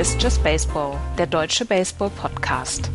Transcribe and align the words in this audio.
Hier 0.00 0.06
ist 0.06 0.22
Just 0.22 0.42
Baseball, 0.42 0.98
der 1.18 1.26
deutsche 1.26 1.66
Baseball-Podcast. 1.66 2.90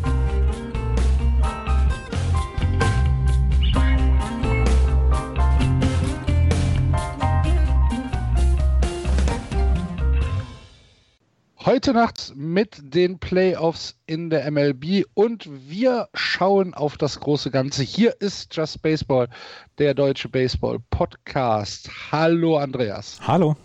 Heute 11.59 11.93
Nacht 11.93 12.33
mit 12.35 12.81
den 12.81 13.19
Playoffs 13.19 13.99
in 14.07 14.31
der 14.31 14.49
MLB 14.49 15.05
und 15.13 15.47
wir 15.69 16.09
schauen 16.15 16.73
auf 16.73 16.97
das 16.97 17.19
große 17.19 17.51
Ganze. 17.51 17.83
Hier 17.83 18.19
ist 18.19 18.55
Just 18.55 18.81
Baseball, 18.81 19.29
der 19.77 19.93
deutsche 19.93 20.27
Baseball 20.27 20.79
Podcast. 20.89 21.87
Hallo 22.11 22.57
Andreas. 22.57 23.19
Hallo. 23.21 23.55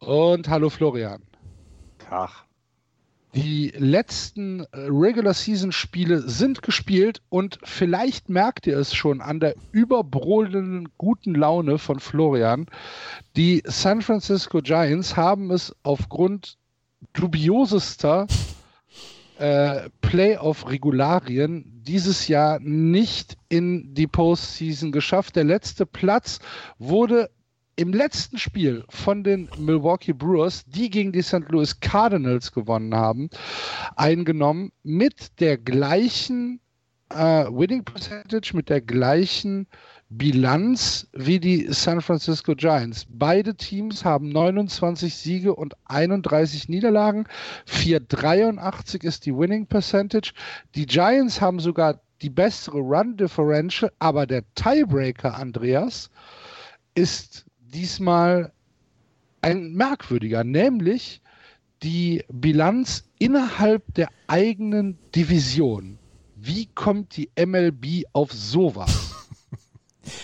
Und 0.00 0.48
hallo 0.48 0.70
Florian. 0.70 1.22
Tag. 1.98 2.43
Die 3.34 3.72
letzten 3.76 4.60
äh, 4.60 4.66
Regular 4.72 5.34
Season 5.34 5.72
Spiele 5.72 6.22
sind 6.22 6.62
gespielt 6.62 7.20
und 7.30 7.58
vielleicht 7.64 8.28
merkt 8.28 8.68
ihr 8.68 8.78
es 8.78 8.94
schon 8.94 9.20
an 9.20 9.40
der 9.40 9.56
überbrodelnden 9.72 10.90
guten 10.98 11.34
Laune 11.34 11.78
von 11.78 11.98
Florian. 11.98 12.66
Die 13.36 13.62
San 13.66 14.02
Francisco 14.02 14.60
Giants 14.60 15.16
haben 15.16 15.50
es 15.50 15.74
aufgrund 15.82 16.58
dubiosester 17.12 18.28
äh, 19.38 19.90
Playoff-Regularien 20.00 21.82
dieses 21.82 22.28
Jahr 22.28 22.60
nicht 22.60 23.36
in 23.48 23.94
die 23.94 24.06
Postseason 24.06 24.92
geschafft. 24.92 25.34
Der 25.34 25.44
letzte 25.44 25.86
Platz 25.86 26.38
wurde 26.78 27.30
im 27.76 27.92
letzten 27.92 28.38
Spiel 28.38 28.84
von 28.88 29.24
den 29.24 29.48
Milwaukee 29.58 30.12
Brewers, 30.12 30.64
die 30.66 30.90
gegen 30.90 31.12
die 31.12 31.22
St. 31.22 31.48
Louis 31.48 31.80
Cardinals 31.80 32.52
gewonnen 32.52 32.94
haben, 32.94 33.30
eingenommen 33.96 34.72
mit 34.82 35.40
der 35.40 35.58
gleichen 35.58 36.60
äh, 37.10 37.46
Winning 37.46 37.84
Percentage, 37.84 38.54
mit 38.54 38.68
der 38.68 38.80
gleichen 38.80 39.66
Bilanz 40.08 41.08
wie 41.12 41.40
die 41.40 41.66
San 41.70 42.00
Francisco 42.00 42.54
Giants. 42.54 43.06
Beide 43.08 43.56
Teams 43.56 44.04
haben 44.04 44.28
29 44.28 45.14
Siege 45.14 45.54
und 45.54 45.74
31 45.86 46.68
Niederlagen. 46.68 47.26
483 47.66 49.02
ist 49.02 49.26
die 49.26 49.36
Winning 49.36 49.66
Percentage. 49.66 50.32
Die 50.74 50.86
Giants 50.86 51.40
haben 51.40 51.58
sogar 51.58 52.00
die 52.22 52.30
bessere 52.30 52.78
Run 52.78 53.16
Differential, 53.16 53.90
aber 53.98 54.26
der 54.26 54.44
Tiebreaker, 54.54 55.34
Andreas, 55.34 56.10
ist 56.94 57.43
diesmal 57.74 58.52
ein 59.42 59.72
merkwürdiger, 59.74 60.44
nämlich 60.44 61.20
die 61.82 62.24
Bilanz 62.32 63.04
innerhalb 63.18 63.94
der 63.94 64.08
eigenen 64.26 64.98
Division. 65.14 65.98
Wie 66.36 66.66
kommt 66.66 67.16
die 67.16 67.30
MLB 67.38 68.04
auf 68.12 68.32
sowas? 68.32 69.14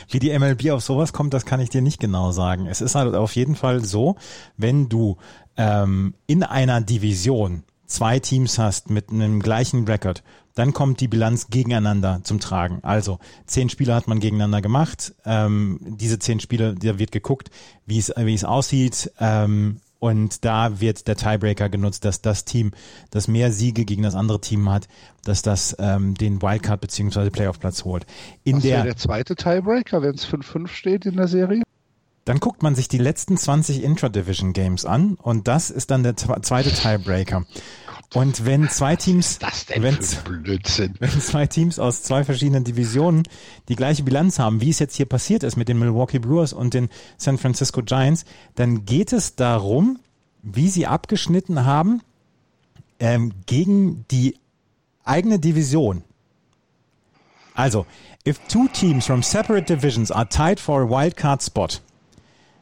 Wie 0.08 0.18
die 0.18 0.36
MLB 0.38 0.70
auf 0.70 0.82
sowas 0.82 1.12
kommt, 1.12 1.34
das 1.34 1.46
kann 1.46 1.60
ich 1.60 1.70
dir 1.70 1.82
nicht 1.82 2.00
genau 2.00 2.32
sagen. 2.32 2.66
Es 2.66 2.80
ist 2.80 2.94
halt 2.94 3.14
auf 3.14 3.34
jeden 3.34 3.56
Fall 3.56 3.84
so, 3.84 4.16
wenn 4.56 4.88
du 4.88 5.16
ähm, 5.56 6.14
in 6.26 6.42
einer 6.42 6.80
Division 6.80 7.64
zwei 7.86 8.20
Teams 8.20 8.58
hast 8.58 8.90
mit 8.90 9.10
einem 9.10 9.40
gleichen 9.40 9.84
Record, 9.84 10.22
dann 10.54 10.72
kommt 10.72 11.00
die 11.00 11.08
Bilanz 11.08 11.48
gegeneinander 11.48 12.20
zum 12.24 12.40
Tragen. 12.40 12.80
Also 12.82 13.18
zehn 13.46 13.68
Spiele 13.68 13.94
hat 13.94 14.08
man 14.08 14.20
gegeneinander 14.20 14.60
gemacht. 14.60 15.14
Ähm, 15.25 15.78
diese 15.82 16.19
zehn 16.19 16.41
Spiele, 16.41 16.75
da 16.75 16.98
wird 16.98 17.12
geguckt, 17.12 17.50
wie 17.86 17.98
es 17.98 18.12
wie 18.16 18.34
es 18.34 18.44
aussieht. 18.44 19.12
Ähm, 19.19 19.80
und 20.00 20.47
da 20.47 20.80
wird 20.80 21.06
der 21.06 21.16
Tiebreaker 21.16 21.69
genutzt, 21.69 22.06
dass 22.06 22.22
das 22.22 22.47
Team, 22.47 22.72
das 23.10 23.28
mehr 23.28 23.52
Siege 23.52 23.84
gegen 23.84 24.02
das 24.02 24.14
andere 24.14 24.41
Team 24.41 24.70
hat, 24.70 24.88
dass 25.25 25.42
das 25.42 25.76
ähm, 25.78 26.14
den 26.14 26.41
Wildcard 26.41 26.80
bzw. 26.80 27.28
Playoff-Platz 27.28 27.84
holt. 27.84 28.06
In 28.42 28.56
Was 28.56 28.62
der, 28.62 28.82
der 28.82 28.96
zweite 28.96 29.36
Tiebreaker, 29.36 30.00
wenn 30.02 30.14
es 30.14 30.26
5-5 30.26 30.69
steht 30.69 31.04
in 31.04 31.16
der 31.16 31.28
Serie? 31.28 31.62
Dann 32.25 32.41
guckt 32.41 32.62
man 32.62 32.75
sich 32.75 32.88
die 32.88 32.98
letzten 32.98 33.36
20 33.36 33.82
Intra-Division 33.82 34.52
Games 34.52 34.84
an 34.84 35.14
und 35.14 35.48
das 35.48 35.70
ist 35.70 35.91
dann 35.91 36.02
der 36.02 36.16
zweite 36.16 36.72
Tiebreaker. 36.72 37.44
Und 38.12 38.44
wenn 38.44 38.69
zwei 38.69 38.97
Teams, 38.97 39.38
wenn, 39.69 39.97
wenn 40.98 41.21
zwei 41.21 41.47
Teams 41.47 41.78
aus 41.78 42.03
zwei 42.03 42.25
verschiedenen 42.25 42.65
Divisionen 42.65 43.22
die 43.69 43.76
gleiche 43.76 44.03
Bilanz 44.03 44.41
haben, 44.41 44.60
wie 44.60 44.71
es 44.71 44.81
jetzt 44.81 44.97
hier 44.97 45.06
passiert 45.06 45.44
ist 45.44 45.56
mit 45.56 45.69
den 45.69 45.78
Milwaukee 45.78 46.19
Brewers 46.19 46.53
und 46.53 46.75
den 46.75 46.88
San 47.19 47.38
Francisco 47.38 47.82
Giants, 47.82 48.25
dann 48.56 48.84
geht 48.84 49.12
es 49.12 49.37
darum, 49.37 50.00
wie 50.43 50.69
sie 50.69 50.88
abgeschnitten 50.88 51.65
haben 51.65 52.03
ähm, 52.99 53.32
gegen 53.47 54.04
die 54.10 54.37
eigene 55.04 55.38
Division. 55.38 56.03
Also, 57.54 57.87
if 58.26 58.41
two 58.49 58.66
teams 58.72 59.06
from 59.06 59.22
separate 59.22 59.66
divisions 59.66 60.10
are 60.10 60.28
tied 60.28 60.59
for 60.59 60.82
a 60.82 60.88
wild 60.88 61.16
card 61.16 61.43
spot, 61.43 61.81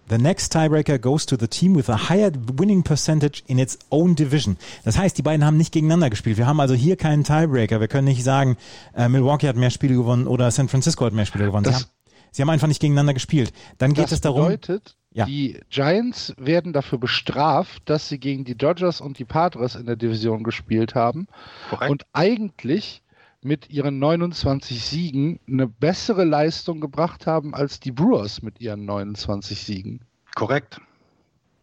The 0.08 0.18
next 0.18 0.52
tiebreaker 0.52 0.98
goes 0.98 1.26
to 1.26 1.36
the 1.38 1.48
team 1.48 1.76
with 1.76 1.90
a 1.90 2.08
higher 2.08 2.32
winning 2.56 2.82
percentage 2.82 3.42
in 3.46 3.58
its 3.58 3.78
own 3.90 4.14
division. 4.14 4.56
Das 4.84 4.96
heißt, 4.96 5.18
die 5.18 5.22
beiden 5.22 5.44
haben 5.44 5.56
nicht 5.56 5.72
gegeneinander 5.72 6.08
gespielt. 6.08 6.38
Wir 6.38 6.46
haben 6.46 6.60
also 6.60 6.74
hier 6.74 6.96
keinen 6.96 7.24
Tiebreaker. 7.24 7.80
Wir 7.80 7.88
können 7.88 8.06
nicht 8.06 8.24
sagen, 8.24 8.56
äh, 8.94 9.08
Milwaukee 9.08 9.48
hat 9.48 9.56
mehr 9.56 9.70
Spiele 9.70 9.94
gewonnen 9.94 10.26
oder 10.26 10.50
San 10.50 10.68
Francisco 10.68 11.04
hat 11.04 11.12
mehr 11.12 11.26
Spiele 11.26 11.44
gewonnen. 11.44 11.66
Sie 11.66 11.74
haben, 11.74 11.84
sie 12.30 12.42
haben, 12.42 12.50
einfach 12.50 12.68
nicht 12.68 12.80
gegeneinander 12.80 13.14
gespielt. 13.14 13.52
Dann 13.76 13.92
geht 13.92 14.10
es 14.10 14.20
darum. 14.20 14.44
Bedeutet, 14.44 14.96
ja. 15.12 15.24
Die 15.24 15.60
Giants 15.68 16.34
werden 16.38 16.72
dafür 16.72 16.98
bestraft, 16.98 17.82
dass 17.86 18.08
sie 18.08 18.18
gegen 18.18 18.44
die 18.44 18.56
Dodgers 18.56 19.00
und 19.00 19.18
die 19.18 19.24
Padres 19.24 19.74
in 19.74 19.86
der 19.86 19.96
Division 19.96 20.42
gespielt 20.42 20.94
haben 20.94 21.26
Korrekt. 21.70 21.90
und 21.90 22.06
eigentlich 22.12 23.02
mit 23.42 23.70
ihren 23.70 23.98
29 23.98 24.84
Siegen 24.84 25.40
eine 25.48 25.66
bessere 25.66 26.24
Leistung 26.24 26.80
gebracht 26.80 27.26
haben 27.26 27.54
als 27.54 27.80
die 27.80 27.92
Brewers 27.92 28.42
mit 28.42 28.60
ihren 28.60 28.84
29 28.84 29.62
Siegen. 29.62 30.00
Korrekt. 30.34 30.80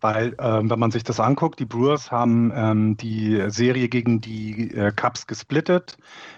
Weil, 0.01 0.35
ähm, 0.39 0.69
wenn 0.69 0.77
man 0.77 0.91
sich 0.91 1.03
das 1.03 1.19
anguckt, 1.19 1.59
die 1.59 1.65
Brewers 1.65 2.11
haben 2.11 2.51
ähm, 2.53 2.97
die 2.97 3.43
Serie 3.47 3.87
gegen 3.87 4.21
die 4.21 4.71
äh, 4.71 4.91
Cubs 4.95 5.25
gesplittet, 5.25 5.97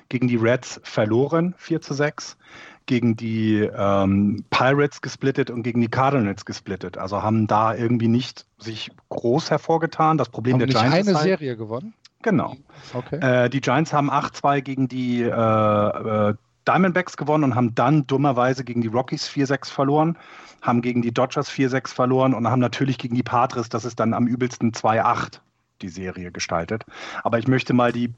gegen 0.09 0.27
die 0.27 0.37
Reds 0.37 0.79
verloren, 0.83 1.53
4 1.57 1.81
zu 1.81 1.93
6, 1.93 2.37
gegen 2.85 3.17
die 3.17 3.57
ähm, 3.59 4.45
Pirates 4.49 5.01
gesplittet 5.01 5.49
und 5.49 5.63
gegen 5.63 5.81
die 5.81 5.89
Cardinals 5.89 6.45
gesplittet. 6.45 6.97
Also 6.97 7.21
haben 7.21 7.47
da 7.47 7.75
irgendwie 7.75 8.07
nicht 8.07 8.45
sich 8.57 8.91
groß 9.09 9.51
hervorgetan. 9.51 10.17
Das 10.17 10.29
Problem 10.29 10.53
haben 10.53 10.59
der 10.59 10.67
nicht 10.67 10.77
Giants 10.77 10.95
eine 10.95 11.09
ist 11.09 11.15
halt, 11.15 11.25
Serie 11.25 11.57
gewonnen? 11.57 11.93
Genau. 12.23 12.55
Okay. 12.93 13.17
Äh, 13.17 13.49
die 13.49 13.61
Giants 13.61 13.93
haben 13.93 14.09
8-2 14.09 14.61
gegen 14.61 14.87
die 14.87 15.21
äh, 15.21 15.29
äh, 15.29 16.33
Diamondbacks 16.67 17.15
gewonnen 17.15 17.45
und 17.45 17.55
haben 17.55 17.75
dann 17.75 18.07
dummerweise 18.07 18.63
gegen 18.63 18.81
die 18.81 18.87
Rockies 18.87 19.29
4-6 19.29 19.69
verloren, 19.69 20.17
haben 20.61 20.81
gegen 20.81 21.01
die 21.01 21.13
Dodgers 21.13 21.49
4-6 21.49 21.93
verloren 21.93 22.33
und 22.33 22.47
haben 22.47 22.59
natürlich 22.59 22.97
gegen 22.97 23.15
die 23.15 23.23
Padres, 23.23 23.69
das 23.69 23.85
ist 23.85 23.99
dann 23.99 24.13
am 24.13 24.27
übelsten 24.27 24.71
2-8 24.71 25.39
die 25.81 25.89
Serie 25.89 26.31
gestaltet. 26.31 26.83
Aber 27.23 27.39
ich 27.39 27.47
möchte 27.47 27.73
mal 27.73 27.91
die 27.91 28.13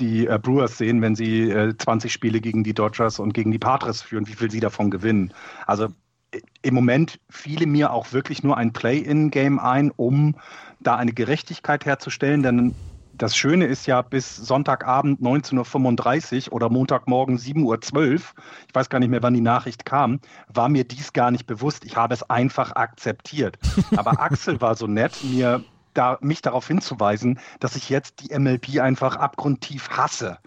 die 0.00 0.26
äh, 0.26 0.38
Brewers 0.42 0.78
sehen, 0.78 1.00
wenn 1.02 1.14
sie 1.14 1.50
äh, 1.50 1.76
20 1.76 2.12
Spiele 2.12 2.40
gegen 2.40 2.64
die 2.64 2.74
Dodgers 2.74 3.18
und 3.18 3.32
gegen 3.32 3.52
die 3.52 3.58
Padres 3.58 4.02
führen, 4.02 4.26
wie 4.26 4.34
viel 4.34 4.50
sie 4.50 4.60
davon 4.60 4.90
gewinnen. 4.90 5.32
Also 5.66 5.86
äh, 6.32 6.40
im 6.62 6.74
Moment 6.74 7.20
fiele 7.30 7.66
mir 7.66 7.92
auch 7.92 8.12
wirklich 8.12 8.42
nur 8.42 8.56
ein 8.56 8.72
Play-in-Game 8.72 9.58
ein, 9.58 9.92
um 9.94 10.34
da 10.80 10.96
eine 10.96 11.12
Gerechtigkeit 11.12 11.86
herzustellen, 11.86 12.42
denn 12.42 12.74
das 13.16 13.36
Schöne 13.36 13.66
ist 13.66 13.86
ja 13.86 14.02
bis 14.02 14.36
Sonntagabend 14.36 15.20
19.35 15.20 16.48
Uhr 16.48 16.52
oder 16.54 16.68
Montagmorgen 16.68 17.38
7.12 17.38 17.96
Uhr, 18.02 18.14
ich 18.14 18.74
weiß 18.74 18.88
gar 18.88 18.98
nicht 18.98 19.08
mehr, 19.08 19.22
wann 19.22 19.34
die 19.34 19.40
Nachricht 19.40 19.84
kam, 19.84 20.20
war 20.52 20.68
mir 20.68 20.84
dies 20.84 21.12
gar 21.12 21.30
nicht 21.30 21.46
bewusst. 21.46 21.84
Ich 21.84 21.96
habe 21.96 22.14
es 22.14 22.28
einfach 22.28 22.72
akzeptiert. 22.72 23.58
Aber 23.96 24.20
Axel 24.20 24.60
war 24.60 24.74
so 24.74 24.86
nett, 24.86 25.22
mir 25.22 25.64
da, 25.94 26.18
mich 26.20 26.42
darauf 26.42 26.66
hinzuweisen, 26.66 27.38
dass 27.60 27.76
ich 27.76 27.88
jetzt 27.88 28.20
die 28.20 28.36
MLB 28.36 28.80
einfach 28.80 29.16
abgrundtief 29.16 29.90
hasse. 29.90 30.38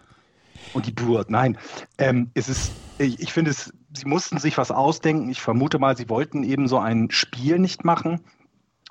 Und 0.74 0.86
die 0.86 0.92
Brewers, 0.92 1.28
nein. 1.30 1.58
Ähm, 1.98 2.30
es 2.34 2.50
ist, 2.50 2.72
ich, 2.98 3.20
ich 3.20 3.34
finde 3.34 3.52
es, 3.52 3.74
sie 3.94 4.06
mussten 4.06 4.38
sich 4.38 4.58
was 4.58 4.70
ausdenken. 4.70 5.30
Ich 5.30 5.42
vermute 5.42 5.80
mal, 5.80 5.96
sie 5.96 6.10
wollten 6.10 6.44
eben 6.44 6.68
so 6.68 6.78
ein 6.78 7.10
Spiel 7.10 7.58
nicht 7.60 7.86
machen. 7.86 8.22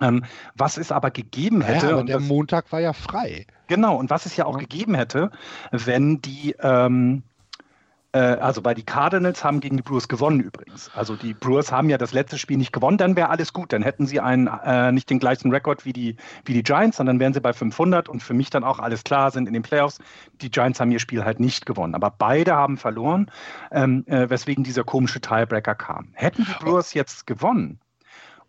Ähm, 0.01 0.25
was 0.55 0.77
es 0.77 0.93
aber 0.93 1.11
gegeben 1.11 1.63
hätte. 1.63 1.87
Ja, 1.87 1.93
aber 1.93 2.05
der 2.05 2.19
das, 2.19 2.29
Montag 2.29 2.71
war 2.71 2.81
ja 2.81 2.93
frei. 2.93 3.47
Genau, 3.67 3.97
und 3.97 4.11
was 4.11 4.27
es 4.27 4.37
ja 4.37 4.45
auch 4.45 4.55
ja. 4.55 4.61
gegeben 4.61 4.95
hätte, 4.95 5.31
wenn 5.71 6.21
die, 6.21 6.55
ähm, 6.61 7.23
äh, 8.13 8.19
also 8.19 8.61
bei 8.61 8.75
die 8.75 8.83
Cardinals 8.83 9.43
haben 9.43 9.61
gegen 9.61 9.79
die 9.79 9.83
Brewers 9.83 10.09
gewonnen 10.09 10.41
übrigens. 10.41 10.91
Also 10.95 11.17
die 11.17 11.33
Brewers 11.33 11.73
haben 11.73 11.89
ja 11.89 11.97
das 11.97 12.13
letzte 12.13 12.37
Spiel 12.37 12.59
nicht 12.59 12.73
gewonnen, 12.73 12.99
dann 12.99 13.17
wäre 13.17 13.31
alles 13.31 13.55
gut. 13.55 13.73
Dann 13.73 13.83
hätten 13.83 14.07
sie 14.07 14.21
einen, 14.21 14.49
äh, 14.49 14.93
nicht 14.93 15.09
den 15.09 15.19
gleichen 15.19 15.51
Rekord 15.51 15.87
wie 15.87 15.95
die, 15.95 16.17
wie 16.45 16.53
die 16.53 16.63
Giants, 16.63 16.99
sondern 16.99 17.19
wären 17.19 17.33
sie 17.33 17.41
bei 17.41 17.55
500 17.55 18.09
und 18.11 18.23
für 18.23 18.35
mich 18.35 18.51
dann 18.51 18.65
auch 18.65 18.79
alles 18.79 19.03
klar 19.03 19.31
sind 19.31 19.49
in 19.49 19.55
den 19.55 19.63
Playoffs. 19.63 19.99
Die 20.43 20.51
Giants 20.51 20.79
haben 20.79 20.91
ihr 20.91 21.01
Spiel 21.01 21.25
halt 21.25 21.41
nicht 21.41 21.65
gewonnen, 21.65 21.95
aber 21.95 22.11
beide 22.11 22.55
haben 22.55 22.77
verloren, 22.77 23.31
ähm, 23.73 24.05
äh, 24.07 24.29
weswegen 24.29 24.63
dieser 24.63 24.85
komische 24.85 25.23
Tiebreaker 25.23 25.75
kam. 25.75 26.09
Hätten 26.13 26.45
die 26.45 26.65
Brewers 26.65 26.93
jetzt 26.93 27.27
gewonnen, 27.27 27.81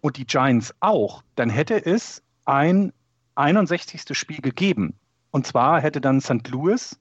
und 0.01 0.17
die 0.17 0.25
Giants 0.25 0.73
auch, 0.79 1.23
dann 1.35 1.49
hätte 1.49 1.85
es 1.85 2.23
ein 2.45 2.93
61. 3.35 4.17
Spiel 4.17 4.41
gegeben. 4.41 4.95
Und 5.31 5.45
zwar 5.45 5.81
hätte 5.81 6.01
dann 6.01 6.21
St. 6.21 6.47
Louis 6.49 6.99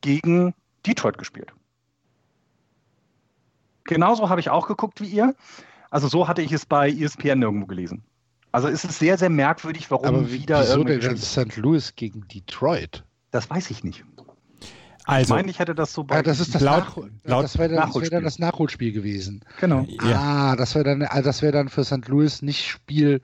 gegen 0.00 0.54
Detroit 0.86 1.18
gespielt. 1.18 1.52
Genauso 3.84 4.28
habe 4.28 4.40
ich 4.40 4.50
auch 4.50 4.66
geguckt 4.66 5.00
wie 5.00 5.06
ihr. 5.06 5.34
Also 5.90 6.08
so 6.08 6.28
hatte 6.28 6.42
ich 6.42 6.52
es 6.52 6.66
bei 6.66 6.90
ESPN 6.90 7.42
irgendwo 7.42 7.66
gelesen. 7.66 8.02
Also 8.52 8.68
es 8.68 8.84
ist 8.84 8.98
sehr, 8.98 9.18
sehr 9.18 9.30
merkwürdig, 9.30 9.90
warum 9.90 10.06
Aber 10.06 10.28
wie, 10.28 10.42
wieder. 10.42 10.60
Wieso 10.60 10.82
denn 10.84 11.16
St. 11.16 11.56
Louis 11.56 11.94
gegen 11.94 12.26
Detroit? 12.28 13.04
Das 13.30 13.50
weiß 13.50 13.70
ich 13.70 13.84
nicht. 13.84 14.04
Also, 15.08 15.34
ich 15.34 15.38
meine, 15.38 15.50
ich 15.52 15.58
hätte 15.60 15.76
das 15.76 15.92
so 15.92 16.02
bei. 16.02 16.16
Ja, 16.16 16.22
das 16.22 16.40
ist 16.40 16.56
das, 16.56 16.62
laut, 16.62 16.84
Nach 16.84 16.96
laut 17.22 17.44
das 17.44 17.58
wäre 17.58 17.74
dann, 17.74 17.94
wär 17.94 18.10
dann, 18.10 18.24
das 18.24 18.40
Nachholspiel 18.40 18.90
gewesen. 18.92 19.44
Genau. 19.60 19.86
Ja. 20.02 20.20
Ah, 20.20 20.56
das 20.56 20.74
wäre 20.74 20.84
dann, 20.84 21.02
also 21.02 21.22
das 21.28 21.40
dann 21.40 21.68
für 21.68 21.84
St. 21.84 22.08
Louis 22.08 22.42
nicht 22.42 22.66
Spiel 22.66 23.22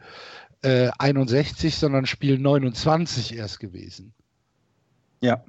äh, 0.63 0.91
61, 0.97 1.75
sondern 1.75 2.07
Spiel 2.07 2.39
29 2.39 3.37
erst 3.37 3.59
gewesen. 3.59 4.15
Ja. 5.21 5.43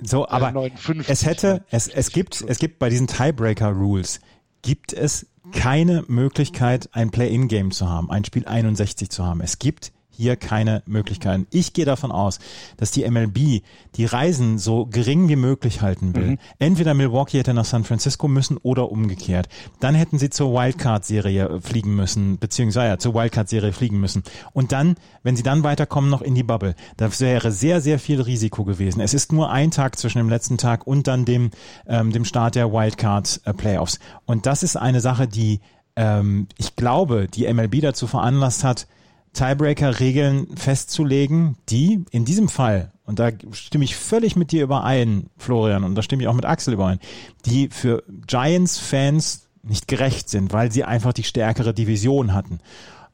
So, 0.00 0.28
aber 0.28 0.50
59. 0.50 1.08
es 1.08 1.24
hätte, 1.24 1.64
es, 1.70 1.86
es 1.86 2.10
gibt, 2.10 2.42
es 2.42 2.58
gibt 2.58 2.80
bei 2.80 2.88
diesen 2.88 3.06
Tiebreaker-Rules, 3.06 4.18
gibt 4.62 4.92
es 4.92 5.28
keine 5.52 6.04
Möglichkeit, 6.08 6.88
ein 6.92 7.12
Play-in-Game 7.12 7.70
zu 7.70 7.88
haben, 7.88 8.10
ein 8.10 8.24
Spiel 8.24 8.46
61 8.46 9.10
zu 9.10 9.24
haben. 9.24 9.40
Es 9.40 9.60
gibt 9.60 9.92
hier 10.12 10.36
keine 10.36 10.82
Möglichkeiten. 10.86 11.46
Ich 11.50 11.72
gehe 11.72 11.84
davon 11.84 12.12
aus, 12.12 12.38
dass 12.76 12.90
die 12.90 13.08
MLB 13.08 13.62
die 13.96 14.04
Reisen 14.04 14.58
so 14.58 14.86
gering 14.86 15.28
wie 15.28 15.36
möglich 15.36 15.80
halten 15.80 16.14
will. 16.14 16.32
Mhm. 16.32 16.38
Entweder 16.58 16.94
Milwaukee 16.94 17.38
hätte 17.38 17.54
nach 17.54 17.64
San 17.64 17.84
Francisco 17.84 18.28
müssen 18.28 18.56
oder 18.58 18.90
umgekehrt. 18.90 19.48
Dann 19.80 19.94
hätten 19.94 20.18
sie 20.18 20.30
zur 20.30 20.52
Wildcard-Serie 20.52 21.60
fliegen 21.60 21.94
müssen, 21.94 22.38
beziehungsweise 22.38 22.88
ja, 22.88 22.98
zur 22.98 23.14
Wildcard-Serie 23.14 23.72
fliegen 23.72 23.98
müssen. 23.98 24.22
Und 24.52 24.72
dann, 24.72 24.96
wenn 25.22 25.36
sie 25.36 25.42
dann 25.42 25.64
weiterkommen, 25.64 26.10
noch 26.10 26.22
in 26.22 26.34
die 26.34 26.42
Bubble. 26.42 26.74
Das 26.96 27.20
wäre 27.20 27.50
sehr, 27.50 27.80
sehr 27.80 27.98
viel 27.98 28.20
Risiko 28.20 28.64
gewesen. 28.64 29.00
Es 29.00 29.14
ist 29.14 29.32
nur 29.32 29.50
ein 29.50 29.70
Tag 29.70 29.98
zwischen 29.98 30.18
dem 30.18 30.28
letzten 30.28 30.58
Tag 30.58 30.86
und 30.86 31.06
dann 31.08 31.24
dem, 31.24 31.50
ähm, 31.86 32.12
dem 32.12 32.24
Start 32.24 32.54
der 32.54 32.72
Wildcard-Playoffs. 32.72 33.98
Und 34.26 34.46
das 34.46 34.62
ist 34.62 34.76
eine 34.76 35.00
Sache, 35.00 35.26
die 35.26 35.60
ähm, 35.96 36.48
ich 36.56 36.76
glaube, 36.76 37.28
die 37.28 37.52
MLB 37.52 37.80
dazu 37.80 38.06
veranlasst 38.06 38.64
hat, 38.64 38.86
Tiebreaker-Regeln 39.34 40.56
festzulegen, 40.56 41.56
die 41.68 42.04
in 42.10 42.24
diesem 42.24 42.48
Fall, 42.48 42.92
und 43.04 43.18
da 43.18 43.30
stimme 43.52 43.84
ich 43.84 43.96
völlig 43.96 44.36
mit 44.36 44.52
dir 44.52 44.62
überein, 44.62 45.30
Florian, 45.36 45.84
und 45.84 45.94
da 45.94 46.02
stimme 46.02 46.22
ich 46.22 46.28
auch 46.28 46.34
mit 46.34 46.44
Axel 46.44 46.74
überein, 46.74 47.00
die 47.46 47.68
für 47.68 48.02
Giants-Fans 48.26 49.46
nicht 49.62 49.88
gerecht 49.88 50.28
sind, 50.28 50.52
weil 50.52 50.72
sie 50.72 50.84
einfach 50.84 51.12
die 51.12 51.24
stärkere 51.24 51.72
Division 51.72 52.34
hatten. 52.34 52.60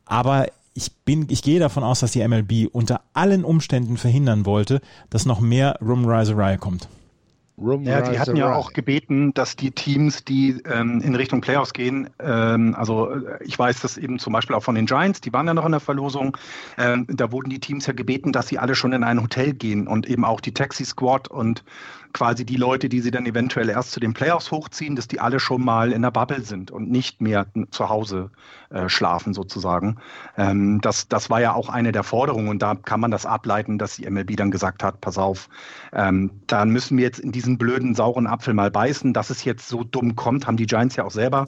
Aber 0.04 0.48
ich 0.74 0.92
bin, 1.04 1.26
ich 1.28 1.42
gehe 1.42 1.60
davon 1.60 1.82
aus, 1.82 2.00
dass 2.00 2.12
die 2.12 2.26
MLB 2.26 2.68
unter 2.72 3.02
allen 3.12 3.44
Umständen 3.44 3.96
verhindern 3.96 4.46
wollte, 4.46 4.80
dass 5.10 5.26
noch 5.26 5.40
mehr 5.40 5.78
Rumriserei 5.80 6.56
kommt. 6.56 6.88
Room 7.60 7.82
ja, 7.82 8.00
die 8.02 8.18
hatten 8.18 8.36
ja 8.36 8.54
auch 8.54 8.72
gebeten, 8.72 9.34
dass 9.34 9.56
die 9.56 9.70
Teams, 9.70 10.24
die 10.24 10.62
ähm, 10.64 11.00
in 11.00 11.14
Richtung 11.14 11.40
Playoffs 11.40 11.72
gehen, 11.72 12.10
ähm, 12.18 12.74
also 12.76 13.10
äh, 13.10 13.42
ich 13.44 13.58
weiß 13.58 13.80
das 13.80 13.96
eben 13.96 14.18
zum 14.18 14.32
Beispiel 14.32 14.54
auch 14.54 14.62
von 14.62 14.74
den 14.74 14.86
Giants, 14.86 15.20
die 15.20 15.32
waren 15.32 15.46
ja 15.46 15.54
noch 15.54 15.64
in 15.64 15.72
der 15.72 15.80
Verlosung, 15.80 16.36
ähm, 16.76 17.06
da 17.08 17.32
wurden 17.32 17.50
die 17.50 17.60
Teams 17.60 17.86
ja 17.86 17.92
gebeten, 17.92 18.32
dass 18.32 18.48
sie 18.48 18.58
alle 18.58 18.74
schon 18.74 18.92
in 18.92 19.04
ein 19.04 19.22
Hotel 19.22 19.54
gehen 19.54 19.86
und 19.88 20.06
eben 20.08 20.24
auch 20.24 20.40
die 20.40 20.52
Taxi 20.52 20.84
Squad 20.84 21.28
und 21.28 21.64
quasi 22.18 22.44
die 22.44 22.56
Leute, 22.56 22.88
die 22.88 23.00
sie 23.00 23.12
dann 23.12 23.26
eventuell 23.26 23.68
erst 23.68 23.92
zu 23.92 24.00
den 24.00 24.12
Playoffs 24.12 24.50
hochziehen, 24.50 24.96
dass 24.96 25.06
die 25.06 25.20
alle 25.20 25.38
schon 25.38 25.64
mal 25.64 25.92
in 25.92 26.02
der 26.02 26.10
Bubble 26.10 26.40
sind 26.40 26.72
und 26.72 26.90
nicht 26.90 27.20
mehr 27.20 27.46
zu 27.70 27.88
Hause 27.88 28.32
äh, 28.70 28.88
schlafen 28.88 29.34
sozusagen. 29.34 29.98
Ähm, 30.36 30.80
das, 30.80 31.06
das 31.06 31.30
war 31.30 31.40
ja 31.40 31.52
auch 31.54 31.68
eine 31.68 31.92
der 31.92 32.02
Forderungen 32.02 32.48
und 32.48 32.60
da 32.60 32.74
kann 32.74 32.98
man 32.98 33.12
das 33.12 33.24
ableiten, 33.24 33.78
dass 33.78 33.94
die 33.94 34.10
MLB 34.10 34.36
dann 34.36 34.50
gesagt 34.50 34.82
hat, 34.82 35.00
pass 35.00 35.16
auf, 35.16 35.48
ähm, 35.92 36.32
dann 36.48 36.70
müssen 36.70 36.98
wir 36.98 37.04
jetzt 37.04 37.20
in 37.20 37.30
diesen 37.30 37.56
blöden 37.56 37.94
sauren 37.94 38.26
Apfel 38.26 38.52
mal 38.52 38.72
beißen. 38.72 39.12
Dass 39.12 39.30
es 39.30 39.44
jetzt 39.44 39.68
so 39.68 39.84
dumm 39.84 40.16
kommt, 40.16 40.48
haben 40.48 40.56
die 40.56 40.66
Giants 40.66 40.96
ja 40.96 41.04
auch 41.04 41.12
selber 41.12 41.46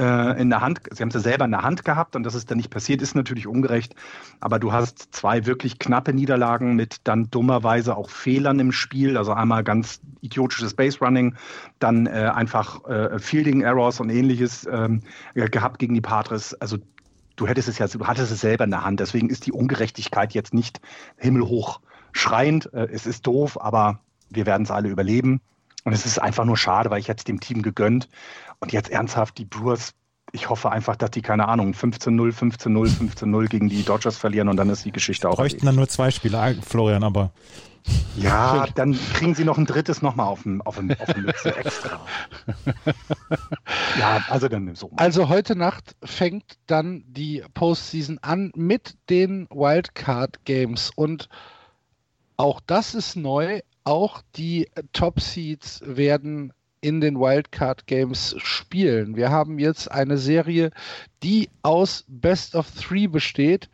äh, 0.00 0.40
in 0.40 0.48
der 0.48 0.62
Hand, 0.62 0.80
sie 0.90 1.02
haben 1.02 1.10
es 1.10 1.14
ja 1.14 1.20
selber 1.20 1.44
in 1.44 1.50
der 1.50 1.62
Hand 1.62 1.84
gehabt 1.84 2.16
und 2.16 2.22
dass 2.22 2.34
es 2.34 2.46
dann 2.46 2.56
nicht 2.56 2.70
passiert, 2.70 3.02
ist 3.02 3.14
natürlich 3.14 3.46
ungerecht. 3.46 3.94
Aber 4.40 4.58
du 4.58 4.72
hast 4.72 5.14
zwei 5.14 5.44
wirklich 5.44 5.78
knappe 5.78 6.14
Niederlagen 6.14 6.74
mit 6.74 6.96
dann 7.04 7.30
dummerweise 7.30 7.96
auch 7.96 8.08
Fehlern 8.08 8.58
im 8.60 8.72
Spiel, 8.72 9.18
also 9.18 9.32
einmal 9.32 9.62
ganz 9.62 10.00
idiotisches 10.22 10.74
Base 10.74 10.98
Running, 11.00 11.36
dann 11.78 12.06
äh, 12.06 12.30
einfach 12.34 12.84
äh, 12.88 13.18
Fielding 13.18 13.60
Errors 13.60 14.00
und 14.00 14.08
ähnliches 14.08 14.66
ähm, 14.70 15.02
gehabt 15.34 15.78
gegen 15.78 15.94
die 15.94 16.00
Padres. 16.00 16.54
Also 16.54 16.78
du 17.36 17.46
hättest 17.46 17.68
es 17.68 17.78
ja, 17.78 17.86
du 17.86 18.06
hattest 18.06 18.32
es 18.32 18.40
selber 18.40 18.64
in 18.64 18.70
der 18.70 18.84
Hand. 18.84 19.00
Deswegen 19.00 19.28
ist 19.28 19.46
die 19.46 19.52
Ungerechtigkeit 19.52 20.32
jetzt 20.32 20.54
nicht 20.54 20.80
himmelhoch 21.18 21.80
schreiend. 22.12 22.72
Äh, 22.72 22.88
es 22.90 23.06
ist 23.06 23.26
doof, 23.26 23.60
aber 23.60 24.00
wir 24.30 24.46
werden 24.46 24.62
es 24.62 24.70
alle 24.70 24.88
überleben. 24.88 25.42
Und 25.84 25.92
es 25.92 26.04
ist 26.04 26.18
einfach 26.18 26.44
nur 26.44 26.56
schade, 26.56 26.90
weil 26.90 27.00
ich 27.00 27.06
jetzt 27.06 27.28
dem 27.28 27.40
Team 27.40 27.62
gegönnt. 27.62 28.08
Und 28.60 28.72
jetzt 28.72 28.90
ernsthaft 28.90 29.38
die 29.38 29.46
Brewers, 29.46 29.94
ich 30.32 30.48
hoffe 30.48 30.70
einfach, 30.70 30.96
dass 30.96 31.10
die, 31.10 31.22
keine 31.22 31.48
Ahnung, 31.48 31.72
15-0, 31.72 32.32
15-0, 32.32 33.14
15-0 33.16 33.48
gegen 33.48 33.68
die 33.68 33.82
Dodgers 33.82 34.16
verlieren 34.16 34.48
und 34.48 34.56
dann 34.56 34.68
ist 34.68 34.84
die 34.84 34.92
Geschichte 34.92 35.28
auch. 35.28 35.36
Bräuchten 35.36 35.66
dann 35.66 35.76
nur 35.76 35.88
zwei 35.88 36.10
Spieler, 36.10 36.54
Florian, 36.62 37.02
aber. 37.02 37.32
Ja, 38.16 38.66
dann 38.74 38.98
kriegen 39.14 39.34
sie 39.34 39.44
noch 39.44 39.56
ein 39.56 39.64
drittes 39.64 40.02
nochmal 40.02 40.26
auf 40.26 40.42
dem, 40.42 40.60
auf 40.62 40.76
dem, 40.76 40.90
auf 40.90 41.12
dem 41.14 41.24
Mütze 41.24 41.56
extra. 41.56 42.00
ja, 43.98 44.22
also 44.28 44.48
dann 44.48 44.74
so. 44.74 44.90
Also 44.96 45.30
heute 45.30 45.56
Nacht 45.56 45.96
fängt 46.04 46.58
dann 46.66 47.02
die 47.06 47.42
Postseason 47.54 48.18
an 48.18 48.52
mit 48.54 48.96
den 49.08 49.48
Wildcard 49.50 50.44
Games 50.44 50.90
und 50.94 51.30
auch 52.36 52.60
das 52.66 52.94
ist 52.94 53.16
neu. 53.16 53.60
Auch 53.84 54.20
die 54.36 54.68
Top 54.92 55.20
Seeds 55.20 55.80
werden 55.84 56.52
in 56.80 57.00
den 57.00 57.18
Wildcard 57.18 57.86
Games 57.86 58.34
spielen. 58.38 59.16
Wir 59.16 59.30
haben 59.30 59.58
jetzt 59.58 59.90
eine 59.90 60.16
Serie, 60.16 60.70
die 61.22 61.50
aus 61.62 62.04
Best 62.08 62.54
of 62.54 62.70
Three 62.70 63.06
besteht. 63.06 63.68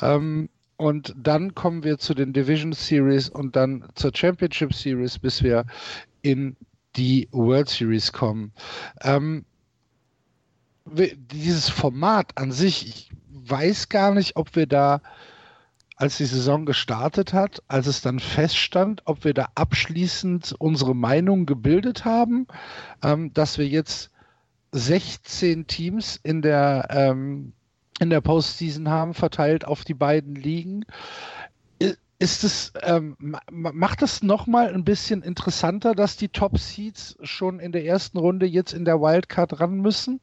Ähm, 0.00 0.48
und 0.76 1.14
dann 1.16 1.54
kommen 1.54 1.84
wir 1.84 1.98
zu 1.98 2.14
den 2.14 2.32
Division 2.32 2.72
Series 2.72 3.28
und 3.28 3.56
dann 3.56 3.84
zur 3.94 4.12
Championship 4.14 4.74
Series, 4.74 5.18
bis 5.18 5.42
wir 5.42 5.64
in 6.22 6.56
die 6.96 7.28
World 7.32 7.68
Series 7.68 8.12
kommen. 8.12 8.52
Ähm, 9.02 9.44
dieses 10.86 11.68
Format 11.68 12.36
an 12.36 12.52
sich, 12.52 12.86
ich 12.86 13.10
weiß 13.28 13.88
gar 13.88 14.14
nicht, 14.14 14.36
ob 14.36 14.54
wir 14.54 14.66
da 14.66 15.00
als 15.96 16.18
die 16.18 16.26
Saison 16.26 16.66
gestartet 16.66 17.32
hat, 17.32 17.62
als 17.68 17.86
es 17.86 18.02
dann 18.02 18.20
feststand, 18.20 19.02
ob 19.06 19.24
wir 19.24 19.32
da 19.32 19.48
abschließend 19.54 20.54
unsere 20.58 20.94
Meinung 20.94 21.46
gebildet 21.46 22.04
haben, 22.04 22.46
ähm, 23.02 23.32
dass 23.32 23.56
wir 23.56 23.66
jetzt 23.66 24.10
16 24.72 25.66
Teams 25.66 26.20
in 26.22 26.42
der, 26.42 26.88
ähm, 26.90 27.54
in 27.98 28.10
der 28.10 28.20
Postseason 28.20 28.90
haben, 28.90 29.14
verteilt 29.14 29.64
auf 29.64 29.84
die 29.84 29.94
beiden 29.94 30.34
Ligen 30.34 30.84
ist 32.18 32.44
es, 32.44 32.72
ähm, 32.82 33.16
macht 33.50 34.02
es 34.02 34.22
nochmal 34.22 34.72
ein 34.72 34.84
bisschen 34.84 35.22
interessanter, 35.22 35.94
dass 35.94 36.16
die 36.16 36.28
Top 36.28 36.58
Seeds 36.58 37.16
schon 37.22 37.60
in 37.60 37.72
der 37.72 37.84
ersten 37.84 38.18
Runde 38.18 38.46
jetzt 38.46 38.72
in 38.72 38.86
der 38.86 39.00
Wildcard 39.00 39.60
ran 39.60 39.80
müssen? 39.80 40.20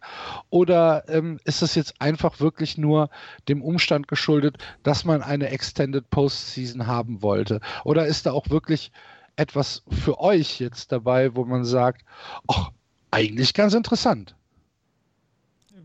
Oder 0.50 1.08
ähm, 1.08 1.40
ist 1.44 1.62
es 1.62 1.76
jetzt 1.76 2.02
einfach 2.02 2.40
wirklich 2.40 2.78
nur 2.78 3.10
dem 3.48 3.62
Umstand 3.62 4.08
geschuldet, 4.08 4.58
dass 4.82 5.06
man 5.06 5.22
eine 5.22 5.50
Extended 5.50 6.10
Postseason 6.10 6.88
haben 6.88 7.22
wollte? 7.22 7.60
Oder 7.84 8.08
ist 8.08 8.26
da 8.26 8.32
auch 8.32 8.50
wirklich 8.50 8.92
etwas 9.36 9.84
für 9.90 10.20
euch 10.20 10.60
jetzt 10.60 10.92
dabei, 10.92 11.36
wo 11.36 11.46
man 11.46 11.64
sagt, 11.64 12.04
ach, 12.48 12.72
eigentlich 13.12 13.54
ganz 13.54 13.76
interessant? 13.76 14.36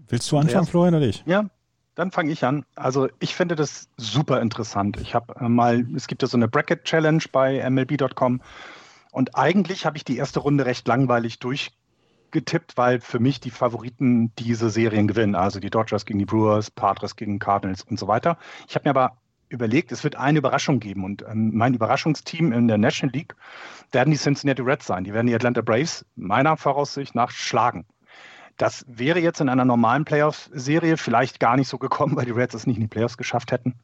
Willst 0.09 0.31
du 0.33 0.39
anfangen, 0.39 0.67
Florian, 0.67 0.95
oder 0.95 1.07
ich? 1.07 1.23
Ja, 1.27 1.51
dann 1.99 2.13
fange 2.13 2.31
ich 2.31 2.45
an. 2.45 2.65
Also 2.77 3.09
ich 3.19 3.35
finde 3.35 3.57
das 3.57 3.89
super 3.97 4.41
interessant. 4.41 4.99
Ich 5.01 5.17
habe 5.17 5.35
äh, 5.41 5.49
mal, 5.49 5.85
es 5.97 6.07
gibt 6.07 6.23
ja 6.23 6.29
so 6.29 6.37
eine 6.37 6.47
Bracket 6.47 6.85
Challenge 6.85 7.23
bei 7.33 7.69
MLB.com 7.69 8.41
und 9.11 9.37
eigentlich 9.37 9.85
habe 9.85 9.97
ich 9.97 10.05
die 10.05 10.17
erste 10.17 10.39
Runde 10.39 10.65
recht 10.65 10.87
langweilig 10.87 11.41
durchgetippt, 11.41 12.77
weil 12.77 13.01
für 13.01 13.19
mich 13.19 13.41
die 13.41 13.51
Favoriten 13.51 14.33
diese 14.37 14.71
Serien 14.71 15.09
gewinnen. 15.09 15.35
Also 15.35 15.59
die 15.59 15.71
Dodgers 15.71 16.07
gegen 16.07 16.21
die 16.21 16.25
Brewers, 16.25 16.71
Padres 16.71 17.17
gegen 17.17 17.41
Cardinals 17.41 17.83
und 17.83 17.99
so 17.99 18.07
weiter. 18.07 18.39
Ich 18.69 18.77
habe 18.77 18.89
mir 18.89 18.91
aber 18.91 19.17
überlegt, 19.49 19.91
es 19.91 20.05
wird 20.05 20.15
eine 20.15 20.39
Überraschung 20.39 20.79
geben 20.79 21.05
und 21.05 21.25
ähm, 21.29 21.51
mein 21.53 21.75
Überraschungsteam 21.75 22.53
in 22.53 22.69
der 22.69 22.79
National 22.79 23.13
League 23.13 23.35
werden 23.91 24.13
die 24.13 24.19
Cincinnati 24.19 24.63
Reds 24.63 24.87
sein. 24.87 25.03
Die 25.03 25.13
werden 25.13 25.27
die 25.27 25.35
Atlanta 25.35 25.63
Braves 25.63 26.05
meiner 26.15 26.57
Voraussicht 26.57 27.17
nach 27.17 27.33
schlagen. 27.33 27.87
Das 28.59 28.85
wäre 28.89 29.21
jetzt 29.21 29.41
in 29.41 29.49
einer 29.49 29.65
normalen 29.65 30.05
Playoff-Serie 30.05 30.97
vielleicht 30.97 31.41
gar 31.41 31.57
nicht 31.57 31.69
so 31.69 31.79
gekommen, 31.79 32.17
weil 32.17 32.27
die 32.27 32.33
Reds 32.33 32.55
es 32.55 32.67
nicht 32.67 32.77
in 32.77 32.83
die 32.83 32.89
Playoffs 32.89 33.17
geschafft 33.17 33.53
hätten. 33.53 33.75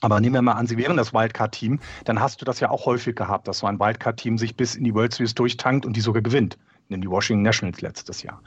Aber 0.00 0.20
nehmen 0.20 0.34
wir 0.34 0.42
mal 0.42 0.52
an, 0.52 0.66
sie 0.66 0.76
wären 0.76 0.96
das 0.96 1.12
Wildcard-Team, 1.12 1.80
dann 2.04 2.20
hast 2.20 2.40
du 2.40 2.44
das 2.44 2.60
ja 2.60 2.70
auch 2.70 2.86
häufig 2.86 3.16
gehabt, 3.16 3.48
dass 3.48 3.58
so 3.58 3.66
ein 3.66 3.80
Wildcard-Team 3.80 4.38
sich 4.38 4.56
bis 4.56 4.74
in 4.74 4.84
die 4.84 4.94
World 4.94 5.14
Series 5.14 5.34
durchtankt 5.34 5.86
und 5.86 5.96
die 5.96 6.00
sogar 6.00 6.22
gewinnt. 6.22 6.58
Nimm 6.88 7.00
die 7.00 7.10
Washington 7.10 7.42
Nationals 7.42 7.80
letztes 7.80 8.22
Jahr. 8.22 8.40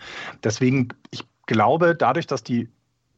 Deswegen, 0.44 0.90
ich 1.12 1.26
glaube, 1.46 1.96
dadurch, 1.96 2.28
dass 2.28 2.44
die 2.44 2.70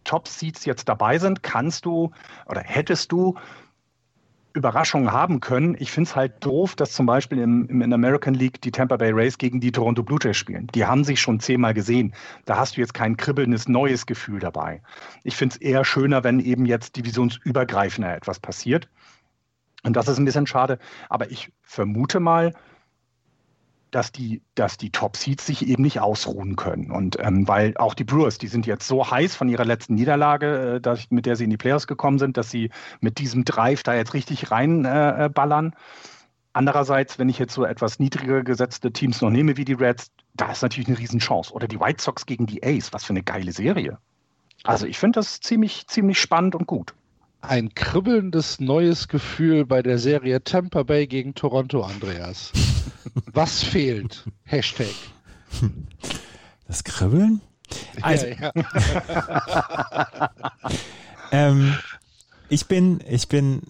Top-Seeds 0.06 0.66
jetzt 0.66 0.90
dabei 0.90 1.20
sind, 1.20 1.44
kannst 1.44 1.86
du 1.86 2.12
oder 2.48 2.62
hättest 2.62 3.12
du 3.12 3.38
Überraschungen 4.54 5.12
haben 5.12 5.40
können. 5.40 5.76
Ich 5.80 5.92
finde 5.92 6.10
es 6.10 6.16
halt 6.16 6.44
doof, 6.46 6.76
dass 6.76 6.92
zum 6.94 7.06
Beispiel 7.06 7.40
im, 7.40 7.68
im, 7.68 7.82
in 7.82 7.94
American 7.94 8.34
League 8.34 8.62
die 8.62 8.72
Tampa 8.72 8.98
Bay 8.98 9.12
Rays 9.12 9.38
gegen 9.38 9.60
die 9.60 9.72
Toronto 9.72 10.04
Blue 10.04 10.20
Jays 10.22 10.38
spielen. 10.38 10.68
Die 10.76 10.86
haben 10.86 11.04
sich 11.04 11.22
schon 11.22 11.40
zehnmal 11.40 11.74
gesehen. 11.74 12.14
Da 12.46 12.58
hast 12.58 12.78
du 12.78 12.82
jetzt 12.82 12.94
kein 12.94 13.18
kribbelndes 13.18 13.68
neues 13.68 14.06
Gefühl 14.06 14.40
dabei. 14.40 14.82
Ich 15.24 15.36
finde 15.36 15.56
es 15.56 15.62
eher 15.62 15.86
schöner, 15.86 16.24
wenn 16.24 16.40
eben 16.40 16.66
jetzt 16.66 16.96
divisionsübergreifender 16.96 18.16
etwas 18.16 18.40
passiert. 18.40 18.90
Und 19.84 19.96
das 19.96 20.08
ist 20.08 20.18
ein 20.18 20.26
bisschen 20.26 20.48
schade. 20.48 20.80
Aber 21.10 21.32
ich 21.32 21.52
vermute 21.62 22.20
mal, 22.20 22.54
dass 23.92 24.12
die, 24.12 24.42
dass 24.56 24.78
die 24.78 24.90
Top 24.90 25.18
Seeds 25.18 25.46
sich 25.46 25.68
eben 25.68 25.84
nicht 25.84 26.00
ausruhen 26.00 26.56
können. 26.56 26.92
Und 26.92 27.18
ähm, 27.20 27.48
weil 27.48 27.76
auch 27.78 27.94
die 27.94 28.04
Brewers, 28.04 28.38
die 28.38 28.48
sind 28.48 28.66
jetzt 28.66 28.88
so 28.88 29.10
heiß 29.10 29.36
von 29.36 29.50
ihrer 29.50 29.66
letzten 29.66 29.96
Niederlage, 29.96 30.76
äh, 30.76 30.82
dass, 30.82 31.12
mit 31.12 31.26
der 31.26 31.36
sie 31.36 31.44
in 31.44 31.50
die 31.50 31.58
Playoffs 31.58 31.88
gekommen 31.88 32.18
sind, 32.18 32.38
dass 32.38 32.50
sie 32.50 32.72
mit 33.02 33.20
diesem 33.20 33.46
Drive 33.46 33.84
da 33.84 33.94
jetzt 33.94 34.14
richtig 34.14 34.52
reinballern. 34.52 35.68
Äh, 35.68 35.76
Andererseits, 36.54 37.18
wenn 37.18 37.30
ich 37.30 37.40
jetzt 37.40 37.54
so 37.54 37.64
etwas 37.64 38.00
niedriger 38.00 38.44
gesetzte 38.44 38.92
Teams 38.92 39.22
noch 39.22 39.30
nehme 39.30 39.56
wie 39.56 39.64
die 39.64 39.74
Reds, 39.74 40.12
da 40.34 40.52
ist 40.52 40.62
natürlich 40.62 40.90
eine 40.90 41.00
Riesenchance. 41.00 41.54
Oder 41.54 41.68
die 41.68 41.80
White 41.80 42.04
Sox 42.04 42.26
gegen 42.26 42.46
die 42.46 42.62
Ace, 42.64 42.92
was 42.92 43.06
für 43.06 43.14
eine 43.14 43.24
geile 43.24 43.54
Serie. 43.54 43.98
Also 44.64 44.86
ich 44.86 45.00
finde 45.00 45.20
das 45.20 45.40
ziemlich, 45.40 45.88
ziemlich 45.88 46.20
spannend 46.20 46.56
und 46.56 46.68
gut. 46.68 46.94
Ein 47.42 47.74
kribbelndes 47.74 48.60
neues 48.60 49.08
Gefühl 49.08 49.66
bei 49.66 49.82
der 49.82 49.98
Serie 49.98 50.44
Tampa 50.44 50.84
Bay 50.84 51.08
gegen 51.08 51.34
Toronto, 51.34 51.82
Andreas. 51.82 52.52
Was 53.34 53.64
fehlt? 53.64 54.26
Hashtag. 54.44 54.94
Das 56.68 56.84
Kribbeln? 56.84 57.42
Also, 58.02 58.28
ja, 58.28 58.52
ja. 58.54 60.32
ähm, 61.32 61.76
ich 62.50 62.68
bin, 62.68 63.02
ich 63.10 63.28
bin, 63.28 63.62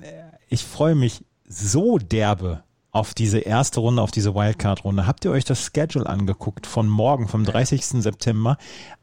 ich 0.49 0.63
freue 0.63 0.95
mich 0.95 1.23
so 1.47 1.97
derbe 1.97 2.63
auf 2.91 3.13
diese 3.13 3.39
erste 3.39 3.79
Runde, 3.79 4.01
auf 4.01 4.11
diese 4.11 4.35
Wildcard-Runde. 4.35 5.07
Habt 5.07 5.23
ihr 5.23 5.31
euch 5.31 5.45
das 5.45 5.63
Schedule 5.65 6.07
angeguckt 6.07 6.67
von 6.67 6.87
morgen, 6.89 7.27
vom 7.27 7.45
30. 7.45 7.85
September? 7.85 8.57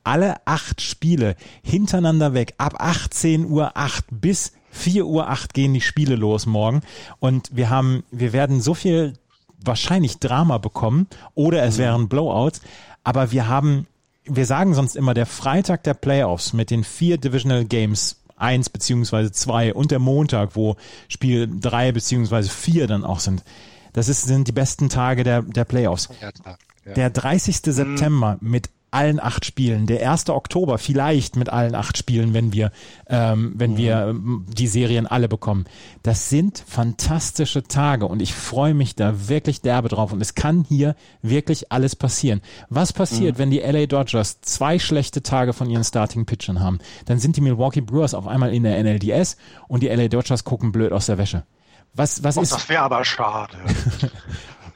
Alle 0.04 0.36
acht 0.46 0.82
Spiele 0.82 1.36
hintereinander 1.62 2.34
weg, 2.34 2.54
ab 2.58 2.74
18 2.78 3.46
Uhr 3.46 3.76
8 3.76 4.04
bis 4.10 4.52
4 4.70 5.06
Uhr 5.06 5.28
8 5.28 5.54
gehen 5.54 5.72
die 5.72 5.80
Spiele 5.80 6.16
los 6.16 6.44
morgen. 6.44 6.82
Und 7.18 7.48
wir 7.54 7.70
haben, 7.70 8.04
wir 8.10 8.32
werden 8.34 8.60
so 8.60 8.74
viel 8.74 9.14
wahrscheinlich 9.64 10.18
Drama 10.18 10.58
bekommen 10.58 11.06
oder 11.34 11.62
es 11.62 11.76
mhm. 11.76 11.82
wären 11.82 12.08
Blowouts. 12.08 12.60
Aber 13.04 13.32
wir 13.32 13.48
haben, 13.48 13.86
wir 14.24 14.44
sagen 14.44 14.74
sonst 14.74 14.96
immer, 14.96 15.14
der 15.14 15.26
Freitag 15.26 15.82
der 15.84 15.94
Playoffs 15.94 16.52
mit 16.52 16.70
den 16.70 16.84
vier 16.84 17.16
Divisional 17.16 17.64
Games 17.64 18.16
eins 18.36 18.68
beziehungsweise 18.68 19.32
zwei 19.32 19.74
und 19.74 19.90
der 19.90 19.98
Montag, 19.98 20.54
wo 20.54 20.76
Spiel 21.08 21.48
drei 21.60 21.90
beziehungsweise 21.90 22.50
vier 22.50 22.86
dann 22.86 23.04
auch 23.04 23.20
sind. 23.20 23.42
Das 23.98 24.08
ist, 24.08 24.26
sind 24.26 24.46
die 24.46 24.52
besten 24.52 24.88
Tage 24.88 25.24
der, 25.24 25.42
der 25.42 25.64
Playoffs. 25.64 26.08
Der 26.94 27.10
30. 27.10 27.56
Mhm. 27.66 27.72
September 27.72 28.38
mit 28.40 28.70
allen 28.92 29.18
acht 29.18 29.44
Spielen. 29.44 29.88
Der 29.88 30.08
1. 30.08 30.30
Oktober 30.30 30.78
vielleicht 30.78 31.34
mit 31.34 31.48
allen 31.48 31.74
acht 31.74 31.98
Spielen, 31.98 32.32
wenn 32.32 32.52
wir, 32.52 32.70
ähm, 33.08 33.54
wenn 33.56 33.76
wir 33.76 34.06
ähm, 34.06 34.46
die 34.56 34.68
Serien 34.68 35.08
alle 35.08 35.26
bekommen. 35.26 35.64
Das 36.04 36.30
sind 36.30 36.62
fantastische 36.64 37.64
Tage 37.64 38.06
und 38.06 38.22
ich 38.22 38.34
freue 38.34 38.72
mich 38.72 38.94
da 38.94 39.28
wirklich 39.28 39.62
derbe 39.62 39.88
drauf 39.88 40.12
und 40.12 40.22
es 40.22 40.36
kann 40.36 40.64
hier 40.68 40.94
wirklich 41.20 41.72
alles 41.72 41.96
passieren. 41.96 42.40
Was 42.70 42.92
passiert, 42.92 43.34
mhm. 43.34 43.38
wenn 43.40 43.50
die 43.50 43.58
LA 43.58 43.86
Dodgers 43.86 44.40
zwei 44.42 44.78
schlechte 44.78 45.24
Tage 45.24 45.54
von 45.54 45.68
ihren 45.68 45.82
Starting 45.82 46.24
Pitchern 46.24 46.60
haben? 46.60 46.78
Dann 47.06 47.18
sind 47.18 47.36
die 47.36 47.40
Milwaukee 47.40 47.80
Brewers 47.80 48.14
auf 48.14 48.28
einmal 48.28 48.54
in 48.54 48.62
der 48.62 48.80
NLDS 48.80 49.36
und 49.66 49.82
die 49.82 49.88
LA 49.88 50.06
Dodgers 50.06 50.44
gucken 50.44 50.70
blöd 50.70 50.92
aus 50.92 51.06
der 51.06 51.18
Wäsche. 51.18 51.42
Was, 51.98 52.22
was 52.22 52.38
oh, 52.38 52.42
ist? 52.42 52.52
Das 52.52 52.68
wäre 52.68 52.82
aber 52.82 53.04
schade. 53.04 53.58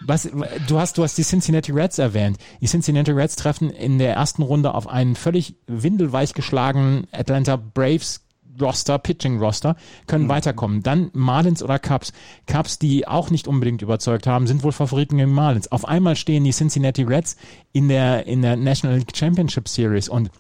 Was, 0.05 0.29
du 0.67 0.81
hast, 0.81 0.99
du 0.99 1.05
hast 1.05 1.17
die 1.17 1.23
Cincinnati 1.23 1.71
Reds 1.71 1.97
erwähnt. 1.99 2.37
Die 2.61 2.67
Cincinnati 2.67 3.13
Reds 3.13 3.37
treffen 3.37 3.71
in 3.71 4.01
der 4.01 4.15
ersten 4.15 4.43
Runde 4.43 4.75
auf 4.75 4.89
einen 4.89 5.15
völlig 5.15 5.55
windelweich 5.69 6.35
geschlagenen 6.35 7.07
Atlanta 7.13 7.55
Braves 7.55 8.23
Roster, 8.61 8.99
Pitching 8.99 9.39
Roster, 9.39 9.77
können 10.07 10.25
mhm. 10.25 10.31
weiterkommen. 10.31 10.83
Dann 10.83 11.11
Marlins 11.13 11.63
oder 11.63 11.79
Cubs. 11.79 12.13
Cubs, 12.47 12.79
die 12.79 13.07
auch 13.07 13.31
nicht 13.31 13.49
unbedingt 13.49 13.81
überzeugt 13.81 14.27
haben, 14.27 14.47
sind 14.47 14.63
wohl 14.63 14.73
Favoriten 14.73 15.17
gegen 15.17 15.33
Marlins. 15.33 15.71
Auf 15.71 15.87
einmal 15.87 16.17
stehen 16.17 16.45
die 16.45 16.51
Cincinnati 16.51 17.03
Reds 17.03 17.37
in 17.73 17.89
der, 17.89 18.27
in 18.27 18.43
der 18.43 18.57
National 18.57 18.99
League 18.99 19.17
Championship 19.17 19.69
Series 19.69 20.09
und 20.09 20.31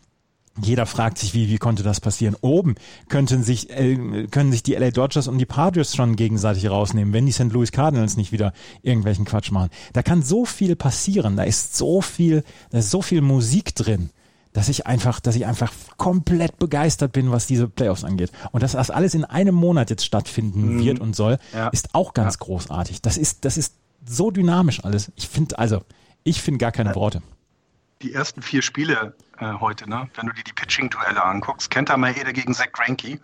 jeder 0.60 0.84
fragt 0.84 1.18
sich, 1.18 1.32
wie, 1.32 1.48
wie 1.48 1.58
konnte 1.58 1.82
das 1.82 2.00
passieren? 2.00 2.36
Oben 2.40 2.74
könnten 3.08 3.42
sich, 3.42 3.70
äh, 3.70 4.26
können 4.30 4.52
sich 4.52 4.62
die 4.62 4.74
LA 4.74 4.90
Dodgers 4.90 5.26
und 5.26 5.38
die 5.38 5.46
Padres 5.46 5.96
schon 5.96 6.14
gegenseitig 6.14 6.68
rausnehmen, 6.68 7.14
wenn 7.14 7.24
die 7.24 7.32
St. 7.32 7.52
Louis 7.52 7.72
Cardinals 7.72 8.16
nicht 8.16 8.32
wieder 8.32 8.52
irgendwelchen 8.82 9.24
Quatsch 9.24 9.50
machen. 9.50 9.70
Da 9.94 10.02
kann 10.02 10.22
so 10.22 10.44
viel 10.44 10.76
passieren, 10.76 11.36
da 11.36 11.44
ist 11.44 11.76
so 11.76 12.02
viel, 12.02 12.44
da 12.70 12.78
ist 12.78 12.90
so 12.90 13.00
viel 13.00 13.22
Musik 13.22 13.74
drin, 13.74 14.10
dass 14.52 14.68
ich 14.68 14.86
einfach, 14.86 15.20
dass 15.20 15.36
ich 15.36 15.46
einfach 15.46 15.72
komplett 15.96 16.58
begeistert 16.58 17.12
bin, 17.12 17.30
was 17.30 17.46
diese 17.46 17.66
Playoffs 17.66 18.04
angeht. 18.04 18.30
Und 18.50 18.62
dass 18.62 18.72
das 18.72 18.90
alles 18.90 19.14
in 19.14 19.24
einem 19.24 19.54
Monat 19.54 19.88
jetzt 19.88 20.04
stattfinden 20.04 20.76
mhm. 20.76 20.84
wird 20.84 21.00
und 21.00 21.16
soll, 21.16 21.38
ja. 21.54 21.68
ist 21.68 21.94
auch 21.94 22.12
ganz 22.12 22.34
ja. 22.34 22.44
großartig. 22.44 23.00
Das 23.00 23.16
ist, 23.16 23.46
das 23.46 23.56
ist 23.56 23.74
so 24.06 24.30
dynamisch 24.30 24.84
alles. 24.84 25.12
Ich 25.16 25.28
finde, 25.28 25.58
also, 25.58 25.80
ich 26.24 26.42
finde 26.42 26.58
gar 26.58 26.72
keine 26.72 26.94
Worte 26.94 27.22
die 28.02 28.12
ersten 28.12 28.42
vier 28.42 28.62
Spiele 28.62 29.14
äh, 29.42 29.60
heute, 29.60 29.88
ne? 29.88 30.08
wenn 30.14 30.26
du 30.26 30.32
dir 30.32 30.44
die 30.44 30.52
Pitching-Duelle 30.52 31.22
anguckst, 31.22 31.70
Kenta 31.70 31.96
Maeda 31.96 32.32
gegen 32.32 32.54
Zach 32.54 32.72
Greinke, 32.72 33.20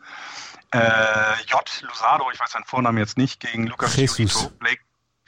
äh, 0.72 1.42
J. 1.46 1.82
Luzado, 1.82 2.30
ich 2.32 2.40
weiß 2.40 2.50
seinen 2.52 2.64
Vornamen 2.64 2.98
jetzt 2.98 3.16
nicht, 3.16 3.40
gegen 3.40 3.66
Lucas 3.66 3.96
Jesus. 3.96 4.50
Blake, 4.58 4.80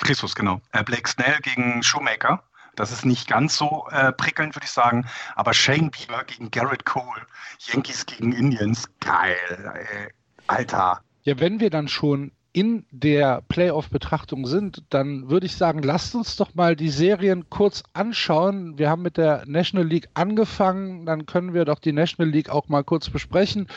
Jesus, 0.05 0.35
genau. 0.35 0.61
Äh, 0.73 0.83
Blake 0.83 1.09
Snell 1.09 1.39
gegen 1.43 1.83
Shoemaker. 1.83 2.43
Das 2.77 2.93
ist 2.93 3.05
nicht 3.05 3.29
ganz 3.29 3.57
so 3.57 3.87
äh, 3.91 4.13
prickelnd, 4.13 4.55
würde 4.55 4.65
ich 4.65 4.71
sagen. 4.71 5.07
Aber 5.35 5.55
Shane 5.55 5.91
Bieber 5.91 6.25
gegen 6.25 6.51
Garrett 6.51 6.85
Cole, 6.85 7.27
Yankees 7.59 8.07
gegen 8.07 8.33
Indians, 8.33 8.89
geil. 9.01 9.37
Ey. 9.75 10.09
Alter. 10.47 11.03
Ja, 11.23 11.39
wenn 11.39 11.61
wir 11.61 11.71
dann 11.71 11.89
schon 11.89 12.33
in 12.53 12.85
der 12.91 13.43
Playoff-Betrachtung 13.49 14.47
sind, 14.47 14.83
dann 14.91 15.31
würde 15.31 15.47
ich 15.47 15.55
sagen, 15.55 15.83
lasst 15.83 16.15
uns 16.15 16.37
doch 16.37 16.55
mal 16.55 16.75
die 16.75 16.89
Serien 16.89 17.49
kurz 17.49 17.85
anschauen. 17.93 18.77
Wir 18.77 18.91
haben 18.91 19.03
mit 19.03 19.17
der 19.17 19.45
National 19.47 19.87
League 19.87 20.09
angefangen, 20.15 21.07
dann 21.07 21.27
können 21.27 21.55
wir 21.55 21.65
doch 21.65 21.79
die 21.79 21.93
National 21.93 22.33
League 22.33 22.51
auch 22.51 22.69
mal 22.69 22.83
kurz 22.83 23.09
besprechen. 23.09 23.69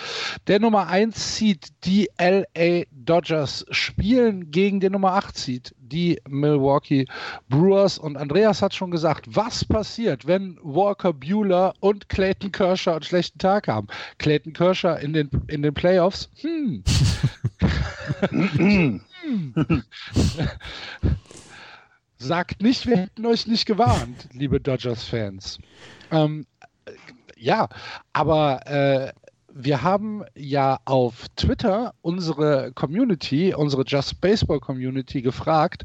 Der 0.48 0.60
Nummer 0.60 0.88
1 0.88 1.38
Seed, 1.38 1.68
die 1.86 2.10
LA 2.20 2.86
Dodgers, 2.92 3.66
spielen 3.70 4.50
gegen 4.50 4.80
den 4.80 4.94
Nummer 4.94 5.14
8 5.14 5.38
Seed, 5.38 5.76
die 5.94 6.20
Milwaukee 6.28 7.06
Brewers. 7.48 7.98
Und 8.00 8.18
Andreas 8.18 8.62
hat 8.62 8.74
schon 8.74 8.92
gesagt, 8.92 9.28
was 9.30 9.64
passiert, 9.64 10.28
wenn 10.28 10.58
Walker 10.64 11.14
Bueller 11.14 11.74
und 11.80 12.10
Clayton 12.10 12.52
Kershaw 12.52 12.94
einen 12.94 13.04
schlechten 13.04 13.38
Tag 13.40 13.68
haben? 13.68 13.88
Clayton 14.18 14.54
Kershaw 14.54 14.96
in 15.00 15.14
den, 15.14 15.30
in 15.48 15.62
den 15.62 15.74
Playoffs? 15.74 16.30
Hm. 16.42 16.84
Sagt 22.18 22.62
nicht, 22.62 22.88
wir 22.88 22.98
hätten 22.98 23.26
euch 23.26 23.48
nicht 23.48 23.66
gewarnt, 23.66 24.30
liebe 24.32 24.60
Dodgers-Fans. 24.60 25.60
Ähm, 26.12 26.46
ja, 27.38 27.68
aber 28.14 28.66
äh, 28.66 29.12
wir 29.54 29.84
haben 29.84 30.24
ja 30.36 30.80
auf 30.86 31.28
Twitter 31.36 31.94
unsere 32.02 32.72
Community, 32.74 33.54
unsere 33.54 33.84
Just 33.86 34.20
Baseball 34.20 34.60
Community 34.60 35.22
gefragt, 35.22 35.84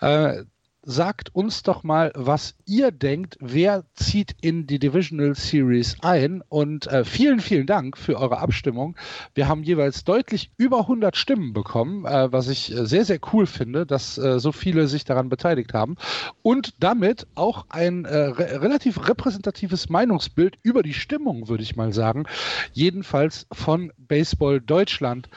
äh, 0.00 0.44
sagt 0.88 1.34
uns 1.34 1.62
doch 1.62 1.82
mal, 1.82 2.12
was 2.14 2.54
ihr 2.64 2.90
denkt, 2.90 3.36
wer 3.40 3.84
zieht 3.92 4.34
in 4.40 4.66
die 4.66 4.78
Divisional 4.78 5.34
Series 5.34 5.96
ein. 6.00 6.42
Und 6.48 6.86
äh, 6.86 7.04
vielen, 7.04 7.40
vielen 7.40 7.66
Dank 7.66 7.98
für 7.98 8.16
eure 8.18 8.38
Abstimmung. 8.38 8.96
Wir 9.34 9.48
haben 9.48 9.62
jeweils 9.62 10.04
deutlich 10.04 10.50
über 10.56 10.80
100 10.80 11.14
Stimmen 11.14 11.52
bekommen, 11.52 12.06
äh, 12.06 12.32
was 12.32 12.48
ich 12.48 12.72
äh, 12.72 12.86
sehr, 12.86 13.04
sehr 13.04 13.18
cool 13.34 13.44
finde, 13.44 13.84
dass 13.84 14.16
äh, 14.16 14.40
so 14.40 14.50
viele 14.50 14.88
sich 14.88 15.04
daran 15.04 15.28
beteiligt 15.28 15.74
haben. 15.74 15.96
Und 16.40 16.82
damit 16.82 17.26
auch 17.34 17.66
ein 17.68 18.06
äh, 18.06 18.16
re 18.16 18.62
relativ 18.62 19.06
repräsentatives 19.06 19.90
Meinungsbild 19.90 20.56
über 20.62 20.82
die 20.82 20.94
Stimmung, 20.94 21.48
würde 21.48 21.64
ich 21.64 21.76
mal 21.76 21.92
sagen. 21.92 22.24
Jedenfalls 22.72 23.46
von 23.52 23.92
Baseball 23.98 24.58
Deutschland 24.62 25.28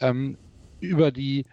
ähm, 0.00 0.36
über 0.80 1.12
die 1.12 1.46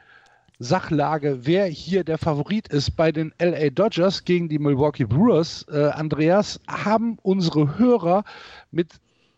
Sachlage, 0.64 1.46
wer 1.46 1.66
hier 1.66 2.04
der 2.04 2.18
Favorit 2.18 2.68
ist 2.68 2.96
bei 2.96 3.12
den 3.12 3.34
LA 3.40 3.70
Dodgers 3.70 4.24
gegen 4.24 4.50
die 4.50 4.60
Milwaukee 4.60 5.06
Brewers, 5.06 5.66
äh, 5.70 5.90
Andreas, 5.90 6.60
haben 6.68 7.18
unsere 7.22 7.78
Hörer 7.78 8.24
mit 8.72 8.94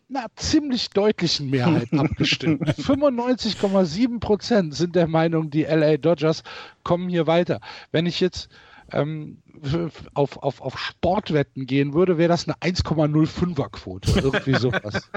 einer 0.08 0.26
ziemlich 0.36 0.90
deutlichen 0.90 1.50
Mehrheit 1.50 1.88
abgestimmt. 1.92 2.68
95,7 2.68 4.20
Prozent 4.20 4.74
sind 4.74 4.94
der 4.94 5.08
Meinung, 5.08 5.50
die 5.50 5.64
LA 5.64 5.96
Dodgers 5.96 6.42
kommen 6.84 7.08
hier 7.08 7.26
weiter. 7.26 7.60
Wenn 7.90 8.06
ich 8.06 8.20
jetzt 8.20 8.48
ähm, 8.92 9.38
auf, 10.14 10.36
auf, 10.38 10.60
auf 10.60 10.78
Sportwetten 10.78 11.66
gehen 11.66 11.94
würde, 11.94 12.18
wäre 12.18 12.28
das 12.28 12.46
eine 12.46 12.56
1,05er 12.58 13.68
Quote. 13.70 14.20
Irgendwie 14.20 14.54
sowas. 14.58 15.10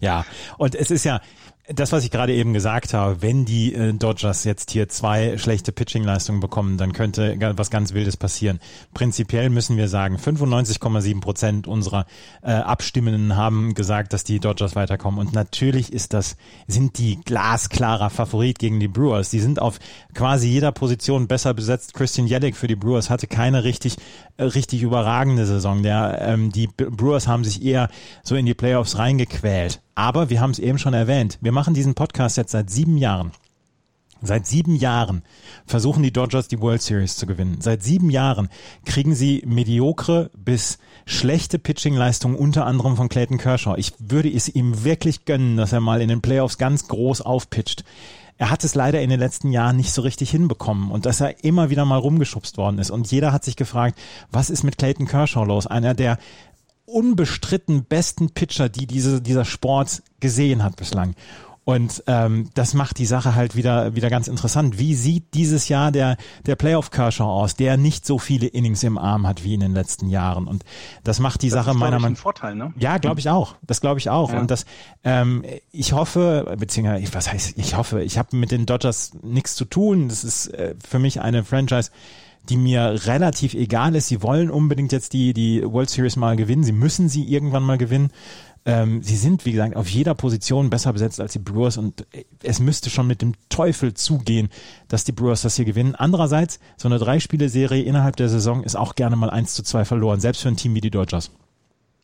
ja, 0.00 0.26
und 0.58 0.74
es 0.74 0.90
ist 0.90 1.04
ja, 1.04 1.20
das, 1.70 1.92
was 1.92 2.04
ich 2.04 2.10
gerade 2.10 2.34
eben 2.34 2.54
gesagt 2.54 2.94
habe, 2.94 3.20
wenn 3.20 3.44
die 3.44 3.74
äh, 3.74 3.92
Dodgers 3.92 4.44
jetzt 4.44 4.70
hier 4.70 4.88
zwei 4.88 5.36
schlechte 5.36 5.70
Pitching-Leistungen 5.70 6.40
bekommen, 6.40 6.78
dann 6.78 6.92
könnte 6.92 7.36
was 7.56 7.70
ganz 7.70 7.92
Wildes 7.92 8.16
passieren. 8.16 8.58
Prinzipiell 8.94 9.50
müssen 9.50 9.76
wir 9.76 9.88
sagen, 9.88 10.16
95,7 10.16 11.20
Prozent 11.20 11.66
unserer 11.66 12.06
äh, 12.42 12.52
Abstimmenden 12.52 13.36
haben 13.36 13.74
gesagt, 13.74 14.12
dass 14.12 14.24
die 14.24 14.40
Dodgers 14.40 14.76
weiterkommen. 14.76 15.20
Und 15.20 15.34
natürlich 15.34 15.92
ist 15.92 16.14
das, 16.14 16.36
sind 16.66 16.96
die 16.98 17.20
glasklarer 17.20 18.08
Favorit 18.08 18.58
gegen 18.58 18.80
die 18.80 18.88
Brewers. 18.88 19.28
Die 19.30 19.40
sind 19.40 19.60
auf 19.60 19.78
quasi 20.14 20.48
jeder 20.48 20.72
Position 20.72 21.28
besser 21.28 21.52
besetzt. 21.52 21.92
Christian 21.92 22.26
Jellick 22.26 22.56
für 22.56 22.66
die 22.66 22.76
Brewers 22.76 23.10
hatte 23.10 23.26
keine 23.26 23.64
richtig, 23.64 23.96
äh, 24.38 24.44
richtig 24.44 24.82
überragende 24.82 25.44
Saison. 25.44 25.82
Der, 25.82 26.18
ähm, 26.22 26.50
die 26.50 26.66
Brewers 26.66 27.28
haben 27.28 27.44
sich 27.44 27.62
eher 27.62 27.90
so 28.22 28.36
in 28.36 28.46
die 28.46 28.54
Playoffs 28.54 28.96
reingequält. 28.96 29.82
Aber 29.98 30.30
wir 30.30 30.40
haben 30.40 30.52
es 30.52 30.60
eben 30.60 30.78
schon 30.78 30.94
erwähnt, 30.94 31.38
wir 31.40 31.50
machen 31.50 31.74
diesen 31.74 31.96
Podcast 31.96 32.36
jetzt 32.36 32.52
seit 32.52 32.70
sieben 32.70 32.98
Jahren. 32.98 33.32
Seit 34.22 34.46
sieben 34.46 34.76
Jahren 34.76 35.22
versuchen 35.66 36.04
die 36.04 36.12
Dodgers 36.12 36.46
die 36.46 36.60
World 36.60 36.82
Series 36.82 37.16
zu 37.16 37.26
gewinnen. 37.26 37.60
Seit 37.60 37.82
sieben 37.82 38.08
Jahren 38.08 38.48
kriegen 38.84 39.16
sie 39.16 39.42
mediokre 39.44 40.30
bis 40.36 40.78
schlechte 41.04 41.58
Pitching-Leistungen 41.58 42.36
unter 42.36 42.64
anderem 42.64 42.94
von 42.94 43.08
Clayton 43.08 43.38
Kershaw. 43.38 43.74
Ich 43.76 43.92
würde 43.98 44.32
es 44.32 44.48
ihm 44.48 44.84
wirklich 44.84 45.24
gönnen, 45.24 45.56
dass 45.56 45.72
er 45.72 45.80
mal 45.80 46.00
in 46.00 46.10
den 46.10 46.20
Playoffs 46.20 46.58
ganz 46.58 46.86
groß 46.86 47.22
aufpitcht. 47.22 47.82
Er 48.36 48.50
hat 48.50 48.62
es 48.62 48.76
leider 48.76 49.02
in 49.02 49.10
den 49.10 49.18
letzten 49.18 49.50
Jahren 49.50 49.76
nicht 49.76 49.90
so 49.90 50.02
richtig 50.02 50.30
hinbekommen 50.30 50.92
und 50.92 51.06
dass 51.06 51.20
er 51.20 51.42
immer 51.42 51.70
wieder 51.70 51.84
mal 51.84 51.98
rumgeschubst 51.98 52.56
worden 52.56 52.78
ist. 52.78 52.92
Und 52.92 53.10
jeder 53.10 53.32
hat 53.32 53.44
sich 53.44 53.56
gefragt, 53.56 53.98
was 54.30 54.48
ist 54.48 54.62
mit 54.62 54.78
Clayton 54.78 55.08
Kershaw 55.08 55.44
los? 55.44 55.66
Einer, 55.66 55.94
der 55.94 56.18
unbestritten 56.88 57.84
besten 57.84 58.30
Pitcher, 58.30 58.68
die 58.68 58.86
diese, 58.86 59.20
dieser 59.20 59.44
Sport 59.44 60.02
gesehen 60.20 60.64
hat 60.64 60.76
bislang. 60.76 61.14
Und 61.68 62.02
ähm, 62.06 62.48
das 62.54 62.72
macht 62.72 62.96
die 62.96 63.04
Sache 63.04 63.34
halt 63.34 63.54
wieder 63.54 63.94
wieder 63.94 64.08
ganz 64.08 64.26
interessant. 64.26 64.78
Wie 64.78 64.94
sieht 64.94 65.34
dieses 65.34 65.68
Jahr 65.68 65.92
der 65.92 66.16
der 66.46 66.56
Playoff 66.56 66.90
Kershaw 66.90 67.26
aus, 67.28 67.56
der 67.56 67.76
nicht 67.76 68.06
so 68.06 68.18
viele 68.18 68.46
Innings 68.46 68.82
im 68.84 68.96
Arm 68.96 69.26
hat 69.26 69.44
wie 69.44 69.52
in 69.52 69.60
den 69.60 69.74
letzten 69.74 70.08
Jahren? 70.08 70.48
Und 70.48 70.64
das 71.04 71.20
macht 71.20 71.42
die 71.42 71.50
das 71.50 71.56
Sache 71.56 71.72
ist, 71.72 71.76
meiner 71.76 71.98
Meinung 71.98 72.14
nach 72.14 72.22
Vorteil, 72.22 72.54
ne? 72.54 72.72
Ja, 72.78 72.96
glaube 72.96 73.20
ich 73.20 73.28
auch. 73.28 73.56
Das 73.60 73.82
glaube 73.82 74.00
ich 74.00 74.08
auch. 74.08 74.32
Ja. 74.32 74.40
Und 74.40 74.50
das 74.50 74.64
ähm, 75.04 75.44
ich 75.70 75.92
hoffe, 75.92 76.56
beziehungsweise 76.58 77.12
was 77.12 77.30
heißt 77.30 77.58
ich 77.58 77.76
hoffe, 77.76 78.02
ich 78.02 78.16
habe 78.16 78.34
mit 78.34 78.50
den 78.50 78.64
Dodgers 78.64 79.10
nichts 79.22 79.54
zu 79.54 79.66
tun. 79.66 80.08
Das 80.08 80.24
ist 80.24 80.46
äh, 80.46 80.74
für 80.82 80.98
mich 80.98 81.20
eine 81.20 81.44
Franchise 81.44 81.90
die 82.48 82.56
mir 82.56 83.06
relativ 83.06 83.54
egal 83.54 83.94
ist. 83.94 84.08
Sie 84.08 84.22
wollen 84.22 84.50
unbedingt 84.50 84.92
jetzt 84.92 85.12
die, 85.12 85.32
die 85.32 85.62
World 85.64 85.90
Series 85.90 86.16
mal 86.16 86.36
gewinnen. 86.36 86.64
Sie 86.64 86.72
müssen 86.72 87.08
sie 87.08 87.24
irgendwann 87.24 87.62
mal 87.62 87.78
gewinnen. 87.78 88.10
Ähm, 88.64 89.02
sie 89.02 89.16
sind, 89.16 89.46
wie 89.46 89.52
gesagt, 89.52 89.76
auf 89.76 89.88
jeder 89.88 90.14
Position 90.14 90.68
besser 90.68 90.92
besetzt 90.92 91.20
als 91.20 91.32
die 91.32 91.38
Brewers 91.38 91.78
und 91.78 92.06
es 92.42 92.60
müsste 92.60 92.90
schon 92.90 93.06
mit 93.06 93.22
dem 93.22 93.32
Teufel 93.48 93.94
zugehen, 93.94 94.50
dass 94.88 95.04
die 95.04 95.12
Brewers 95.12 95.42
das 95.42 95.56
hier 95.56 95.64
gewinnen. 95.64 95.94
Andererseits, 95.94 96.58
so 96.76 96.88
eine 96.88 96.98
Drei-Spiele-Serie 96.98 97.82
innerhalb 97.82 98.16
der 98.16 98.28
Saison 98.28 98.62
ist 98.64 98.76
auch 98.76 98.94
gerne 98.94 99.16
mal 99.16 99.30
1 99.30 99.54
zu 99.54 99.62
2 99.62 99.84
verloren, 99.84 100.20
selbst 100.20 100.42
für 100.42 100.48
ein 100.48 100.56
Team 100.56 100.74
wie 100.74 100.82
die 100.82 100.90
Dodgers. 100.90 101.30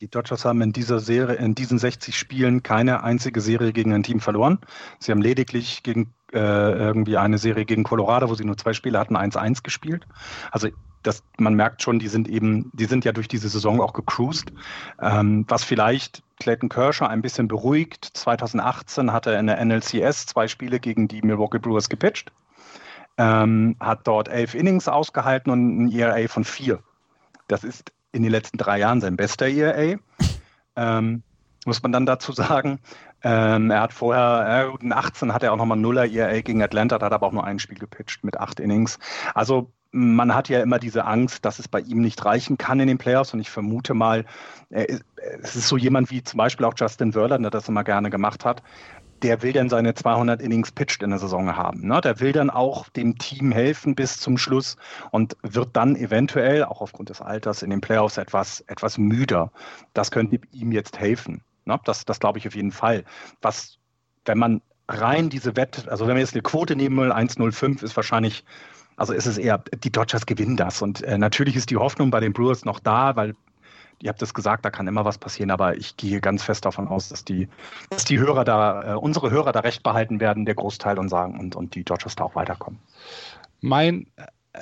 Die 0.01 0.09
Dodgers 0.09 0.43
haben 0.43 0.61
in 0.61 0.73
dieser 0.73 0.99
Serie, 0.99 1.35
in 1.35 1.55
diesen 1.55 1.77
60 1.77 2.17
Spielen 2.17 2.63
keine 2.63 3.03
einzige 3.03 3.41
Serie 3.41 3.71
gegen 3.71 3.93
ein 3.93 4.03
Team 4.03 4.19
verloren. 4.19 4.59
Sie 4.99 5.11
haben 5.11 5.21
lediglich 5.21 5.83
gegen 5.83 6.13
äh, 6.24 6.24
irgendwie 6.39 7.17
eine 7.17 7.37
Serie 7.37 7.65
gegen 7.65 7.83
Colorado, 7.83 8.29
wo 8.29 8.35
sie 8.35 8.45
nur 8.45 8.57
zwei 8.57 8.73
Spiele 8.73 8.99
hatten, 8.99 9.15
1-1 9.15 9.63
gespielt. 9.63 10.05
Also 10.51 10.69
das, 11.03 11.23
man 11.37 11.53
merkt 11.53 11.81
schon, 11.81 11.99
die 11.99 12.07
sind 12.07 12.27
eben, 12.27 12.71
die 12.73 12.85
sind 12.85 13.05
ja 13.05 13.11
durch 13.11 13.27
diese 13.27 13.47
Saison 13.49 13.79
auch 13.79 13.93
gecruised. 13.93 14.51
Ähm, 15.01 15.45
was 15.47 15.63
vielleicht 15.63 16.23
Clayton 16.39 16.69
Kershaw 16.69 17.07
ein 17.07 17.21
bisschen 17.21 17.47
beruhigt. 17.47 18.09
2018 18.13 19.13
hat 19.13 19.27
er 19.27 19.39
in 19.39 19.47
der 19.47 19.63
NLCS 19.63 20.25
zwei 20.25 20.47
Spiele 20.47 20.79
gegen 20.79 21.07
die 21.07 21.21
Milwaukee 21.21 21.59
Brewers 21.59 21.89
gepitcht. 21.89 22.31
Ähm, 23.17 23.77
hat 23.79 24.07
dort 24.07 24.27
elf 24.27 24.55
Innings 24.55 24.87
ausgehalten 24.87 25.51
und 25.51 25.85
ein 25.85 25.91
ERA 25.91 26.27
von 26.27 26.43
vier. 26.43 26.79
Das 27.47 27.63
ist 27.63 27.93
in 28.11 28.23
den 28.23 28.31
letzten 28.31 28.57
drei 28.57 28.79
Jahren 28.79 28.99
sein 28.99 29.15
bester 29.15 29.47
ERA. 29.47 29.97
Ähm, 30.75 31.23
muss 31.65 31.81
man 31.81 31.91
dann 31.91 32.05
dazu 32.05 32.31
sagen. 32.31 32.79
Ähm, 33.25 33.71
er 33.71 33.81
hat 33.81 33.91
vorher, 33.91 34.69
äh, 34.71 34.83
in 34.83 34.93
18 34.93 35.33
hat 35.33 35.41
er 35.41 35.51
auch 35.51 35.57
nochmal 35.57 35.79
Nuller 35.79 36.05
ERA 36.05 36.41
gegen 36.41 36.61
Atlanta, 36.61 37.01
hat 37.01 37.11
aber 37.11 37.25
auch 37.25 37.31
nur 37.31 37.43
ein 37.43 37.57
Spiel 37.57 37.79
gepitcht 37.79 38.23
mit 38.23 38.39
acht 38.39 38.59
Innings. 38.59 38.99
Also 39.33 39.71
man 39.91 40.35
hat 40.35 40.47
ja 40.47 40.61
immer 40.61 40.77
diese 40.77 41.05
Angst, 41.05 41.43
dass 41.43 41.57
es 41.57 41.67
bei 41.67 41.79
ihm 41.79 42.01
nicht 42.01 42.23
reichen 42.23 42.59
kann 42.59 42.79
in 42.79 42.87
den 42.87 42.99
Playoffs 42.99 43.33
und 43.33 43.39
ich 43.39 43.49
vermute 43.49 43.95
mal, 43.95 44.25
es 44.69 45.55
ist 45.55 45.67
so 45.67 45.77
jemand 45.77 46.11
wie 46.11 46.21
zum 46.21 46.37
Beispiel 46.37 46.67
auch 46.67 46.75
Justin 46.77 47.13
Verlander, 47.13 47.49
der 47.49 47.59
das 47.59 47.67
immer 47.67 47.83
gerne 47.83 48.11
gemacht 48.11 48.45
hat, 48.45 48.61
der 49.23 49.41
will 49.41 49.53
dann 49.53 49.69
seine 49.69 49.95
200 49.95 50.39
Innings 50.39 50.71
pitched 50.71 51.01
in 51.01 51.09
der 51.09 51.17
Saison 51.17 51.55
haben. 51.55 51.87
Ne? 51.87 52.01
Der 52.01 52.19
will 52.19 52.31
dann 52.31 52.51
auch 52.51 52.89
dem 52.89 53.17
Team 53.17 53.51
helfen 53.51 53.95
bis 53.95 54.19
zum 54.19 54.37
Schluss 54.37 54.75
und 55.09 55.35
wird 55.41 55.69
dann 55.73 55.95
eventuell, 55.95 56.63
auch 56.63 56.81
aufgrund 56.81 57.09
des 57.09 57.21
Alters, 57.21 57.63
in 57.63 57.71
den 57.71 57.81
Playoffs 57.81 58.17
etwas, 58.17 58.61
etwas 58.67 58.99
müder. 58.99 59.51
Das 59.93 60.11
könnte 60.11 60.41
ihm 60.51 60.71
jetzt 60.71 60.99
helfen. 60.99 61.41
Ne? 61.65 61.79
Das, 61.85 62.05
das 62.05 62.19
glaube 62.19 62.39
ich 62.39 62.47
auf 62.47 62.55
jeden 62.55 62.71
Fall. 62.71 63.03
Was, 63.41 63.77
wenn 64.25 64.37
man 64.37 64.61
rein 64.87 65.29
diese 65.29 65.55
Wette, 65.55 65.89
also 65.89 66.07
wenn 66.07 66.15
wir 66.15 66.21
jetzt 66.21 66.33
eine 66.33 66.43
Quote 66.43 66.75
nehmen 66.75 66.97
will, 66.97 67.11
1,05 67.11 67.83
ist 67.83 67.95
wahrscheinlich, 67.95 68.45
also 68.97 69.13
ist 69.13 69.25
es 69.25 69.37
eher, 69.37 69.57
die 69.57 69.91
Dodgers 69.91 70.25
gewinnen 70.25 70.57
das. 70.57 70.81
Und 70.81 71.01
äh, 71.03 71.17
natürlich 71.17 71.55
ist 71.55 71.69
die 71.69 71.77
Hoffnung 71.77 72.11
bei 72.11 72.19
den 72.19 72.33
Brewers 72.33 72.65
noch 72.65 72.79
da, 72.79 73.15
weil 73.15 73.35
ihr 74.01 74.09
habt 74.09 74.21
es 74.21 74.33
gesagt, 74.33 74.65
da 74.65 74.69
kann 74.69 74.87
immer 74.87 75.05
was 75.05 75.17
passieren, 75.17 75.51
aber 75.51 75.77
ich 75.77 75.97
gehe 75.97 76.21
ganz 76.21 76.43
fest 76.43 76.65
davon 76.65 76.87
aus, 76.87 77.09
dass 77.09 77.23
die, 77.23 77.47
dass 77.89 78.05
die 78.05 78.19
Hörer 78.19 78.43
da, 78.43 78.93
äh, 78.93 78.95
unsere 78.95 79.31
Hörer 79.31 79.51
da 79.51 79.61
recht 79.61 79.83
behalten 79.83 80.19
werden, 80.19 80.45
der 80.45 80.55
Großteil 80.55 80.99
und 80.99 81.09
sagen 81.09 81.39
und, 81.39 81.55
und 81.55 81.75
die 81.75 81.83
Dodgers 81.83 82.15
da 82.15 82.25
auch 82.25 82.35
weiterkommen. 82.35 82.79
Mein 83.61 84.07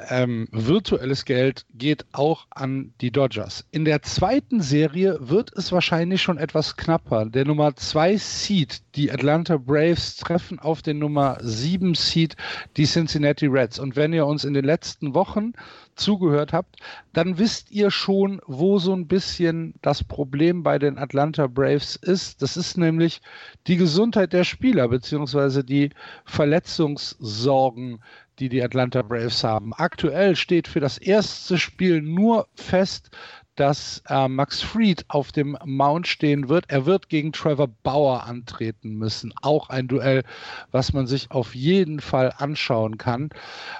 ähm, 0.09 0.47
virtuelles 0.51 1.25
Geld 1.25 1.65
geht 1.73 2.05
auch 2.11 2.47
an 2.49 2.93
die 3.01 3.11
Dodgers. 3.11 3.65
In 3.71 3.85
der 3.85 4.01
zweiten 4.01 4.61
Serie 4.61 5.17
wird 5.19 5.51
es 5.55 5.71
wahrscheinlich 5.71 6.21
schon 6.21 6.37
etwas 6.37 6.77
knapper. 6.77 7.25
Der 7.25 7.45
Nummer 7.45 7.75
2 7.75 8.17
Seed, 8.17 8.81
die 8.95 9.11
Atlanta 9.11 9.57
Braves, 9.57 10.17
treffen 10.17 10.59
auf 10.59 10.81
den 10.81 10.99
Nummer 10.99 11.37
7 11.41 11.95
Seed, 11.95 12.35
die 12.77 12.85
Cincinnati 12.85 13.47
Reds. 13.47 13.79
Und 13.79 13.95
wenn 13.95 14.13
ihr 14.13 14.25
uns 14.25 14.43
in 14.43 14.53
den 14.53 14.65
letzten 14.65 15.13
Wochen 15.13 15.53
zugehört 15.95 16.53
habt, 16.53 16.77
dann 17.13 17.37
wisst 17.37 17.71
ihr 17.71 17.91
schon, 17.91 18.41
wo 18.47 18.79
so 18.79 18.93
ein 18.93 19.07
bisschen 19.07 19.75
das 19.81 20.03
Problem 20.03 20.63
bei 20.63 20.79
den 20.79 20.97
Atlanta 20.97 21.47
Braves 21.47 21.95
ist. 21.95 22.41
Das 22.41 22.57
ist 22.57 22.77
nämlich 22.77 23.21
die 23.67 23.77
Gesundheit 23.77 24.33
der 24.33 24.43
Spieler 24.43 24.87
beziehungsweise 24.87 25.63
die 25.63 25.91
Verletzungssorgen, 26.25 27.99
die 28.39 28.49
die 28.49 28.63
Atlanta 28.63 29.01
Braves 29.01 29.43
haben. 29.43 29.73
Aktuell 29.73 30.35
steht 30.35 30.67
für 30.67 30.79
das 30.79 30.97
erste 30.97 31.57
Spiel 31.57 32.01
nur 32.01 32.47
fest, 32.55 33.11
dass 33.55 34.01
äh, 34.09 34.27
Max 34.27 34.61
Fried 34.61 35.05
auf 35.09 35.31
dem 35.31 35.57
Mount 35.63 36.07
stehen 36.07 36.49
wird. 36.49 36.65
Er 36.69 36.85
wird 36.85 37.09
gegen 37.09 37.31
Trevor 37.31 37.67
Bauer 37.67 38.23
antreten 38.23 38.95
müssen. 38.95 39.33
Auch 39.41 39.69
ein 39.69 39.87
Duell, 39.87 40.23
was 40.71 40.93
man 40.93 41.05
sich 41.05 41.29
auf 41.31 41.53
jeden 41.53 41.99
Fall 41.99 42.33
anschauen 42.37 42.97
kann. 42.97 43.29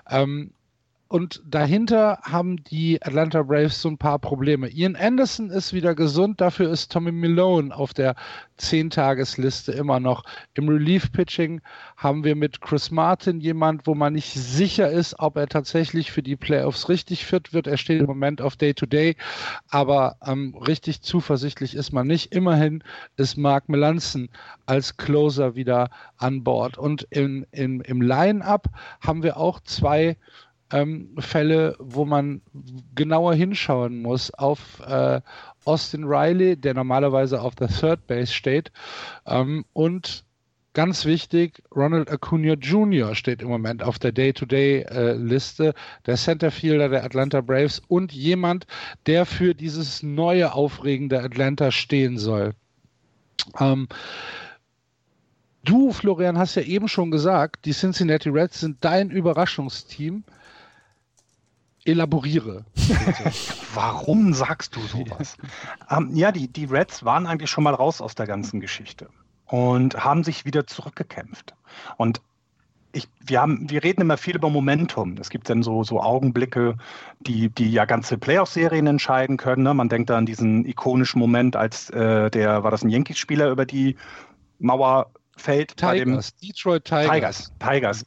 Ähm, 0.10 0.54
und 1.14 1.44
dahinter 1.46 2.18
haben 2.24 2.64
die 2.64 3.00
Atlanta 3.00 3.44
Braves 3.44 3.80
so 3.80 3.88
ein 3.88 4.00
paar 4.00 4.18
Probleme. 4.18 4.68
Ian 4.70 4.96
Anderson 4.96 5.52
ist 5.52 5.72
wieder 5.72 5.94
gesund, 5.94 6.42
dafür 6.42 6.72
ist 6.72 6.92
Tommy 6.92 7.12
Malone 7.12 7.72
auf 7.76 7.94
der 7.94 8.16
10-Tagesliste 8.60 9.74
immer 9.74 10.00
noch. 10.00 10.24
Im 10.56 10.68
Relief-Pitching 10.68 11.62
haben 11.98 12.24
wir 12.24 12.36
mit 12.36 12.62
Chris 12.62 12.90
Martin 12.90 13.42
jemand, 13.42 13.86
wo 13.86 13.94
man 13.94 14.14
nicht 14.14 14.34
sicher 14.34 14.90
ist, 14.90 15.20
ob 15.20 15.38
er 15.38 15.46
tatsächlich 15.46 16.12
für 16.12 16.24
die 16.24 16.36
Playoffs 16.36 16.90
richtig 16.90 17.28
fit 17.28 17.54
wird. 17.54 17.68
Er 17.68 17.78
steht 17.78 18.00
im 18.00 18.08
Moment 18.08 18.42
auf 18.42 18.56
Day-to-Day, 18.56 19.12
-Day, 19.12 19.16
aber 19.70 20.18
ähm, 20.26 20.56
richtig 20.56 21.04
zuversichtlich 21.04 21.76
ist 21.76 21.94
man 21.94 22.08
nicht. 22.08 22.34
Immerhin 22.34 22.84
ist 23.18 23.38
Mark 23.38 23.70
Melanson 23.70 24.30
als 24.66 24.98
Closer 24.98 25.54
wieder 25.54 25.92
an 26.18 26.44
Bord. 26.44 26.80
Und 26.80 27.04
in, 27.12 27.46
in, 27.52 27.82
im 27.82 28.02
Line-Up 28.02 28.66
haben 29.00 29.22
wir 29.22 29.38
auch 29.38 29.60
zwei 29.60 30.18
ähm, 30.72 31.16
Fälle, 31.20 31.76
wo 31.80 32.06
man 32.06 32.42
genauer 32.96 33.36
hinschauen 33.36 34.02
muss 34.02 34.32
auf 34.34 34.80
äh, 34.86 35.22
Austin 35.66 36.04
Riley, 36.06 36.58
der 36.58 36.74
normalerweise 36.74 37.42
auf 37.42 37.56
der 37.56 37.68
Third 37.68 38.08
Base 38.08 38.34
steht, 38.34 38.72
ähm, 39.26 39.66
und 39.74 40.26
ganz 40.74 41.06
wichtig, 41.06 41.62
Ronald 41.76 42.10
Acuna 42.10 42.54
Jr. 42.54 43.16
steht 43.16 43.42
im 43.42 43.50
Moment 43.50 43.84
auf 43.84 44.00
der 44.00 44.12
Day-to-Day-Liste, 44.12 45.68
äh, 45.68 45.74
der 46.06 46.18
Centerfielder 46.18 46.90
der 46.90 47.04
Atlanta 47.04 47.42
Braves 47.42 47.82
und 47.88 48.12
jemand, 48.12 48.66
der 49.06 49.26
für 49.26 49.54
dieses 49.54 50.02
neue 50.02 50.54
aufregende 50.54 51.22
Atlanta 51.22 51.72
stehen 51.72 52.18
soll. 52.18 52.54
Ähm, 53.60 53.88
Du, 55.66 55.94
Florian, 55.94 56.38
hast 56.38 56.56
ja 56.56 56.62
eben 56.62 56.90
schon 56.90 57.10
gesagt, 57.10 57.64
die 57.66 57.72
Cincinnati 57.72 58.28
Reds 58.28 58.60
sind 58.60 58.84
dein 58.84 59.10
Überraschungsteam 59.10 60.26
elaboriere. 61.86 62.66
Warum 63.74 64.34
sagst 64.34 64.76
du 64.76 64.82
sowas? 64.82 65.38
ähm, 65.90 66.12
ja, 66.14 66.32
die, 66.32 66.48
die 66.48 66.66
Reds 66.66 67.04
waren 67.04 67.28
eigentlich 67.28 67.50
schon 67.50 67.64
mal 67.64 67.74
raus 67.74 68.02
aus 68.02 68.16
der 68.16 68.28
ganzen 68.28 68.60
Geschichte. 68.60 69.10
und 69.54 70.04
haben 70.04 70.24
sich 70.24 70.46
wieder 70.46 70.66
zurückgekämpft. 70.66 71.54
Und 71.98 72.22
ich, 72.92 73.08
wir, 73.20 73.42
haben, 73.42 73.70
wir 73.70 73.84
reden 73.84 74.02
immer 74.02 74.18
viel 74.18 74.36
über 74.36 74.50
Momentum. 74.50 75.18
Es 75.20 75.30
gibt 75.30 75.50
dann 75.50 75.64
so, 75.64 75.84
so 75.84 76.02
Augenblicke, 76.02 76.76
die, 77.20 77.50
die 77.50 77.72
ja 77.72 77.86
ganze 77.86 78.18
Playoff-Serien 78.18 78.88
entscheiden 78.88 79.38
können. 79.38 79.64
Ne? 79.64 79.74
Man 79.74 79.90
denkt 79.90 80.10
da 80.10 80.18
an 80.18 80.26
diesen 80.26 80.66
ikonischen 80.66 81.20
Moment, 81.20 81.56
als 81.56 81.90
äh, 81.90 82.30
der, 82.30 82.64
war 82.64 82.72
das 82.72 82.84
ein 82.84 82.90
Yankees-Spieler, 82.90 83.50
über 83.50 83.66
die 83.66 83.96
Mauer 84.60 85.12
fällt? 85.36 85.76
Tigers, 85.78 86.36
Detroit 86.36 86.86
Tigers. 86.86 87.12
Tigers, 87.12 87.54
Tigers. 87.60 88.06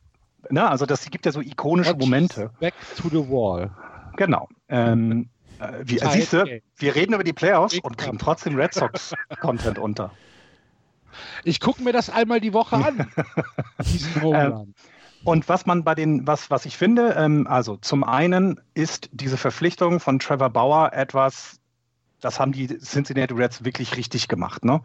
Ne? 0.50 0.68
Also 0.68 0.86
das 0.86 1.08
gibt 1.10 1.26
ja 1.26 1.32
so 1.32 1.40
ikonische 1.40 1.90
Watch 1.90 2.00
Momente. 2.00 2.50
Back 2.60 2.74
to 2.96 3.08
the 3.08 3.28
wall. 3.28 3.70
Genau. 4.16 4.48
Ähm, 4.68 5.28
äh, 5.58 5.72
wie, 5.84 5.98
siehst 5.98 6.32
du, 6.32 6.60
wir 6.76 6.94
reden 6.94 7.14
über 7.14 7.24
die 7.24 7.32
Playoffs 7.32 7.78
und 7.78 7.98
kriegen 7.98 8.18
trotzdem 8.18 8.56
Red 8.56 8.74
Sox-Content 8.74 9.78
unter. 9.78 10.10
Ich 11.44 11.60
gucke 11.60 11.82
mir 11.82 11.92
das 11.92 12.10
einmal 12.10 12.40
die 12.40 12.52
Woche 12.52 12.76
an. 12.76 13.10
ähm, 14.22 14.74
und 15.24 15.48
was 15.48 15.66
man 15.66 15.82
bei 15.82 15.94
den, 15.94 16.26
was, 16.26 16.50
was 16.50 16.66
ich 16.66 16.76
finde, 16.76 17.14
ähm, 17.18 17.46
also 17.46 17.76
zum 17.76 18.04
einen 18.04 18.60
ist 18.74 19.08
diese 19.12 19.36
Verpflichtung 19.36 19.98
von 19.98 20.18
Trevor 20.18 20.50
Bauer 20.50 20.92
etwas, 20.92 21.58
das 22.20 22.38
haben 22.38 22.52
die 22.52 22.66
Cincinnati 22.78 23.34
Reds 23.34 23.64
wirklich 23.64 23.96
richtig 23.96 24.28
gemacht. 24.28 24.64
Ne? 24.64 24.82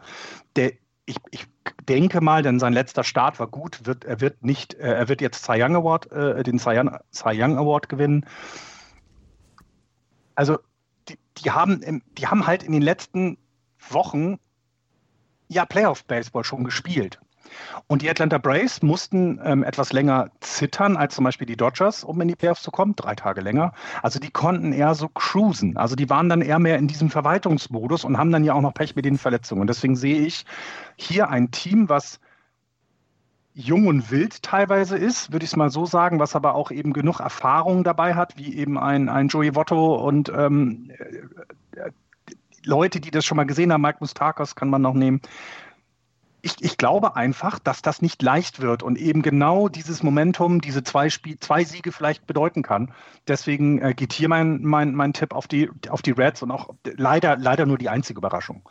Der, 0.56 0.72
ich, 1.06 1.16
ich 1.30 1.46
denke 1.88 2.20
mal, 2.20 2.42
denn 2.42 2.60
sein 2.60 2.72
letzter 2.72 3.04
Start 3.04 3.40
war 3.40 3.48
gut, 3.48 3.86
wird, 3.86 4.04
er 4.04 4.20
wird 4.20 4.44
nicht, 4.44 4.74
äh, 4.74 4.94
er 4.94 5.08
wird 5.08 5.20
jetzt 5.20 5.44
Cy 5.44 5.62
Young 5.62 5.76
Award, 5.76 6.10
äh, 6.12 6.42
den 6.42 6.58
Cy 6.58 6.78
Young, 6.78 6.96
Cy 7.12 7.42
Young 7.42 7.58
Award 7.58 7.88
gewinnen. 7.88 8.26
Also 10.34 10.58
die, 11.08 11.18
die, 11.38 11.50
haben, 11.50 12.02
die 12.16 12.26
haben 12.26 12.46
halt 12.46 12.62
in 12.62 12.72
den 12.72 12.82
letzten 12.82 13.36
Wochen 13.90 14.38
ja 15.48 15.66
Playoff-Baseball 15.66 16.44
schon 16.44 16.64
gespielt. 16.64 17.20
Und 17.86 18.02
die 18.02 18.10
Atlanta 18.10 18.38
Braves 18.38 18.82
mussten 18.82 19.40
ähm, 19.44 19.62
etwas 19.62 19.92
länger 19.92 20.30
zittern 20.40 20.96
als 20.96 21.14
zum 21.14 21.24
Beispiel 21.24 21.46
die 21.46 21.56
Dodgers, 21.56 22.04
um 22.04 22.20
in 22.20 22.28
die 22.28 22.36
Playoffs 22.36 22.62
zu 22.62 22.70
kommen, 22.70 22.96
drei 22.96 23.14
Tage 23.14 23.40
länger. 23.40 23.72
Also 24.02 24.18
die 24.18 24.30
konnten 24.30 24.72
eher 24.72 24.94
so 24.94 25.08
cruisen. 25.08 25.76
Also 25.76 25.96
die 25.96 26.10
waren 26.10 26.28
dann 26.28 26.42
eher 26.42 26.58
mehr 26.58 26.78
in 26.78 26.88
diesem 26.88 27.10
Verwaltungsmodus 27.10 28.04
und 28.04 28.18
haben 28.18 28.30
dann 28.30 28.44
ja 28.44 28.54
auch 28.54 28.60
noch 28.60 28.74
Pech 28.74 28.96
mit 28.96 29.04
den 29.04 29.18
Verletzungen. 29.18 29.60
Und 29.60 29.66
deswegen 29.68 29.96
sehe 29.96 30.20
ich 30.20 30.44
hier 30.96 31.28
ein 31.28 31.50
Team, 31.50 31.88
was 31.88 32.20
jung 33.54 33.86
und 33.86 34.10
wild 34.10 34.42
teilweise 34.42 34.96
ist, 34.96 35.32
würde 35.32 35.44
ich 35.44 35.50
es 35.50 35.56
mal 35.56 35.70
so 35.70 35.84
sagen, 35.84 36.18
was 36.18 36.34
aber 36.34 36.54
auch 36.54 36.70
eben 36.70 36.92
genug 36.92 37.20
Erfahrung 37.20 37.84
dabei 37.84 38.14
hat, 38.14 38.38
wie 38.38 38.56
eben 38.56 38.78
ein, 38.78 39.08
ein 39.08 39.28
Joey 39.28 39.54
Votto 39.54 39.96
und 39.96 40.30
ähm, 40.34 40.90
äh, 41.76 41.90
Leute, 42.64 43.00
die 43.00 43.10
das 43.10 43.24
schon 43.24 43.36
mal 43.36 43.44
gesehen 43.44 43.72
haben, 43.72 43.82
Mike 43.82 43.98
Mustakos 44.00 44.54
kann 44.54 44.70
man 44.70 44.82
noch 44.82 44.94
nehmen. 44.94 45.20
Ich, 46.44 46.56
ich, 46.60 46.76
glaube 46.76 47.14
einfach, 47.14 47.60
dass 47.60 47.82
das 47.82 48.02
nicht 48.02 48.20
leicht 48.20 48.60
wird 48.60 48.82
und 48.82 48.98
eben 48.98 49.22
genau 49.22 49.68
dieses 49.68 50.02
Momentum, 50.02 50.60
diese 50.60 50.82
zwei, 50.82 51.08
Spiel, 51.08 51.38
zwei 51.38 51.62
Siege 51.62 51.92
vielleicht 51.92 52.26
bedeuten 52.26 52.62
kann. 52.62 52.92
Deswegen 53.28 53.80
äh, 53.80 53.94
geht 53.94 54.12
hier 54.12 54.28
mein, 54.28 54.60
mein, 54.62 54.94
mein 54.94 55.12
Tipp 55.12 55.34
auf 55.34 55.46
die, 55.46 55.70
auf 55.88 56.02
die 56.02 56.10
Reds 56.10 56.42
und 56.42 56.50
auch 56.50 56.70
leider, 56.96 57.36
leider 57.36 57.64
nur 57.64 57.78
die 57.78 57.88
einzige 57.88 58.18
Überraschung. 58.18 58.62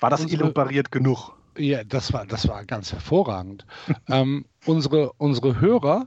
War 0.00 0.10
das 0.10 0.22
unsere, 0.22 0.42
elaboriert 0.42 0.90
genug? 0.90 1.32
Ja, 1.56 1.84
das 1.84 2.12
war, 2.12 2.26
das 2.26 2.48
war 2.48 2.64
ganz 2.64 2.92
hervorragend. 2.92 3.64
ähm, 4.08 4.46
unsere, 4.64 5.12
unsere 5.18 5.60
Hörer 5.60 6.06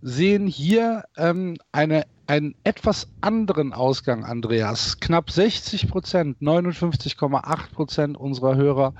sehen 0.00 0.48
hier 0.48 1.04
ähm, 1.16 1.56
eine 1.70 2.04
einen 2.26 2.54
etwas 2.64 3.08
anderen 3.20 3.72
Ausgang, 3.72 4.24
Andreas. 4.24 5.00
Knapp 5.00 5.30
60 5.30 5.88
Prozent, 5.88 6.38
59,8 6.40 7.72
Prozent 7.72 8.16
unserer 8.16 8.56
Hörer 8.56 8.94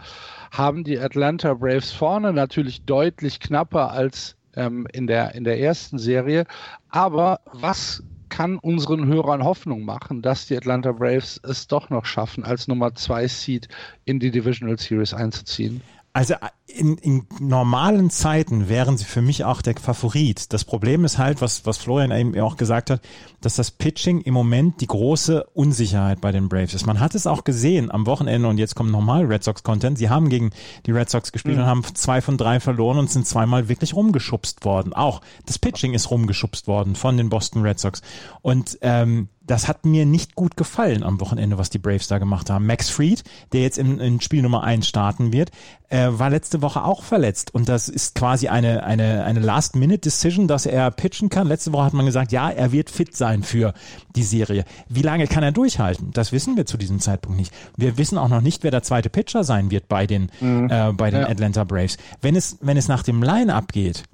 haben 0.51 0.85
die 0.85 0.99
Atlanta 0.99 1.55
Braves 1.55 1.93
vorne, 1.93 2.33
natürlich 2.33 2.85
deutlich 2.85 3.41
knapper 3.41 3.91
als 3.91 4.37
ähm, 4.55 4.87
in, 4.93 5.07
der, 5.07 5.35
in 5.35 5.45
der 5.45 5.61
ersten 5.61 5.99
Serie. 5.99 6.47
Aber 6.89 7.41
was 7.53 8.03
kann 8.29 8.59
unseren 8.59 9.07
Hörern 9.07 9.45
Hoffnung 9.45 9.85
machen, 9.85 10.23
dass 10.23 10.47
die 10.47 10.57
Atlanta 10.57 10.93
Braves 10.93 11.39
es 11.45 11.67
doch 11.67 11.91
noch 11.91 12.07
schaffen, 12.07 12.45
als 12.45 12.67
Nummer 12.67 12.95
2 12.95 13.29
Seed 13.29 13.69
in 14.05 14.21
die 14.21 14.31
Divisional 14.31 14.79
Series 14.79 15.13
einzuziehen? 15.13 15.83
Also 16.15 16.35
in, 16.67 16.99
in 16.99 17.27
normalen 17.41 18.11
Zeiten 18.11 18.69
wären 18.69 18.99
sie 18.99 19.05
für 19.05 19.23
mich 19.23 19.45
auch 19.45 19.63
der 19.63 19.77
Favorit. 19.77 20.53
Das 20.53 20.65
Problem 20.65 21.07
ist 21.07 21.17
halt, 21.17 21.41
was, 21.41 21.65
was 21.65 21.79
Florian 21.79 22.11
eben 22.11 22.39
auch 22.41 22.59
gesagt 22.59 22.91
hat, 22.91 23.01
dass 23.41 23.57
das 23.57 23.71
Pitching 23.71 24.21
im 24.21 24.35
Moment 24.35 24.83
die 24.83 24.87
große 24.87 25.45
Unsicherheit 25.55 26.21
bei 26.21 26.31
den 26.31 26.51
Braves 26.51 26.75
ist. 26.75 26.87
Man 26.87 27.01
hat 27.01 27.15
es 27.15 27.27
auch 27.27 27.45
gesehen 27.45 27.91
am 27.91 28.07
Wochenende 28.07 28.47
und 28.49 28.59
jetzt 28.59 28.75
kommt 28.75 28.91
nochmal 28.91 29.25
Red 29.25 29.43
Sox 29.43 29.63
Content. 29.63 29.97
Sie 29.97 30.11
haben 30.11 30.29
gegen 30.29 30.51
die 30.85 30.91
Red 30.91 31.09
Sox 31.09 31.33
gespielt 31.33 31.57
mhm. 31.57 31.63
und 31.63 31.69
haben 31.69 31.83
zwei 31.95 32.21
von 32.21 32.37
drei 32.37 32.61
verloren 32.61 32.99
und 32.99 33.11
sind 33.11 33.27
zweimal 33.27 33.69
wirklich 33.69 33.95
rumgeschubst 33.95 34.67
worden. 34.67 34.93
Auch 34.93 35.23
das 35.47 35.59
Pitching 35.59 35.95
ist 35.95 36.11
rumgeschubst 36.11 36.67
worden 36.67 36.95
von 36.95 37.17
den 37.17 37.31
Boston 37.31 37.63
Red 37.63 37.81
Sox. 37.81 38.03
Und 38.43 38.79
ähm, 38.83 39.29
das 39.53 39.69
hat 39.69 39.85
mir 39.85 40.07
nicht 40.07 40.35
gut 40.35 40.57
gefallen 40.57 41.03
am 41.03 41.21
Wochenende, 41.21 41.59
was 41.59 41.69
die 41.69 41.79
Braves 41.79 42.09
da 42.09 42.17
gemacht 42.17 42.49
haben. 42.49 42.65
Max 42.65 42.89
Fried, 42.89 43.23
der 43.53 43.61
jetzt 43.61 43.77
in, 43.77 44.01
in 44.01 44.19
Spiel 44.23 44.41
Nummer 44.41 44.63
eins 44.63 44.89
starten 44.89 45.31
wird, 45.31 45.51
äh, 45.91 46.09
war 46.11 46.31
letzte 46.31 46.63
Woche 46.63 46.83
auch 46.83 47.03
verletzt. 47.03 47.55
Und 47.55 47.69
das 47.69 47.91
ist 47.91 48.15
quasi 48.15 48.49
eine, 48.49 48.83
eine, 48.85 49.25
eine 49.25 49.41
Last-Minute-Decision, 49.41 50.49
dass 50.49 50.65
er 50.65 50.91
pitchen 50.91 51.29
kann. 51.29 51.49
Letzte 51.49 51.75
Woche 51.75 51.85
hat 51.85 51.93
man 51.93 52.07
gesagt, 52.07 52.33
ja, 52.33 52.49
er 52.49 52.73
wird 52.73 52.89
fit 52.89 53.15
sein 53.15 53.43
für 53.43 53.75
die 54.17 54.23
Serie. 54.23 54.65
Wie 54.89 55.03
lange 55.03 55.27
kann 55.27 55.43
er 55.43 55.53
durchhalten? 55.53 56.13
Das 56.13 56.33
wissen 56.33 56.57
wir 56.57 56.65
zu 56.65 56.79
diesem 56.79 56.99
Zeitpunkt 57.01 57.37
nicht. 57.37 57.53
Wir 57.77 57.99
wissen 57.99 58.17
auch 58.17 58.29
noch 58.29 58.41
nicht, 58.41 58.65
wer 58.65 58.71
der 58.71 58.83
zweite 58.83 59.11
Pitcher 59.11 59.45
sein 59.45 59.71
wird 59.71 59.87
bei 59.87 60.07
den, 60.07 60.31
mhm. 60.41 60.71
äh, 60.71 60.95
bei 60.95 61.11
den 61.11 61.21
ja. 61.21 61.29
Atlanta 61.29 61.65
Braves. 61.65 61.99
Wenn 62.23 62.37
es, 62.37 62.57
wenn 62.63 62.79
es 62.79 62.89
nach 62.89 63.03
dem 63.03 63.23
Line-Up 63.23 63.71
geht, 63.71 64.05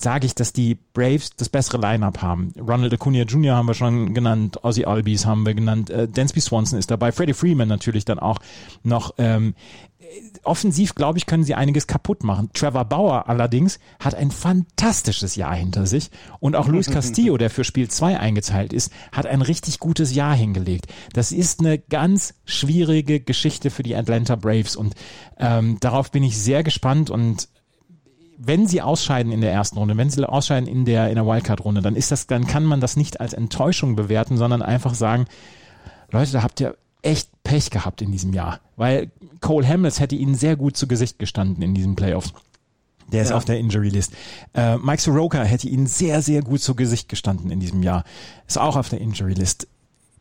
sage 0.00 0.26
ich, 0.26 0.34
dass 0.34 0.52
die 0.52 0.76
Braves 0.92 1.30
das 1.36 1.48
bessere 1.48 1.78
Line-up 1.78 2.22
haben. 2.22 2.52
Ronald 2.58 2.92
Acuna 2.92 3.22
Jr. 3.22 3.56
haben 3.56 3.66
wir 3.66 3.74
schon 3.74 4.14
genannt, 4.14 4.64
Ozzy 4.64 4.84
Albies 4.84 5.26
haben 5.26 5.46
wir 5.46 5.54
genannt, 5.54 5.90
äh, 5.90 6.08
Dansby 6.08 6.40
Swanson 6.40 6.78
ist 6.78 6.90
dabei, 6.90 7.12
Freddie 7.12 7.34
Freeman 7.34 7.68
natürlich 7.68 8.04
dann 8.04 8.18
auch 8.18 8.38
noch. 8.82 9.14
Ähm, 9.18 9.54
offensiv, 10.42 10.94
glaube 10.94 11.18
ich, 11.18 11.26
können 11.26 11.44
sie 11.44 11.54
einiges 11.54 11.86
kaputt 11.86 12.24
machen. 12.24 12.50
Trevor 12.54 12.84
Bauer 12.84 13.28
allerdings 13.28 13.78
hat 14.00 14.14
ein 14.14 14.30
fantastisches 14.30 15.36
Jahr 15.36 15.54
hinter 15.54 15.86
sich 15.86 16.10
und 16.40 16.56
auch 16.56 16.68
Luis 16.68 16.86
Castillo, 16.90 17.36
der 17.36 17.50
für 17.50 17.64
Spiel 17.64 17.88
2 17.88 18.18
eingezahlt 18.18 18.72
ist, 18.72 18.92
hat 19.12 19.26
ein 19.26 19.42
richtig 19.42 19.78
gutes 19.78 20.14
Jahr 20.14 20.34
hingelegt. 20.34 20.86
Das 21.12 21.32
ist 21.32 21.60
eine 21.60 21.78
ganz 21.78 22.34
schwierige 22.44 23.20
Geschichte 23.20 23.70
für 23.70 23.82
die 23.82 23.96
Atlanta 23.96 24.36
Braves 24.36 24.76
und 24.76 24.94
ähm, 25.38 25.78
darauf 25.80 26.10
bin 26.10 26.22
ich 26.22 26.38
sehr 26.38 26.62
gespannt 26.62 27.10
und 27.10 27.48
wenn 28.38 28.68
sie 28.68 28.80
ausscheiden 28.80 29.32
in 29.32 29.40
der 29.40 29.52
ersten 29.52 29.78
Runde, 29.78 29.96
wenn 29.96 30.10
sie 30.10 30.26
ausscheiden 30.26 30.68
in 30.68 30.84
der, 30.84 31.08
in 31.08 31.16
der 31.16 31.26
Wildcard-Runde, 31.26 31.82
dann 31.82 31.96
ist 31.96 32.12
das, 32.12 32.28
dann 32.28 32.46
kann 32.46 32.64
man 32.64 32.80
das 32.80 32.96
nicht 32.96 33.20
als 33.20 33.32
Enttäuschung 33.32 33.96
bewerten, 33.96 34.36
sondern 34.36 34.62
einfach 34.62 34.94
sagen, 34.94 35.26
Leute, 36.10 36.32
da 36.32 36.42
habt 36.42 36.60
ihr 36.60 36.76
echt 37.02 37.30
Pech 37.42 37.70
gehabt 37.70 38.00
in 38.00 38.12
diesem 38.12 38.32
Jahr, 38.32 38.60
weil 38.76 39.10
Cole 39.40 39.66
Hamels 39.66 39.98
hätte 39.98 40.14
ihnen 40.14 40.36
sehr 40.36 40.56
gut 40.56 40.76
zu 40.76 40.86
Gesicht 40.86 41.18
gestanden 41.18 41.62
in 41.62 41.74
diesen 41.74 41.96
Playoffs. 41.96 42.32
Der 43.10 43.22
ist 43.22 43.30
ja. 43.30 43.36
auf 43.36 43.44
der 43.44 43.58
Injury 43.58 43.88
List. 43.88 44.12
Äh, 44.54 44.76
Mike 44.76 45.00
Soroka 45.00 45.42
hätte 45.42 45.68
ihnen 45.68 45.86
sehr, 45.86 46.22
sehr 46.22 46.42
gut 46.42 46.60
zu 46.60 46.74
Gesicht 46.74 47.08
gestanden 47.08 47.50
in 47.50 47.58
diesem 47.58 47.82
Jahr. 47.82 48.04
Ist 48.46 48.58
auch 48.58 48.76
auf 48.76 48.88
der 48.88 49.00
Injury 49.00 49.32
List. 49.32 49.66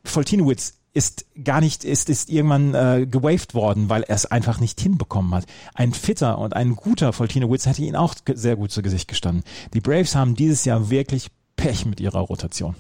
Foltinowitz 0.06 0.77
ist 0.98 1.28
gar 1.44 1.62
nicht, 1.62 1.84
ist, 1.84 2.10
ist 2.10 2.28
irgendwann 2.28 2.74
äh, 2.74 3.06
gewaved 3.06 3.54
worden, 3.54 3.88
weil 3.88 4.02
er 4.02 4.16
es 4.16 4.26
einfach 4.26 4.60
nicht 4.60 4.82
hinbekommen 4.82 5.36
hat. 5.36 5.46
Ein 5.76 5.94
fitter 5.94 6.40
und 6.40 6.56
ein 6.56 6.76
guter 6.76 7.14
Foltino 7.14 7.52
Witz 7.52 7.68
hätte 7.68 7.84
ihn 7.84 7.96
auch 7.96 8.16
sehr 8.34 8.56
gut 8.56 8.72
zu 8.72 8.82
Gesicht 8.82 9.08
gestanden. 9.08 9.44
Die 9.76 9.80
Braves 9.80 10.16
haben 10.16 10.34
dieses 10.34 10.66
Jahr 10.66 10.90
wirklich 10.90 11.28
Pech 11.56 11.86
mit 11.86 12.00
ihrer 12.00 12.22
Rotation. 12.22 12.76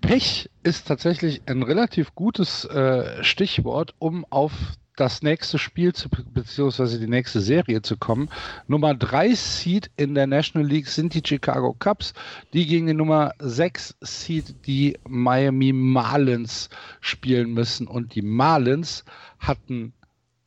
Pech 0.00 0.48
ist 0.62 0.86
tatsächlich 0.86 1.42
ein 1.46 1.64
relativ 1.64 2.14
gutes 2.14 2.64
äh, 2.64 3.24
Stichwort, 3.24 3.94
um 3.98 4.24
auf 4.30 4.52
das 4.96 5.22
nächste 5.22 5.58
Spiel 5.58 5.92
zu, 5.92 6.08
beziehungsweise 6.08 6.98
die 6.98 7.06
nächste 7.06 7.40
Serie 7.40 7.82
zu 7.82 7.96
kommen. 7.96 8.28
Nummer 8.66 8.94
3 8.94 9.34
Seed 9.34 9.90
in 9.96 10.14
der 10.14 10.26
National 10.26 10.66
League 10.66 10.88
sind 10.88 11.14
die 11.14 11.22
Chicago 11.24 11.74
Cubs, 11.78 12.14
die 12.52 12.66
gegen 12.66 12.86
die 12.86 12.94
Nummer 12.94 13.32
6 13.38 13.96
Seed 14.00 14.66
die 14.66 14.98
Miami 15.06 15.72
Marlins 15.72 16.68
spielen 17.00 17.52
müssen. 17.52 17.86
Und 17.86 18.14
die 18.14 18.22
Marlins 18.22 19.04
hatten 19.38 19.92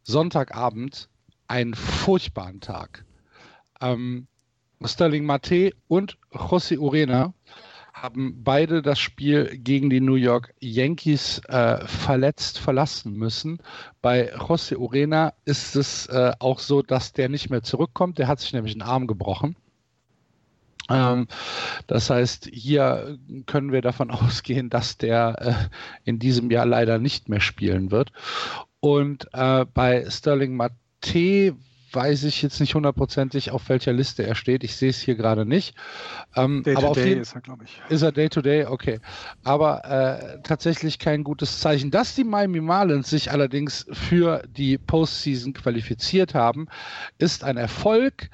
Sonntagabend 0.03 1.09
einen 1.47 1.73
furchtbaren 1.73 2.59
Tag. 2.59 3.05
Ähm, 3.81 4.27
Sterling 4.83 5.25
Mate 5.25 5.73
und 5.87 6.17
José 6.31 6.77
Urena 6.77 7.33
haben 8.01 8.43
beide 8.43 8.81
das 8.81 8.99
Spiel 8.99 9.57
gegen 9.57 9.89
die 9.89 9.99
New 9.99 10.15
York 10.15 10.53
Yankees 10.59 11.39
äh, 11.47 11.85
verletzt 11.85 12.59
verlassen 12.59 13.13
müssen. 13.13 13.59
Bei 14.01 14.33
José 14.35 14.77
Urena 14.77 15.33
ist 15.45 15.75
es 15.75 16.05
äh, 16.07 16.31
auch 16.39 16.59
so, 16.59 16.81
dass 16.81 17.13
der 17.13 17.29
nicht 17.29 17.49
mehr 17.49 17.63
zurückkommt. 17.63 18.17
Der 18.17 18.27
hat 18.27 18.39
sich 18.39 18.53
nämlich 18.53 18.73
einen 18.73 18.83
Arm 18.83 19.07
gebrochen. 19.07 19.55
Ähm, 20.89 21.27
das 21.87 22.09
heißt, 22.09 22.49
hier 22.51 23.17
können 23.45 23.71
wir 23.71 23.81
davon 23.81 24.11
ausgehen, 24.11 24.69
dass 24.69 24.97
der 24.97 25.35
äh, 25.39 26.09
in 26.09 26.19
diesem 26.19 26.51
Jahr 26.51 26.65
leider 26.65 26.99
nicht 26.99 27.29
mehr 27.29 27.41
spielen 27.41 27.91
wird. 27.91 28.11
Und 28.79 29.27
äh, 29.33 29.65
bei 29.65 30.09
Sterling 30.09 30.55
Mate 30.55 30.75
T 31.01 31.53
weiß 31.91 32.23
ich 32.23 32.41
jetzt 32.41 32.59
nicht 32.59 32.75
hundertprozentig, 32.75 33.51
auf 33.51 33.69
welcher 33.69 33.93
Liste 33.93 34.25
er 34.25 34.35
steht. 34.35 34.63
Ich 34.63 34.75
sehe 34.75 34.89
es 34.89 34.99
hier 34.99 35.15
gerade 35.15 35.45
nicht. 35.45 35.75
Ähm, 36.35 36.63
Day 36.63 36.75
aber 36.75 36.87
to 36.87 36.93
Day 36.93 37.13
ist 37.13 37.35
er, 37.35 37.41
glaube 37.41 37.63
ich. 37.63 37.81
Ist 37.89 38.01
er 38.01 38.11
Day 38.11 38.29
to 38.29 38.41
Day? 38.41 38.65
Okay. 38.65 38.99
Aber 39.43 39.85
äh, 39.85 40.41
tatsächlich 40.43 40.99
kein 40.99 41.23
gutes 41.23 41.59
Zeichen. 41.59 41.91
Dass 41.91 42.15
die 42.15 42.23
Miami 42.23 42.61
Marlins 42.61 43.09
sich 43.09 43.31
allerdings 43.31 43.85
für 43.91 44.43
die 44.47 44.77
Postseason 44.77 45.53
qualifiziert 45.53 46.33
haben, 46.33 46.67
ist 47.17 47.43
ein 47.43 47.57
Erfolg 47.57 48.29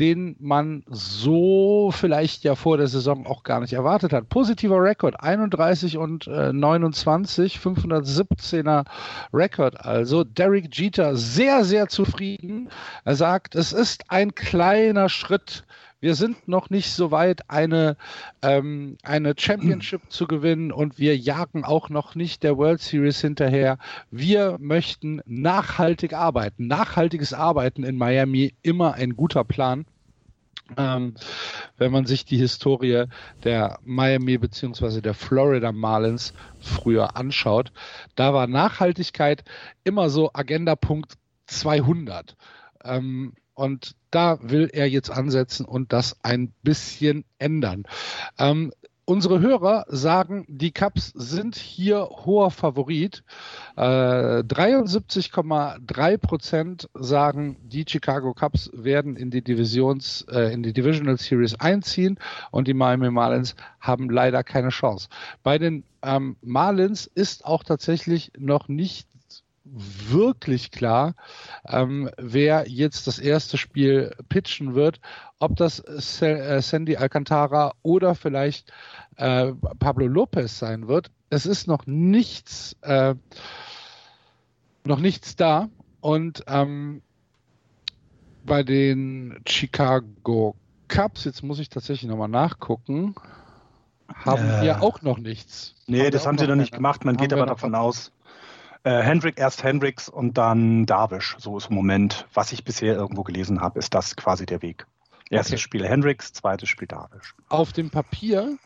den 0.00 0.36
man 0.38 0.84
so 0.88 1.90
vielleicht 1.92 2.44
ja 2.44 2.54
vor 2.54 2.76
der 2.76 2.86
Saison 2.86 3.26
auch 3.26 3.42
gar 3.42 3.60
nicht 3.60 3.72
erwartet 3.72 4.12
hat. 4.12 4.28
Positiver 4.28 4.82
Rekord, 4.82 5.20
31 5.20 5.98
und 5.98 6.26
äh, 6.28 6.52
29, 6.52 7.58
517er 7.58 8.84
Rekord. 9.32 9.84
Also 9.84 10.24
Derek 10.24 10.76
Jeter 10.76 11.16
sehr, 11.16 11.64
sehr 11.64 11.88
zufrieden. 11.88 12.68
Er 13.04 13.16
sagt, 13.16 13.54
es 13.54 13.72
ist 13.72 14.04
ein 14.08 14.34
kleiner 14.34 15.08
Schritt 15.08 15.64
wir 16.00 16.14
sind 16.14 16.46
noch 16.46 16.70
nicht 16.70 16.92
so 16.92 17.10
weit, 17.10 17.50
eine, 17.50 17.96
ähm, 18.42 18.98
eine 19.02 19.34
Championship 19.36 20.02
zu 20.10 20.26
gewinnen 20.26 20.70
und 20.70 20.98
wir 20.98 21.16
jagen 21.16 21.64
auch 21.64 21.88
noch 21.88 22.14
nicht 22.14 22.42
der 22.42 22.56
World 22.56 22.80
Series 22.80 23.20
hinterher. 23.20 23.78
Wir 24.10 24.56
möchten 24.60 25.20
nachhaltig 25.26 26.12
arbeiten. 26.12 26.68
Nachhaltiges 26.68 27.32
Arbeiten 27.32 27.82
in 27.82 27.96
Miami 27.96 28.54
immer 28.62 28.94
ein 28.94 29.16
guter 29.16 29.44
Plan. 29.44 29.86
Ähm, 30.76 31.14
wenn 31.78 31.90
man 31.90 32.04
sich 32.04 32.26
die 32.26 32.36
Historie 32.36 33.06
der 33.42 33.78
Miami 33.84 34.36
bzw. 34.36 35.00
der 35.00 35.14
Florida 35.14 35.72
Marlins 35.72 36.34
früher 36.60 37.16
anschaut, 37.16 37.72
da 38.16 38.34
war 38.34 38.46
Nachhaltigkeit 38.46 39.44
immer 39.84 40.10
so 40.10 40.30
Agendapunkt 40.34 41.14
200. 41.46 42.36
Ähm, 42.84 43.32
und 43.58 43.96
da 44.12 44.38
will 44.40 44.70
er 44.72 44.88
jetzt 44.88 45.10
ansetzen 45.10 45.66
und 45.66 45.92
das 45.92 46.16
ein 46.22 46.52
bisschen 46.62 47.24
ändern. 47.38 47.82
Ähm, 48.38 48.72
unsere 49.04 49.40
Hörer 49.40 49.84
sagen, 49.88 50.44
die 50.48 50.70
Cubs 50.70 51.12
sind 51.16 51.56
hier 51.56 52.08
hoher 52.08 52.52
Favorit. 52.52 53.24
Äh, 53.74 53.80
73,3 54.44 56.18
Prozent 56.18 56.88
sagen, 56.94 57.56
die 57.64 57.84
Chicago 57.88 58.32
Cubs 58.32 58.70
werden 58.72 59.16
in 59.16 59.30
die 59.30 59.42
Divisions, 59.42 60.24
äh, 60.30 60.52
in 60.52 60.62
die 60.62 60.72
Divisional 60.72 61.18
Series 61.18 61.56
einziehen 61.56 62.20
und 62.52 62.68
die 62.68 62.74
Miami 62.74 63.10
Marlins 63.10 63.56
haben 63.80 64.08
leider 64.08 64.44
keine 64.44 64.68
Chance. 64.68 65.08
Bei 65.42 65.58
den 65.58 65.82
ähm, 66.02 66.36
Marlins 66.42 67.06
ist 67.06 67.44
auch 67.44 67.64
tatsächlich 67.64 68.30
noch 68.38 68.68
nicht 68.68 69.07
wirklich 69.72 70.70
klar, 70.70 71.14
ähm, 71.66 72.10
wer 72.16 72.68
jetzt 72.68 73.06
das 73.06 73.18
erste 73.18 73.56
Spiel 73.58 74.14
pitchen 74.28 74.74
wird, 74.74 75.00
ob 75.38 75.56
das 75.56 75.80
äh, 76.22 76.60
Sandy 76.60 76.96
Alcantara 76.96 77.74
oder 77.82 78.14
vielleicht 78.14 78.72
äh, 79.16 79.52
Pablo 79.78 80.06
Lopez 80.06 80.58
sein 80.58 80.88
wird. 80.88 81.10
Es 81.30 81.46
ist 81.46 81.66
noch 81.66 81.86
nichts, 81.86 82.76
äh, 82.82 83.14
noch 84.84 85.00
nichts 85.00 85.36
da 85.36 85.68
und 86.00 86.44
ähm, 86.46 87.02
bei 88.44 88.62
den 88.62 89.40
Chicago 89.46 90.56
Cubs, 90.88 91.24
jetzt 91.24 91.42
muss 91.42 91.58
ich 91.58 91.68
tatsächlich 91.68 92.08
nochmal 92.10 92.28
nachgucken, 92.28 93.14
haben 94.14 94.48
äh, 94.48 94.62
wir 94.62 94.82
auch 94.82 95.02
noch 95.02 95.18
nichts. 95.18 95.74
Nee, 95.86 96.04
haben 96.04 96.10
das 96.10 96.26
haben 96.26 96.38
sie 96.38 96.46
noch 96.46 96.56
nicht 96.56 96.72
gemacht. 96.72 97.04
Man 97.04 97.16
geht 97.16 97.32
aber 97.32 97.46
davon 97.46 97.74
aus, 97.74 98.10
äh, 98.84 99.02
Hendrick, 99.02 99.38
erst 99.38 99.62
Hendricks 99.62 100.08
und 100.08 100.38
dann 100.38 100.86
Darvish. 100.86 101.36
So 101.38 101.56
ist 101.56 101.70
im 101.70 101.76
Moment, 101.76 102.26
was 102.34 102.52
ich 102.52 102.64
bisher 102.64 102.94
irgendwo 102.94 103.22
gelesen 103.22 103.60
habe, 103.60 103.78
ist 103.78 103.94
das 103.94 104.16
quasi 104.16 104.46
der 104.46 104.62
Weg. 104.62 104.86
Erstes 105.30 105.54
okay. 105.54 105.62
Spiel 105.62 105.86
Hendricks, 105.86 106.32
zweites 106.32 106.68
Spiel 106.68 106.88
Darvish. 106.88 107.34
Auf 107.48 107.72
dem 107.72 107.90
Papier 107.90 108.56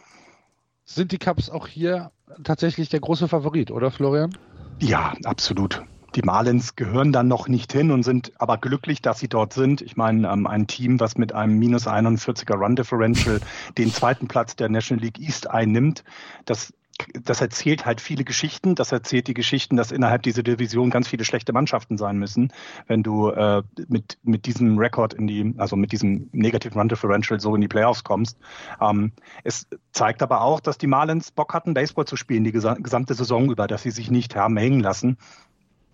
sind 0.85 1.13
die 1.13 1.19
Cubs 1.19 1.51
auch 1.51 1.67
hier 1.67 2.13
tatsächlich 2.45 2.89
der 2.89 3.01
große 3.01 3.29
Favorit, 3.29 3.71
oder 3.71 3.91
Florian? 3.91 4.37
Ja, 4.81 5.15
absolut. 5.25 5.83
Die 6.15 6.23
Marlins 6.23 6.77
gehören 6.77 7.13
dann 7.13 7.27
noch 7.29 7.49
nicht 7.49 7.73
hin 7.73 7.91
und 7.91 8.03
sind 8.03 8.33
aber 8.39 8.59
glücklich, 8.59 9.01
dass 9.01 9.19
sie 9.19 9.29
dort 9.29 9.55
sind. 9.55 9.81
Ich 9.81 9.97
meine, 9.97 10.31
ähm, 10.31 10.47
ein 10.47 10.67
Team, 10.67 11.01
was 11.01 11.17
mit 11.17 11.33
einem 11.33 11.59
minus 11.59 11.87
41er 11.87 12.55
Run 12.55 12.77
Differential 12.77 13.41
den 13.79 13.93
zweiten 13.93 14.29
Platz 14.29 14.55
der 14.55 14.69
National 14.69 15.03
League 15.03 15.19
East 15.19 15.49
einnimmt, 15.49 16.05
das 16.45 16.75
das 17.23 17.41
erzählt 17.41 17.87
halt 17.87 18.01
viele 18.01 18.25
Geschichten. 18.25 18.75
Das 18.75 18.93
erzählt 18.93 19.29
die 19.29 19.35
Geschichten, 19.35 19.77
dass 19.77 19.93
innerhalb 19.93 20.23
dieser 20.23 20.43
Division 20.43 20.91
ganz 20.91 21.09
viele 21.09 21.25
schlechte 21.25 21.53
Mannschaften 21.53 21.99
sein 21.99 22.19
müssen, 22.19 22.53
wenn 22.87 23.03
du 23.03 23.31
äh, 23.31 23.63
mit, 23.89 24.19
mit 24.23 24.47
diesem 24.47 24.79
Rekord 24.79 25.15
in 25.15 25.27
die, 25.27 25.55
also 25.59 25.77
mit 25.77 25.93
diesem 25.93 26.29
negativen 26.33 26.79
Run 26.79 26.89
Differential 26.89 27.41
so 27.41 27.55
in 27.55 27.61
die 27.61 27.69
Playoffs 27.69 28.05
kommst. 28.05 28.39
Ähm, 28.81 29.13
es 29.45 29.67
zeigt 29.93 30.23
aber 30.23 30.43
auch, 30.43 30.61
dass 30.61 30.79
die 30.79 30.87
Marlins 30.87 31.31
Bock 31.31 31.55
hatten, 31.55 31.75
Baseball 31.75 32.07
zu 32.07 32.17
spielen 32.17 32.45
die 32.45 32.53
gesamte 32.53 33.15
Saison 33.15 33.51
über, 33.51 33.67
dass 33.67 33.83
sie 33.83 33.91
sich 33.91 34.11
nicht 34.11 34.37
haben 34.37 34.57
hängen 34.57 34.81
lassen. 34.81 35.19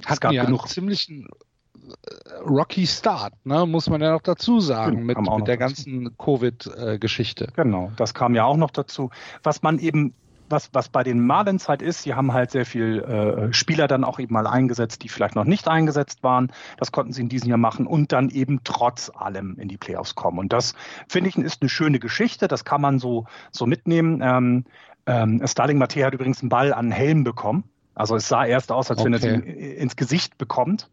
Es 0.08 0.20
gab 0.20 0.32
ja 0.32 0.44
genug 0.44 0.62
einen 0.62 0.68
ziemlichen 0.68 1.26
äh, 1.26 2.34
Rocky 2.46 2.86
Start, 2.86 3.34
ne, 3.44 3.66
muss 3.66 3.88
man 3.88 4.00
ja 4.00 4.12
noch 4.12 4.22
dazu 4.22 4.60
sagen, 4.60 5.04
mit, 5.04 5.18
mit 5.18 5.48
der 5.48 5.56
dazu. 5.56 5.58
ganzen 5.58 6.16
Covid-Geschichte. 6.18 7.48
Genau, 7.56 7.92
das 7.96 8.14
kam 8.14 8.34
ja 8.34 8.44
auch 8.44 8.56
noch 8.56 8.70
dazu. 8.70 9.10
Was 9.42 9.62
man 9.62 9.78
eben 9.78 10.14
was, 10.50 10.70
was 10.72 10.88
bei 10.88 11.02
den 11.02 11.24
Marlins 11.24 11.68
halt 11.68 11.82
ist, 11.82 12.02
sie 12.02 12.14
haben 12.14 12.32
halt 12.32 12.50
sehr 12.50 12.66
viel 12.66 13.00
äh, 13.00 13.52
Spieler 13.52 13.88
dann 13.88 14.04
auch 14.04 14.18
eben 14.18 14.34
mal 14.34 14.46
eingesetzt, 14.46 15.02
die 15.02 15.08
vielleicht 15.08 15.34
noch 15.34 15.44
nicht 15.44 15.68
eingesetzt 15.68 16.22
waren. 16.22 16.52
Das 16.76 16.92
konnten 16.92 17.12
sie 17.12 17.22
in 17.22 17.28
diesem 17.28 17.48
Jahr 17.48 17.58
machen 17.58 17.86
und 17.86 18.12
dann 18.12 18.30
eben 18.30 18.60
trotz 18.64 19.10
allem 19.14 19.58
in 19.58 19.68
die 19.68 19.78
Playoffs 19.78 20.14
kommen. 20.14 20.38
Und 20.38 20.52
das 20.52 20.74
finde 21.08 21.30
ich 21.30 21.38
ist 21.38 21.62
eine 21.62 21.68
schöne 21.68 21.98
Geschichte. 21.98 22.48
Das 22.48 22.64
kann 22.64 22.80
man 22.80 22.98
so, 22.98 23.26
so 23.50 23.66
mitnehmen. 23.66 24.20
Ähm, 24.22 24.64
ähm, 25.06 25.40
Starling 25.46 25.78
Mate 25.78 26.04
hat 26.04 26.14
übrigens 26.14 26.42
einen 26.42 26.50
Ball 26.50 26.72
an 26.72 26.90
Helm 26.90 27.24
bekommen. 27.24 27.64
Also 27.98 28.14
es 28.14 28.28
sah 28.28 28.46
erst 28.46 28.70
aus, 28.70 28.90
als 28.90 29.04
wenn 29.04 29.12
er 29.12 29.18
sie 29.18 29.28
ins 29.28 29.96
Gesicht 29.96 30.38
bekommt. 30.38 30.88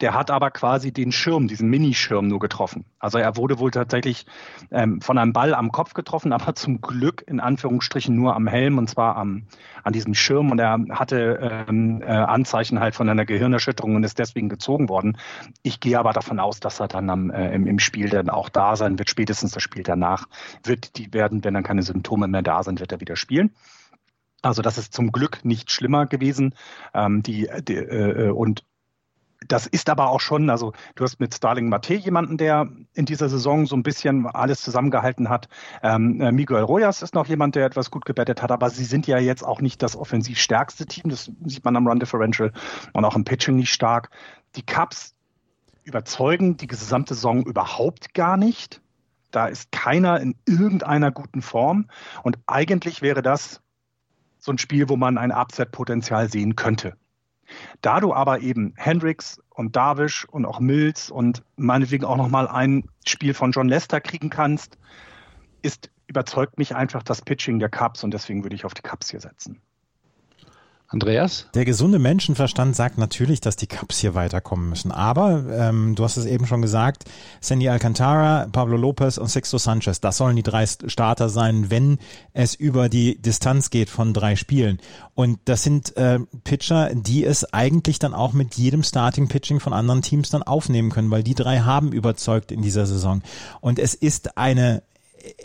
Der 0.00 0.14
hat 0.14 0.30
aber 0.30 0.50
quasi 0.50 0.90
den 0.90 1.12
Schirm, 1.12 1.48
diesen 1.48 1.68
Minischirm 1.68 2.28
nur 2.28 2.38
getroffen. 2.38 2.86
Also 2.98 3.18
er 3.18 3.36
wurde 3.36 3.58
wohl 3.58 3.70
tatsächlich 3.70 4.24
ähm, 4.70 5.02
von 5.02 5.18
einem 5.18 5.34
Ball 5.34 5.54
am 5.54 5.70
Kopf 5.70 5.92
getroffen, 5.92 6.32
aber 6.36 6.54
zum 6.54 6.80
Glück 6.80 7.22
in 7.26 7.40
Anführungsstrichen 7.40 8.16
nur 8.16 8.34
am 8.34 8.46
Helm 8.46 8.78
und 8.78 8.88
zwar 8.88 9.16
am, 9.16 9.44
an 9.84 9.92
diesem 9.92 10.14
Schirm. 10.14 10.50
Und 10.50 10.58
er 10.58 10.78
hatte 10.90 11.66
ähm, 11.68 12.00
äh, 12.00 12.06
Anzeichen 12.06 12.80
halt 12.80 12.94
von 12.94 13.06
einer 13.06 13.26
Gehirnerschütterung 13.26 13.94
und 13.94 14.04
ist 14.04 14.18
deswegen 14.18 14.48
gezogen 14.48 14.88
worden. 14.88 15.18
Ich 15.62 15.80
gehe 15.80 15.98
aber 15.98 16.14
davon 16.14 16.40
aus, 16.40 16.58
dass 16.58 16.80
er 16.80 16.88
dann 16.88 17.10
am, 17.10 17.30
äh, 17.30 17.54
im, 17.54 17.66
im 17.66 17.78
Spiel 17.78 18.08
dann 18.08 18.30
auch 18.30 18.48
da 18.48 18.76
sein 18.76 18.98
wird. 18.98 19.10
Spätestens 19.10 19.52
das 19.52 19.62
Spiel 19.62 19.82
danach 19.82 20.26
wird 20.64 20.96
die 20.96 21.12
werden, 21.12 21.44
wenn 21.44 21.52
dann 21.52 21.64
keine 21.64 21.82
Symptome 21.82 22.28
mehr 22.28 22.42
da 22.42 22.62
sind, 22.62 22.80
wird 22.80 22.92
er 22.92 23.00
wieder 23.00 23.16
spielen. 23.16 23.50
Also 24.42 24.62
das 24.62 24.78
ist 24.78 24.92
zum 24.92 25.12
Glück 25.12 25.44
nicht 25.44 25.70
schlimmer 25.70 26.06
gewesen. 26.06 26.54
Ähm, 26.94 27.22
die, 27.22 27.48
die 27.62 27.76
äh, 27.76 28.30
und 28.30 28.64
das 29.48 29.66
ist 29.66 29.88
aber 29.90 30.10
auch 30.10 30.20
schon, 30.20 30.50
also 30.50 30.72
du 30.94 31.04
hast 31.04 31.20
mit 31.20 31.34
Starling 31.34 31.68
Mate 31.68 31.94
jemanden, 31.94 32.36
der 32.36 32.68
in 32.94 33.04
dieser 33.04 33.28
Saison 33.28 33.66
so 33.66 33.76
ein 33.76 33.82
bisschen 33.82 34.26
alles 34.26 34.62
zusammengehalten 34.62 35.28
hat. 35.28 35.48
Ähm, 35.82 36.20
äh, 36.20 36.32
Miguel 36.32 36.62
Rojas 36.62 37.02
ist 37.02 37.14
noch 37.14 37.26
jemand, 37.26 37.54
der 37.54 37.66
etwas 37.66 37.90
gut 37.90 38.04
gebettet 38.04 38.42
hat, 38.42 38.50
aber 38.50 38.70
sie 38.70 38.84
sind 38.84 39.06
ja 39.06 39.18
jetzt 39.18 39.44
auch 39.44 39.60
nicht 39.60 39.82
das 39.82 39.96
offensiv 39.96 40.38
stärkste 40.38 40.86
Team. 40.86 41.10
Das 41.10 41.30
sieht 41.44 41.64
man 41.64 41.76
am 41.76 41.86
Run 41.86 42.00
Differential 42.00 42.52
und 42.92 43.04
auch 43.04 43.16
im 43.16 43.24
Pitching 43.24 43.56
nicht 43.56 43.72
stark. 43.72 44.10
Die 44.56 44.64
Cubs 44.64 45.14
überzeugen 45.84 46.56
die 46.56 46.66
gesamte 46.66 47.14
Saison 47.14 47.44
überhaupt 47.44 48.14
gar 48.14 48.36
nicht. 48.36 48.80
Da 49.30 49.46
ist 49.46 49.70
keiner 49.70 50.20
in 50.20 50.34
irgendeiner 50.46 51.10
guten 51.10 51.42
Form. 51.42 51.88
Und 52.22 52.38
eigentlich 52.46 53.02
wäre 53.02 53.22
das 53.22 53.60
so 54.46 54.52
ein 54.52 54.58
Spiel, 54.58 54.88
wo 54.88 54.96
man 54.96 55.18
ein 55.18 55.32
Upset-Potenzial 55.32 56.30
sehen 56.30 56.56
könnte. 56.56 56.96
Da 57.82 58.00
du 58.00 58.14
aber 58.14 58.40
eben 58.40 58.72
Hendricks 58.76 59.40
und 59.50 59.76
Darvish 59.76 60.24
und 60.24 60.46
auch 60.46 60.60
Mills 60.60 61.10
und 61.10 61.42
meinetwegen 61.56 62.04
auch 62.04 62.16
nochmal 62.16 62.48
ein 62.48 62.88
Spiel 63.06 63.34
von 63.34 63.52
John 63.52 63.68
Lester 63.68 64.00
kriegen 64.00 64.30
kannst, 64.30 64.78
ist 65.62 65.90
überzeugt 66.06 66.58
mich 66.58 66.74
einfach 66.76 67.02
das 67.02 67.22
Pitching 67.22 67.58
der 67.58 67.68
Cubs 67.68 68.04
und 68.04 68.14
deswegen 68.14 68.44
würde 68.44 68.54
ich 68.54 68.64
auf 68.64 68.74
die 68.74 68.82
Cubs 68.82 69.10
hier 69.10 69.20
setzen. 69.20 69.60
Andreas? 70.88 71.46
Der 71.54 71.64
gesunde 71.64 71.98
Menschenverstand 71.98 72.76
sagt 72.76 72.96
natürlich, 72.96 73.40
dass 73.40 73.56
die 73.56 73.66
Cups 73.66 73.98
hier 73.98 74.14
weiterkommen 74.14 74.68
müssen. 74.68 74.92
Aber 74.92 75.44
ähm, 75.50 75.96
du 75.96 76.04
hast 76.04 76.16
es 76.16 76.26
eben 76.26 76.46
schon 76.46 76.62
gesagt, 76.62 77.04
Sandy 77.40 77.68
Alcantara, 77.68 78.46
Pablo 78.52 78.76
Lopez 78.76 79.18
und 79.18 79.28
Sexto 79.28 79.58
Sanchez, 79.58 80.00
das 80.00 80.16
sollen 80.16 80.36
die 80.36 80.44
drei 80.44 80.64
Starter 80.66 81.28
sein, 81.28 81.70
wenn 81.70 81.98
es 82.34 82.54
über 82.54 82.88
die 82.88 83.20
Distanz 83.20 83.70
geht 83.70 83.90
von 83.90 84.14
drei 84.14 84.36
Spielen. 84.36 84.78
Und 85.14 85.40
das 85.46 85.64
sind 85.64 85.96
äh, 85.96 86.20
Pitcher, 86.44 86.94
die 86.94 87.24
es 87.24 87.52
eigentlich 87.52 87.98
dann 87.98 88.14
auch 88.14 88.32
mit 88.32 88.54
jedem 88.54 88.84
Starting-Pitching 88.84 89.58
von 89.58 89.72
anderen 89.72 90.02
Teams 90.02 90.30
dann 90.30 90.44
aufnehmen 90.44 90.90
können, 90.90 91.10
weil 91.10 91.24
die 91.24 91.34
drei 91.34 91.60
haben 91.60 91.90
überzeugt 91.90 92.52
in 92.52 92.62
dieser 92.62 92.86
Saison. 92.86 93.22
Und 93.60 93.80
es 93.80 93.94
ist 93.94 94.38
eine 94.38 94.82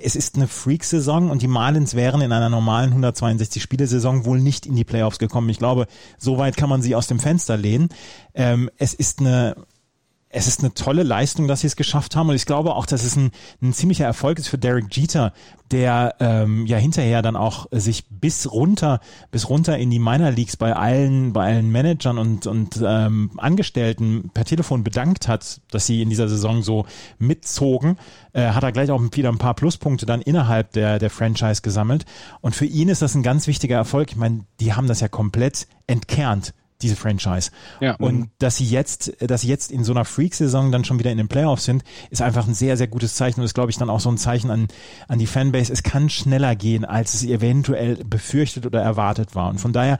es 0.01 0.15
ist 0.15 0.35
eine 0.35 0.47
Freak-Saison 0.47 1.29
und 1.29 1.41
die 1.41 1.47
Marlins 1.47 1.95
wären 1.95 2.21
in 2.21 2.31
einer 2.31 2.49
normalen 2.49 2.93
162-Spiele-Saison 3.03 4.25
wohl 4.25 4.39
nicht 4.39 4.65
in 4.65 4.75
die 4.75 4.83
Playoffs 4.83 5.19
gekommen. 5.19 5.49
Ich 5.49 5.59
glaube, 5.59 5.87
so 6.17 6.37
weit 6.37 6.57
kann 6.57 6.69
man 6.69 6.81
sie 6.81 6.95
aus 6.95 7.07
dem 7.07 7.19
Fenster 7.19 7.57
lehnen. 7.57 7.89
Ähm, 8.33 8.69
es 8.77 8.93
ist 8.93 9.19
eine 9.19 9.55
es 10.33 10.47
ist 10.47 10.61
eine 10.61 10.73
tolle 10.73 11.03
Leistung, 11.03 11.47
dass 11.47 11.61
sie 11.61 11.67
es 11.67 11.75
geschafft 11.75 12.15
haben. 12.15 12.29
Und 12.29 12.35
ich 12.35 12.45
glaube 12.45 12.75
auch, 12.75 12.85
dass 12.85 13.03
es 13.03 13.15
ein, 13.15 13.31
ein 13.61 13.73
ziemlicher 13.73 14.05
Erfolg 14.05 14.39
ist 14.39 14.47
für 14.47 14.57
Derek 14.57 14.95
Jeter, 14.95 15.33
der 15.71 16.15
ähm, 16.19 16.65
ja 16.65 16.77
hinterher 16.77 17.21
dann 17.21 17.35
auch 17.35 17.67
sich 17.71 18.05
bis 18.09 18.51
runter, 18.51 18.99
bis 19.31 19.49
runter 19.49 19.77
in 19.77 19.89
die 19.89 19.99
Minor 19.99 20.31
Leagues 20.31 20.57
bei 20.57 20.73
allen, 20.73 21.33
bei 21.33 21.45
allen 21.45 21.69
Managern 21.69 22.17
und, 22.17 22.47
und 22.47 22.81
ähm, 22.83 23.31
Angestellten 23.37 24.31
per 24.33 24.45
Telefon 24.45 24.83
bedankt 24.83 25.27
hat, 25.27 25.61
dass 25.71 25.85
sie 25.85 26.01
in 26.01 26.09
dieser 26.09 26.29
Saison 26.29 26.61
so 26.61 26.85
mitzogen. 27.19 27.97
Äh, 28.33 28.49
hat 28.49 28.63
er 28.63 28.71
gleich 28.71 28.91
auch 28.91 29.01
wieder 29.11 29.29
ein 29.29 29.37
paar 29.37 29.53
Pluspunkte 29.53 30.05
dann 30.05 30.21
innerhalb 30.21 30.71
der, 30.71 30.99
der 30.99 31.09
Franchise 31.09 31.61
gesammelt. 31.61 32.05
Und 32.39 32.55
für 32.55 32.65
ihn 32.65 32.89
ist 32.89 33.01
das 33.01 33.15
ein 33.15 33.23
ganz 33.23 33.47
wichtiger 33.47 33.75
Erfolg. 33.75 34.11
Ich 34.11 34.17
meine, 34.17 34.45
die 34.59 34.73
haben 34.73 34.87
das 34.87 35.01
ja 35.01 35.07
komplett 35.07 35.67
entkernt 35.87 36.53
diese 36.81 36.95
Franchise. 36.95 37.51
Ja. 37.79 37.95
Und 37.95 38.29
dass 38.39 38.57
sie 38.57 38.65
jetzt, 38.65 39.13
dass 39.19 39.41
sie 39.41 39.47
jetzt 39.47 39.71
in 39.71 39.83
so 39.83 39.93
einer 39.93 40.05
Freak-Saison 40.05 40.71
dann 40.71 40.83
schon 40.83 40.99
wieder 40.99 41.11
in 41.11 41.17
den 41.17 41.27
Playoffs 41.27 41.65
sind, 41.65 41.83
ist 42.09 42.21
einfach 42.21 42.47
ein 42.47 42.53
sehr, 42.53 42.77
sehr 42.77 42.87
gutes 42.87 43.15
Zeichen 43.15 43.39
und 43.39 43.45
ist, 43.45 43.53
glaube 43.53 43.71
ich, 43.71 43.77
dann 43.77 43.89
auch 43.89 43.99
so 43.99 44.09
ein 44.09 44.17
Zeichen 44.17 44.51
an, 44.51 44.67
an 45.07 45.19
die 45.19 45.27
Fanbase. 45.27 45.71
Es 45.71 45.83
kann 45.83 46.09
schneller 46.09 46.55
gehen, 46.55 46.85
als 46.85 47.13
es 47.13 47.23
eventuell 47.23 48.03
befürchtet 48.03 48.65
oder 48.65 48.81
erwartet 48.81 49.35
war. 49.35 49.49
Und 49.49 49.59
von 49.59 49.73
daher 49.73 49.99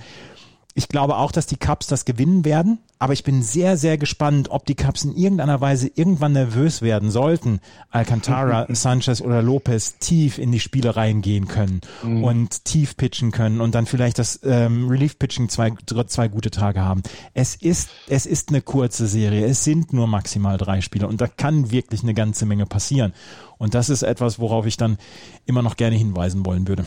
ich 0.74 0.88
glaube 0.88 1.18
auch, 1.18 1.32
dass 1.32 1.48
die 1.48 1.58
Cubs 1.58 1.88
das 1.88 2.06
gewinnen 2.06 2.46
werden, 2.46 2.80
aber 2.98 3.14
ich 3.14 3.24
bin 3.24 3.44
sehr, 3.44 3.76
sehr 3.76 3.98
gespannt, 3.98 4.50
ob 4.52 4.66
die 4.66 4.76
Cubs 4.76 5.04
in 5.04 5.16
irgendeiner 5.16 5.60
Weise 5.60 5.92
irgendwann 5.94 6.32
nervös 6.32 6.82
werden 6.82 7.12
sollten, 7.12 7.60
Alcantara, 7.90 8.68
Sanchez 8.74 9.22
oder 9.22 9.42
Lopez 9.42 9.98
tief 10.00 10.38
in 10.38 10.52
die 10.52 10.62
Spiele 10.62 10.96
reingehen 10.96 11.48
können 11.48 11.82
mhm. 12.04 12.24
und 12.24 12.64
tief 12.64 12.96
pitchen 12.96 13.32
können 13.32 13.60
und 13.60 13.76
dann 13.76 13.86
vielleicht 13.86 14.18
das 14.18 14.40
ähm, 14.44 14.88
Relief-Pitching 14.88 15.50
zwei, 15.50 15.74
zwei 16.08 16.28
gute 16.30 16.52
Tage 16.52 16.82
haben. 16.82 17.04
Es 17.34 17.56
ist, 17.56 17.90
es 18.08 18.26
ist 18.26 18.50
eine 18.50 18.62
kurze 18.62 19.08
Serie, 19.08 19.46
es 19.46 19.64
sind 19.66 19.92
nur 19.92 20.08
maximal 20.08 20.58
drei 20.58 20.80
Spiele 20.80 21.08
und 21.08 21.20
da 21.20 21.28
kann 21.28 21.72
wirklich 21.72 22.04
eine 22.04 22.14
ganze 22.14 22.46
Menge 22.46 22.66
passieren. 22.66 23.14
Und 23.58 23.76
das 23.76 23.90
ist 23.90 24.04
etwas, 24.04 24.40
worauf 24.40 24.66
ich 24.66 24.78
dann 24.78 24.98
immer 25.46 25.62
noch 25.62 25.76
gerne 25.76 25.96
hinweisen 25.96 26.46
wollen 26.46 26.68
würde. 26.68 26.86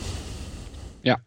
Ja. 1.03 1.17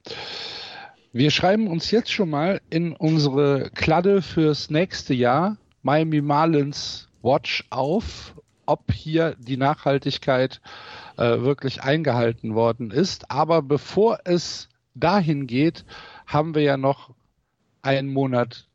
Wir 1.12 1.30
schreiben 1.30 1.68
uns 1.68 1.90
jetzt 1.90 2.12
schon 2.12 2.28
mal 2.28 2.60
in 2.68 2.92
unsere 2.92 3.70
Kladde 3.70 4.20
fürs 4.20 4.68
nächste 4.68 5.14
Jahr 5.14 5.56
Miami 5.82 6.20
Marlins 6.20 7.08
Watch 7.22 7.64
auf, 7.70 8.34
ob 8.66 8.92
hier 8.92 9.34
die 9.38 9.56
Nachhaltigkeit 9.56 10.60
äh, 11.16 11.40
wirklich 11.40 11.82
eingehalten 11.82 12.54
worden 12.54 12.90
ist. 12.90 13.30
Aber 13.30 13.62
bevor 13.62 14.18
es 14.24 14.68
dahin 14.94 15.46
geht, 15.46 15.86
haben 16.26 16.54
wir 16.54 16.62
ja 16.62 16.76
noch 16.76 17.14
einen 17.80 18.12
Monat 18.12 18.67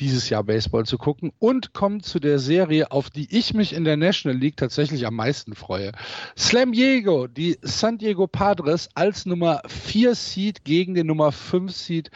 dieses 0.00 0.28
Jahr 0.28 0.44
Baseball 0.44 0.86
zu 0.86 0.98
gucken 0.98 1.32
und 1.38 1.72
kommen 1.72 2.02
zu 2.02 2.18
der 2.18 2.38
Serie, 2.38 2.90
auf 2.90 3.10
die 3.10 3.36
ich 3.36 3.54
mich 3.54 3.72
in 3.72 3.84
der 3.84 3.96
National 3.96 4.38
League 4.38 4.56
tatsächlich 4.56 5.06
am 5.06 5.14
meisten 5.14 5.54
freue. 5.54 5.92
Slam 6.36 6.72
Diego, 6.72 7.26
die 7.26 7.58
San 7.62 7.98
Diego 7.98 8.26
Padres 8.26 8.88
als 8.94 9.26
Nummer 9.26 9.62
4 9.66 10.14
Seed 10.14 10.64
gegen 10.64 10.94
den 10.94 11.06
Nummer 11.06 11.32
5 11.32 11.72
Seed, 11.72 12.10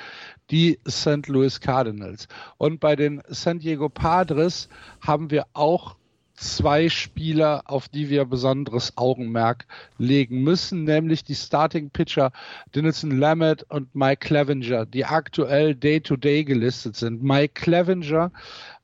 die 0.50 0.78
St. 0.88 1.26
Louis 1.28 1.60
Cardinals. 1.60 2.28
Und 2.58 2.80
bei 2.80 2.96
den 2.96 3.22
San 3.28 3.58
Diego 3.58 3.88
Padres 3.88 4.68
haben 5.00 5.30
wir 5.30 5.46
auch 5.52 5.96
zwei 6.34 6.88
Spieler, 6.88 7.62
auf 7.66 7.88
die 7.88 8.08
wir 8.08 8.24
besonderes 8.24 8.96
Augenmerk 8.96 9.66
legen 9.98 10.42
müssen, 10.42 10.84
nämlich 10.84 11.24
die 11.24 11.34
Starting 11.34 11.90
Pitcher 11.90 12.32
Denison 12.74 13.10
Lammett 13.10 13.64
und 13.64 13.94
Mike 13.94 14.26
Clevenger, 14.26 14.86
die 14.86 15.04
aktuell 15.04 15.74
Day-to-Day 15.74 16.40
-Day 16.40 16.44
gelistet 16.44 16.96
sind. 16.96 17.22
Mike 17.22 17.54
Clevenger, 17.54 18.30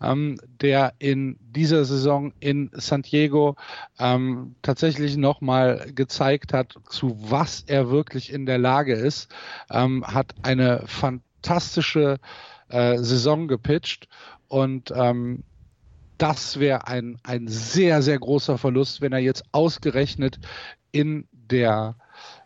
ähm, 0.01 0.39
der 0.61 0.93
in 0.99 1.39
dieser 1.41 1.85
Saison 1.85 2.33
in 2.41 2.71
San 2.75 3.03
Diego 3.03 3.57
ähm, 3.99 4.55
tatsächlich 4.63 5.17
nochmal 5.17 5.91
gezeigt 5.95 6.53
hat, 6.53 6.75
zu 6.89 7.17
was 7.19 7.65
er 7.67 7.91
wirklich 7.91 8.33
in 8.33 8.47
der 8.47 8.59
Lage 8.59 8.95
ist, 8.95 9.35
ähm, 9.71 10.05
hat 10.07 10.35
eine 10.43 10.83
fantastische 10.87 12.19
äh, 12.69 12.99
Saison 12.99 13.49
gepitcht 13.49 14.09
und 14.49 14.93
ähm, 14.95 15.45
das 16.19 16.59
wäre 16.59 16.87
ein, 16.87 17.19
ein 17.23 17.49
sehr, 17.49 18.03
sehr 18.03 18.19
großer 18.19 18.59
Verlust, 18.59 19.01
wenn 19.01 19.13
er 19.13 19.21
jetzt 19.21 19.45
ausgerechnet 19.53 20.39
in 20.93 21.27
der 21.33 21.97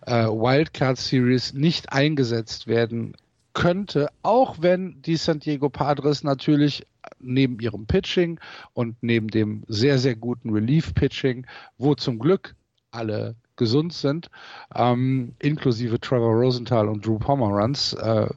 äh, 0.07 0.27
Wildcard 0.27 0.99
Series 0.99 1.55
nicht 1.55 1.93
eingesetzt 1.93 2.67
werden 2.67 3.17
könnte, 3.55 4.09
auch 4.23 4.57
wenn 4.61 5.03
die 5.03 5.17
San 5.17 5.41
Diego 5.41 5.69
Padres 5.69 6.25
natürlich 6.25 6.87
neben 7.19 7.59
ihrem 7.61 7.87
Pitching 7.87 8.41
und 8.73 8.97
neben 9.03 9.29
dem 9.29 9.65
sehr, 9.69 9.99
sehr 9.99 10.17
guten 10.17 10.51
Relief-Pitching, 10.51 11.47
wo 11.79 11.95
zum 11.95 12.19
Glück 12.19 12.55
alle 12.91 13.37
gesund 13.57 13.93
sind, 13.93 14.31
ähm, 14.75 15.35
inklusive 15.39 16.01
Trevor 16.01 16.35
Rosenthal 16.35 16.89
und 16.89 17.05
Drew 17.07 17.19
Pomeranz, 17.19 17.95
äh, 17.95 18.29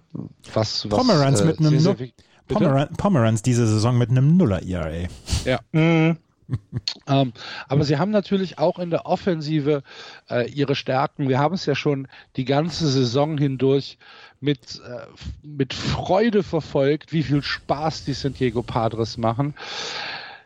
was, 0.54 0.90
was 0.90 0.98
Pomeranz 0.98 1.42
äh, 1.42 1.46
mit 1.46 1.60
einem 1.60 1.80
sehr, 1.80 1.96
sehr, 1.96 2.10
Pomeran 2.48 2.90
Pomeranz 2.96 3.42
diese 3.42 3.68
Saison 3.68 3.98
mit 3.98 4.10
einem 4.10 4.38
Nuller 4.38 4.64
ERA. 4.64 5.08
Ja. 5.46 5.60
Mhm. 5.72 6.18
ähm, 7.08 7.34
aber 7.68 7.84
sie 7.84 7.98
haben 7.98 8.12
natürlich 8.12 8.60
auch 8.60 8.80
in 8.80 8.90
der 8.90 9.06
Offensive 9.06 9.84
äh, 10.30 10.50
ihre 10.50 10.76
Stärken. 10.76 11.28
Wir 11.28 11.40
haben 11.40 11.56
es 11.56 11.66
ja 11.66 11.76
schon 11.76 12.08
die 12.36 12.46
ganze 12.46 12.88
Saison 12.88 13.38
hindurch 13.38 13.98
mit, 14.42 14.82
äh, 14.88 15.08
mit 15.44 15.74
Freude 15.74 16.44
verfolgt, 16.44 17.14
wie 17.14 17.24
viel 17.24 17.42
Spaß 17.42 18.06
die 18.06 18.14
San 18.14 18.34
Diego 18.34 18.62
Padres 18.62 19.18
machen. 19.18 19.56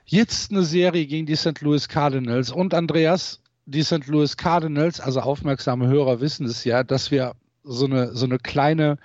Jetzt 0.05 0.51
eine 0.51 0.63
Serie 0.63 1.05
gegen 1.05 1.25
die 1.25 1.35
St. 1.35 1.62
Louis 1.62 1.88
Cardinals. 1.88 2.49
Und 2.49 2.73
Andreas, 2.73 3.41
die 3.65 3.83
St. 3.83 4.07
Louis 4.07 4.38
Cardinals, 4.38 4.99
also 4.99 5.19
aufmerksame 5.19 5.88
Hörer 5.88 6.21
wissen 6.21 6.45
es 6.45 6.63
ja, 6.63 6.83
dass 6.83 7.12
wir 7.12 7.33
so 7.63 7.85
eine, 7.85 8.15
so 8.15 8.25
eine 8.25 8.39
kleine, 8.39 8.97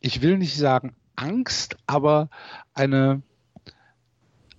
ich 0.00 0.22
will 0.22 0.38
nicht 0.38 0.56
sagen 0.56 0.94
Angst, 1.20 1.76
aber 1.86 2.30
eine 2.74 3.22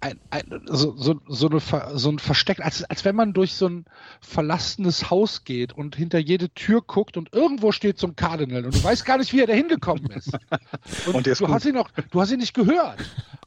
ein, 0.01 0.19
ein, 0.31 0.61
so, 0.65 0.95
so, 0.97 1.21
so, 1.27 1.47
eine, 1.47 1.61
so 1.97 2.09
ein 2.09 2.19
Versteck, 2.19 2.59
als, 2.59 2.83
als 2.83 3.05
wenn 3.05 3.15
man 3.15 3.33
durch 3.33 3.53
so 3.53 3.67
ein 3.67 3.85
verlassenes 4.19 5.11
Haus 5.11 5.43
geht 5.43 5.73
und 5.73 5.95
hinter 5.95 6.17
jede 6.17 6.49
Tür 6.49 6.81
guckt 6.81 7.17
und 7.17 7.33
irgendwo 7.33 7.71
steht 7.71 7.99
so 7.99 8.07
ein 8.07 8.15
Cardinal 8.15 8.65
und 8.65 8.75
du 8.75 8.83
weißt 8.83 9.05
gar 9.05 9.19
nicht, 9.19 9.31
wie 9.31 9.41
er 9.41 9.47
da 9.47 9.53
hingekommen 9.53 10.09
ist. 10.11 10.31
Und, 11.05 11.15
und 11.15 11.27
du, 11.27 11.47
hast 11.47 11.65
ihn 11.65 11.75
noch, 11.75 11.89
du 11.91 12.21
hast 12.21 12.31
ihn 12.31 12.39
nicht 12.39 12.53
gehört. 12.53 12.99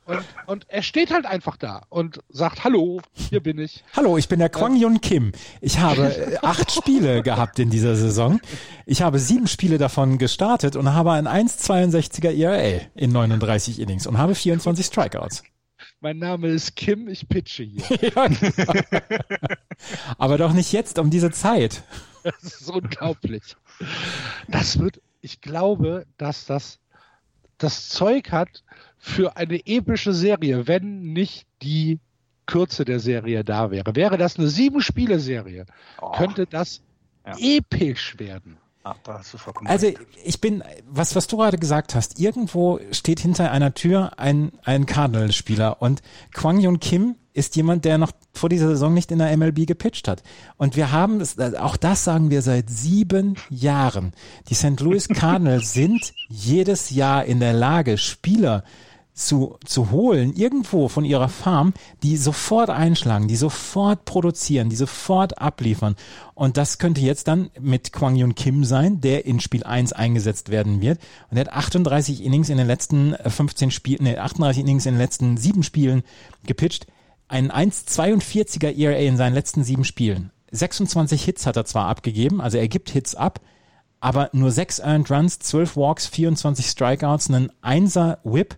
Und, 0.06 0.22
und 0.46 0.66
er 0.68 0.82
steht 0.82 1.10
halt 1.10 1.24
einfach 1.24 1.56
da 1.56 1.82
und 1.88 2.20
sagt, 2.28 2.62
hallo, 2.64 3.00
hier 3.14 3.42
bin 3.42 3.58
ich. 3.58 3.84
Hallo, 3.96 4.18
ich 4.18 4.28
bin 4.28 4.38
der 4.38 4.50
Kwang 4.50 4.76
Yun 4.76 5.00
Kim. 5.00 5.32
Ich 5.62 5.78
habe 5.78 6.14
äh, 6.14 6.36
acht 6.42 6.72
Spiele 6.72 7.22
gehabt 7.22 7.58
in 7.58 7.70
dieser 7.70 7.96
Saison. 7.96 8.40
Ich 8.84 9.00
habe 9.00 9.18
sieben 9.18 9.46
Spiele 9.46 9.78
davon 9.78 10.18
gestartet 10.18 10.76
und 10.76 10.92
habe 10.92 11.12
ein 11.12 11.26
1,62er 11.26 12.30
ERA 12.30 12.82
in 12.94 13.12
39 13.12 13.80
Innings 13.80 14.06
und 14.06 14.18
habe 14.18 14.34
24 14.34 14.84
Strikeouts. 14.84 15.42
Mein 16.00 16.18
Name 16.18 16.48
ist 16.48 16.76
Kim, 16.76 17.08
ich 17.08 17.26
pitche 17.26 17.62
hier. 17.62 17.84
ja, 18.14 18.26
genau. 18.26 18.72
Aber 20.18 20.36
doch 20.36 20.52
nicht 20.52 20.72
jetzt 20.72 20.98
um 20.98 21.08
diese 21.08 21.30
Zeit. 21.30 21.82
Das 22.22 22.42
ist 22.42 22.68
unglaublich. 22.68 23.56
Das 24.48 24.78
wird, 24.78 25.00
ich 25.22 25.40
glaube, 25.40 26.04
dass 26.18 26.44
das 26.44 26.78
das 27.58 27.88
Zeug 27.88 28.32
hat 28.32 28.64
für 29.04 29.36
eine 29.36 29.60
epische 29.66 30.14
Serie, 30.14 30.66
wenn 30.66 31.12
nicht 31.12 31.46
die 31.60 32.00
Kürze 32.46 32.86
der 32.86 33.00
Serie 33.00 33.44
da 33.44 33.70
wäre. 33.70 33.94
Wäre 33.94 34.16
das 34.16 34.38
eine 34.38 34.48
Sieben-Spiele-Serie, 34.48 35.66
oh. 36.00 36.12
könnte 36.12 36.46
das 36.46 36.80
ja. 37.26 37.36
episch 37.38 38.18
werden. 38.18 38.56
Ach, 38.82 38.96
also 39.64 39.90
ich 40.24 40.40
bin, 40.40 40.62
was, 40.86 41.14
was 41.16 41.26
du 41.26 41.36
gerade 41.36 41.58
gesagt 41.58 41.94
hast, 41.94 42.18
irgendwo 42.18 42.80
steht 42.92 43.20
hinter 43.20 43.50
einer 43.50 43.74
Tür 43.74 44.18
ein, 44.18 44.52
ein 44.62 44.86
Cardinals-Spieler 44.86 45.82
und 45.82 46.00
Kwang 46.32 46.60
Yun 46.60 46.80
Kim 46.80 47.16
ist 47.34 47.56
jemand, 47.56 47.84
der 47.84 47.98
noch 47.98 48.12
vor 48.32 48.48
dieser 48.48 48.68
Saison 48.68 48.94
nicht 48.94 49.10
in 49.10 49.18
der 49.18 49.36
MLB 49.36 49.66
gepitcht 49.66 50.08
hat. 50.08 50.22
Und 50.56 50.76
wir 50.76 50.92
haben, 50.92 51.22
auch 51.58 51.76
das 51.76 52.04
sagen 52.04 52.30
wir 52.30 52.40
seit 52.42 52.70
sieben 52.70 53.36
Jahren. 53.50 54.12
Die 54.48 54.54
St. 54.54 54.80
Louis 54.80 55.08
Cardinals 55.08 55.72
sind 55.74 56.14
jedes 56.28 56.90
Jahr 56.90 57.24
in 57.24 57.40
der 57.40 57.52
Lage, 57.52 57.98
Spieler 57.98 58.64
zu, 59.14 59.58
zu 59.64 59.92
holen, 59.92 60.34
irgendwo 60.34 60.88
von 60.88 61.04
ihrer 61.04 61.28
Farm, 61.28 61.72
die 62.02 62.16
sofort 62.16 62.68
einschlagen, 62.68 63.28
die 63.28 63.36
sofort 63.36 64.04
produzieren, 64.04 64.68
die 64.68 64.76
sofort 64.76 65.38
abliefern. 65.38 65.94
Und 66.34 66.56
das 66.56 66.78
könnte 66.78 67.00
jetzt 67.00 67.28
dann 67.28 67.50
mit 67.60 67.92
Kwang 67.92 68.16
Yun 68.16 68.34
Kim 68.34 68.64
sein, 68.64 69.00
der 69.00 69.24
in 69.24 69.38
Spiel 69.38 69.62
1 69.62 69.92
eingesetzt 69.92 70.50
werden 70.50 70.80
wird. 70.80 70.98
Und 71.30 71.36
er 71.36 71.42
hat 71.42 71.52
38 71.52 72.24
Innings 72.24 72.48
in 72.48 72.58
den 72.58 72.66
letzten 72.66 73.14
15 73.14 73.70
Spielen, 73.70 74.02
nee, 74.02 74.18
38 74.18 74.60
Innings 74.60 74.84
in 74.84 74.94
den 74.94 75.00
letzten 75.00 75.36
sieben 75.36 75.62
Spielen 75.62 76.02
gepitcht. 76.44 76.88
Ein 77.28 77.52
1,42er 77.52 78.76
ERA 78.76 78.96
in 78.96 79.16
seinen 79.16 79.34
letzten 79.34 79.62
sieben 79.62 79.84
Spielen. 79.84 80.32
26 80.50 81.24
Hits 81.24 81.46
hat 81.46 81.56
er 81.56 81.64
zwar 81.64 81.86
abgegeben, 81.86 82.40
also 82.40 82.58
er 82.58 82.68
gibt 82.68 82.90
Hits 82.90 83.14
ab, 83.14 83.40
aber 84.00 84.30
nur 84.32 84.50
6 84.50 84.80
Earned 84.80 85.10
Runs, 85.10 85.38
12 85.38 85.76
Walks, 85.76 86.06
24 86.06 86.66
Strikeouts, 86.66 87.30
einen 87.30 87.50
1er 87.62 88.18
Whip 88.24 88.56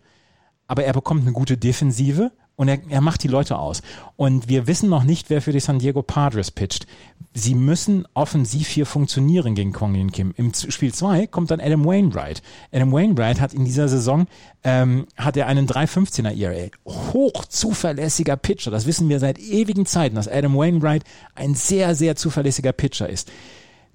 aber 0.66 0.84
er 0.84 0.92
bekommt 0.92 1.22
eine 1.22 1.32
gute 1.32 1.56
Defensive 1.56 2.32
und 2.56 2.68
er, 2.68 2.78
er 2.88 3.02
macht 3.02 3.22
die 3.22 3.28
Leute 3.28 3.58
aus. 3.58 3.82
Und 4.16 4.48
wir 4.48 4.66
wissen 4.66 4.88
noch 4.88 5.04
nicht, 5.04 5.28
wer 5.28 5.42
für 5.42 5.52
die 5.52 5.60
San 5.60 5.78
Diego 5.78 6.02
Padres 6.02 6.50
pitcht. 6.50 6.86
Sie 7.34 7.54
müssen 7.54 8.08
offensiv 8.14 8.68
hier 8.68 8.86
funktionieren 8.86 9.54
gegen 9.54 9.72
Kwang 9.72 9.94
Yin 9.94 10.10
Kim. 10.10 10.32
Im 10.36 10.54
Spiel 10.54 10.92
2 10.92 11.26
kommt 11.26 11.50
dann 11.50 11.60
Adam 11.60 11.84
Wainwright. 11.84 12.42
Adam 12.72 12.92
Wainwright 12.92 13.40
hat 13.40 13.52
in 13.52 13.66
dieser 13.66 13.88
Saison 13.88 14.26
ähm, 14.64 15.06
hat 15.18 15.36
er 15.36 15.46
einen 15.46 15.68
3,15er 15.68 16.34
ERA. 16.34 16.70
Hoch 16.86 17.44
zuverlässiger 17.44 18.36
Pitcher. 18.36 18.70
Das 18.70 18.86
wissen 18.86 19.10
wir 19.10 19.20
seit 19.20 19.38
ewigen 19.38 19.84
Zeiten, 19.84 20.16
dass 20.16 20.28
Adam 20.28 20.56
Wainwright 20.56 21.04
ein 21.34 21.54
sehr, 21.54 21.94
sehr 21.94 22.16
zuverlässiger 22.16 22.72
Pitcher 22.72 23.08
ist 23.08 23.30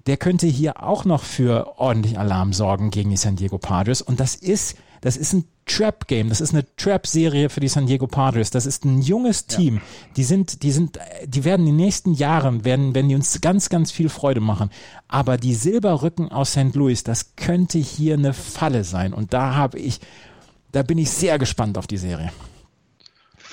der 0.06 0.16
könnte 0.16 0.46
hier 0.46 0.82
auch 0.82 1.04
noch 1.04 1.22
für 1.22 1.78
ordentlich 1.78 2.18
Alarm 2.18 2.52
sorgen 2.52 2.90
gegen 2.90 3.10
die 3.10 3.16
San 3.16 3.36
Diego 3.36 3.58
Padres. 3.58 4.02
Und 4.02 4.18
das 4.18 4.34
ist, 4.34 4.76
das 5.02 5.16
ist 5.16 5.32
ein 5.32 5.44
Trap-Game, 5.66 6.28
das 6.28 6.40
ist 6.40 6.54
eine 6.54 6.64
Trap-Serie 6.76 7.50
für 7.50 7.58
die 7.58 7.68
San 7.68 7.86
Diego 7.86 8.06
Padres. 8.06 8.50
Das 8.50 8.66
ist 8.66 8.84
ein 8.84 9.02
junges 9.02 9.46
Team. 9.46 9.76
Ja. 9.76 9.82
Die 10.16 10.24
sind, 10.24 10.62
die 10.62 10.70
sind, 10.70 10.98
die 11.26 11.44
werden 11.44 11.66
in 11.66 11.76
den 11.76 11.84
nächsten 11.84 12.14
Jahren, 12.14 12.64
werden, 12.64 12.94
werden 12.94 13.08
die 13.08 13.16
uns 13.16 13.40
ganz, 13.40 13.68
ganz 13.68 13.90
viel 13.90 14.08
Freude 14.08 14.40
machen. 14.40 14.70
Aber 15.08 15.36
die 15.36 15.54
Silberrücken 15.54 16.30
aus 16.30 16.52
St. 16.52 16.74
Louis, 16.74 17.02
das 17.02 17.34
könnte 17.34 17.78
hier 17.78 18.14
eine 18.14 18.32
Falle 18.32 18.84
sein. 18.84 19.12
Und 19.12 19.32
da 19.32 19.56
habe 19.56 19.78
ich, 19.78 19.98
da 20.70 20.84
bin 20.84 20.98
ich 20.98 21.10
sehr 21.10 21.38
gespannt 21.38 21.78
auf 21.78 21.88
die 21.88 21.98
Serie. 21.98 22.30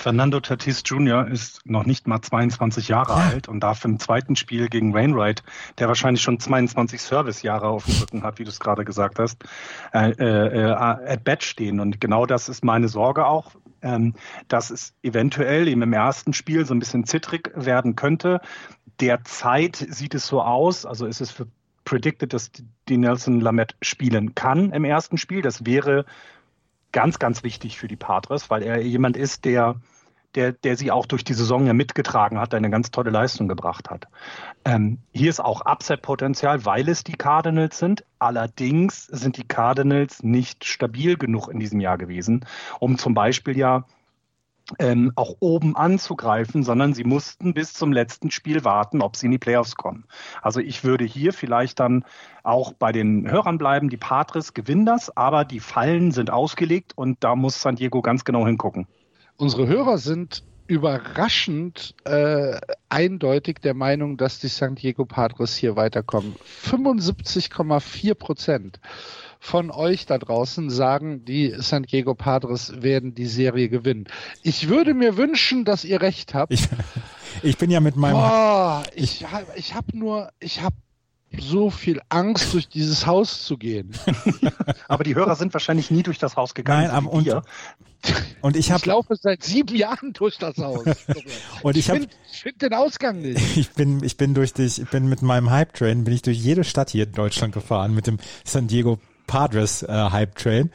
Fernando 0.00 0.40
Tatis 0.40 0.82
Jr. 0.86 1.28
ist 1.28 1.60
noch 1.66 1.84
nicht 1.84 2.08
mal 2.08 2.22
22 2.22 2.88
Jahre 2.88 3.12
ja. 3.12 3.28
alt 3.28 3.48
und 3.48 3.60
darf 3.60 3.84
im 3.84 3.98
zweiten 3.98 4.34
Spiel 4.34 4.70
gegen 4.70 4.94
Wainwright, 4.94 5.42
der 5.78 5.88
wahrscheinlich 5.88 6.22
schon 6.22 6.40
22 6.40 7.02
Service-Jahre 7.02 7.68
auf 7.68 7.84
dem 7.84 7.96
Rücken 8.00 8.22
hat, 8.22 8.38
wie 8.38 8.44
du 8.44 8.48
es 8.48 8.60
gerade 8.60 8.86
gesagt 8.86 9.18
hast, 9.18 9.44
äh, 9.92 10.12
äh, 10.12 10.72
at 10.72 11.22
bat 11.24 11.42
stehen. 11.42 11.80
Und 11.80 12.00
genau 12.00 12.24
das 12.24 12.48
ist 12.48 12.64
meine 12.64 12.88
Sorge 12.88 13.26
auch, 13.26 13.52
ähm, 13.82 14.14
dass 14.48 14.70
es 14.70 14.94
eventuell 15.02 15.68
eben 15.68 15.82
im 15.82 15.92
ersten 15.92 16.32
Spiel 16.32 16.64
so 16.64 16.72
ein 16.72 16.78
bisschen 16.78 17.04
zittrig 17.04 17.52
werden 17.54 17.94
könnte. 17.94 18.40
Derzeit 19.00 19.76
sieht 19.76 20.14
es 20.14 20.26
so 20.26 20.40
aus, 20.40 20.86
also 20.86 21.04
ist 21.04 21.20
es 21.20 21.30
für 21.30 21.46
predicted, 21.84 22.32
dass 22.32 22.50
die 22.88 22.96
Nelson 22.96 23.40
Lamette 23.40 23.74
spielen 23.82 24.34
kann 24.34 24.72
im 24.72 24.84
ersten 24.84 25.18
Spiel. 25.18 25.42
Das 25.42 25.66
wäre 25.66 26.06
ganz, 26.92 27.18
ganz 27.18 27.42
wichtig 27.42 27.78
für 27.78 27.88
die 27.88 27.96
Patres, 27.96 28.50
weil 28.50 28.62
er 28.62 28.80
jemand 28.82 29.16
ist, 29.16 29.44
der, 29.44 29.76
der, 30.34 30.52
der 30.52 30.76
sie 30.76 30.90
auch 30.90 31.06
durch 31.06 31.24
die 31.24 31.34
Saison 31.34 31.66
ja 31.66 31.72
mitgetragen 31.72 32.38
hat, 32.38 32.54
eine 32.54 32.70
ganz 32.70 32.90
tolle 32.90 33.10
Leistung 33.10 33.48
gebracht 33.48 33.90
hat. 33.90 34.06
Ähm, 34.64 34.98
hier 35.12 35.30
ist 35.30 35.40
auch 35.40 35.64
Upset-Potenzial, 35.64 36.64
weil 36.64 36.88
es 36.88 37.04
die 37.04 37.16
Cardinals 37.16 37.78
sind. 37.78 38.04
Allerdings 38.18 39.06
sind 39.06 39.36
die 39.36 39.46
Cardinals 39.46 40.22
nicht 40.22 40.64
stabil 40.64 41.16
genug 41.16 41.48
in 41.48 41.58
diesem 41.58 41.80
Jahr 41.80 41.98
gewesen, 41.98 42.46
um 42.78 42.98
zum 42.98 43.14
Beispiel 43.14 43.56
ja 43.56 43.84
ähm, 44.78 45.12
auch 45.16 45.36
oben 45.40 45.76
anzugreifen, 45.76 46.62
sondern 46.62 46.94
sie 46.94 47.04
mussten 47.04 47.54
bis 47.54 47.72
zum 47.72 47.92
letzten 47.92 48.30
Spiel 48.30 48.64
warten, 48.64 49.02
ob 49.02 49.16
sie 49.16 49.26
in 49.26 49.32
die 49.32 49.38
Playoffs 49.38 49.76
kommen. 49.76 50.04
Also 50.42 50.60
ich 50.60 50.84
würde 50.84 51.04
hier 51.04 51.32
vielleicht 51.32 51.80
dann 51.80 52.04
auch 52.42 52.72
bei 52.72 52.92
den 52.92 53.30
Hörern 53.30 53.58
bleiben. 53.58 53.90
Die 53.90 53.96
Patres 53.96 54.54
gewinnen 54.54 54.86
das, 54.86 55.16
aber 55.16 55.44
die 55.44 55.60
Fallen 55.60 56.12
sind 56.12 56.30
ausgelegt 56.30 56.92
und 56.96 57.22
da 57.24 57.36
muss 57.36 57.60
San 57.60 57.76
Diego 57.76 58.02
ganz 58.02 58.24
genau 58.24 58.46
hingucken. 58.46 58.86
Unsere 59.36 59.66
Hörer 59.66 59.98
sind 59.98 60.44
überraschend 60.66 61.96
äh, 62.04 62.60
eindeutig 62.88 63.58
der 63.60 63.74
Meinung, 63.74 64.16
dass 64.16 64.38
die 64.38 64.46
San 64.46 64.76
Diego 64.76 65.04
Padres 65.04 65.56
hier 65.56 65.74
weiterkommen. 65.74 66.36
75,4 66.64 68.14
Prozent 68.14 68.80
von 69.40 69.70
euch 69.70 70.04
da 70.04 70.18
draußen 70.18 70.68
sagen, 70.68 71.24
die 71.24 71.54
San 71.58 71.84
Diego 71.84 72.14
Padres 72.14 72.82
werden 72.82 73.14
die 73.14 73.26
Serie 73.26 73.70
gewinnen. 73.70 74.04
Ich 74.42 74.68
würde 74.68 74.92
mir 74.92 75.16
wünschen, 75.16 75.64
dass 75.64 75.84
ihr 75.84 76.02
recht 76.02 76.34
habt. 76.34 76.52
Ich, 76.52 76.68
ich 77.42 77.56
bin 77.56 77.70
ja 77.70 77.80
mit 77.80 77.96
meinem. 77.96 78.12
Boah, 78.12 78.82
ich, 78.94 79.22
ich, 79.22 79.26
ich 79.56 79.74
habe 79.74 79.96
nur, 79.96 80.30
ich 80.40 80.60
habe 80.60 80.76
so 81.38 81.70
viel 81.70 82.00
Angst, 82.08 82.52
durch 82.52 82.68
dieses 82.68 83.06
Haus 83.06 83.44
zu 83.44 83.56
gehen. 83.56 83.92
aber 84.88 85.04
die 85.04 85.14
Hörer 85.14 85.36
sind 85.36 85.52
wahrscheinlich 85.54 85.90
nie 85.90 86.02
durch 86.02 86.18
das 86.18 86.36
Haus 86.36 86.54
gegangen. 86.54 86.88
Nein, 86.88 86.90
am, 86.90 87.06
und, 87.06 87.28
und 88.40 88.56
ich, 88.56 88.70
hab, 88.72 88.80
ich 88.80 88.86
laufe 88.86 89.14
seit 89.16 89.42
sieben 89.42 89.74
Jahren 89.76 90.12
durch 90.12 90.38
das 90.38 90.58
Haus. 90.58 90.84
und 91.62 91.76
ich, 91.76 91.86
ich 91.88 91.92
finde 91.92 92.08
find 92.30 92.60
den 92.60 92.74
Ausgang 92.74 93.22
nicht. 93.22 93.40
Ich 93.56 93.70
bin, 93.70 94.02
ich 94.02 94.16
bin 94.16 94.34
durch 94.34 94.52
dich, 94.52 94.80
ich 94.80 94.88
bin 94.90 95.08
mit 95.08 95.22
meinem 95.22 95.50
Hype 95.50 95.72
Train, 95.74 96.04
bin 96.04 96.14
ich 96.14 96.22
durch 96.22 96.38
jede 96.38 96.64
Stadt 96.64 96.90
hier 96.90 97.04
in 97.04 97.12
Deutschland 97.12 97.54
gefahren 97.54 97.94
mit 97.94 98.06
dem 98.06 98.18
San 98.44 98.66
Diego 98.66 98.98
Padres 99.30 99.82
äh, 99.84 99.88
Hype 99.88 100.34
Train. 100.34 100.70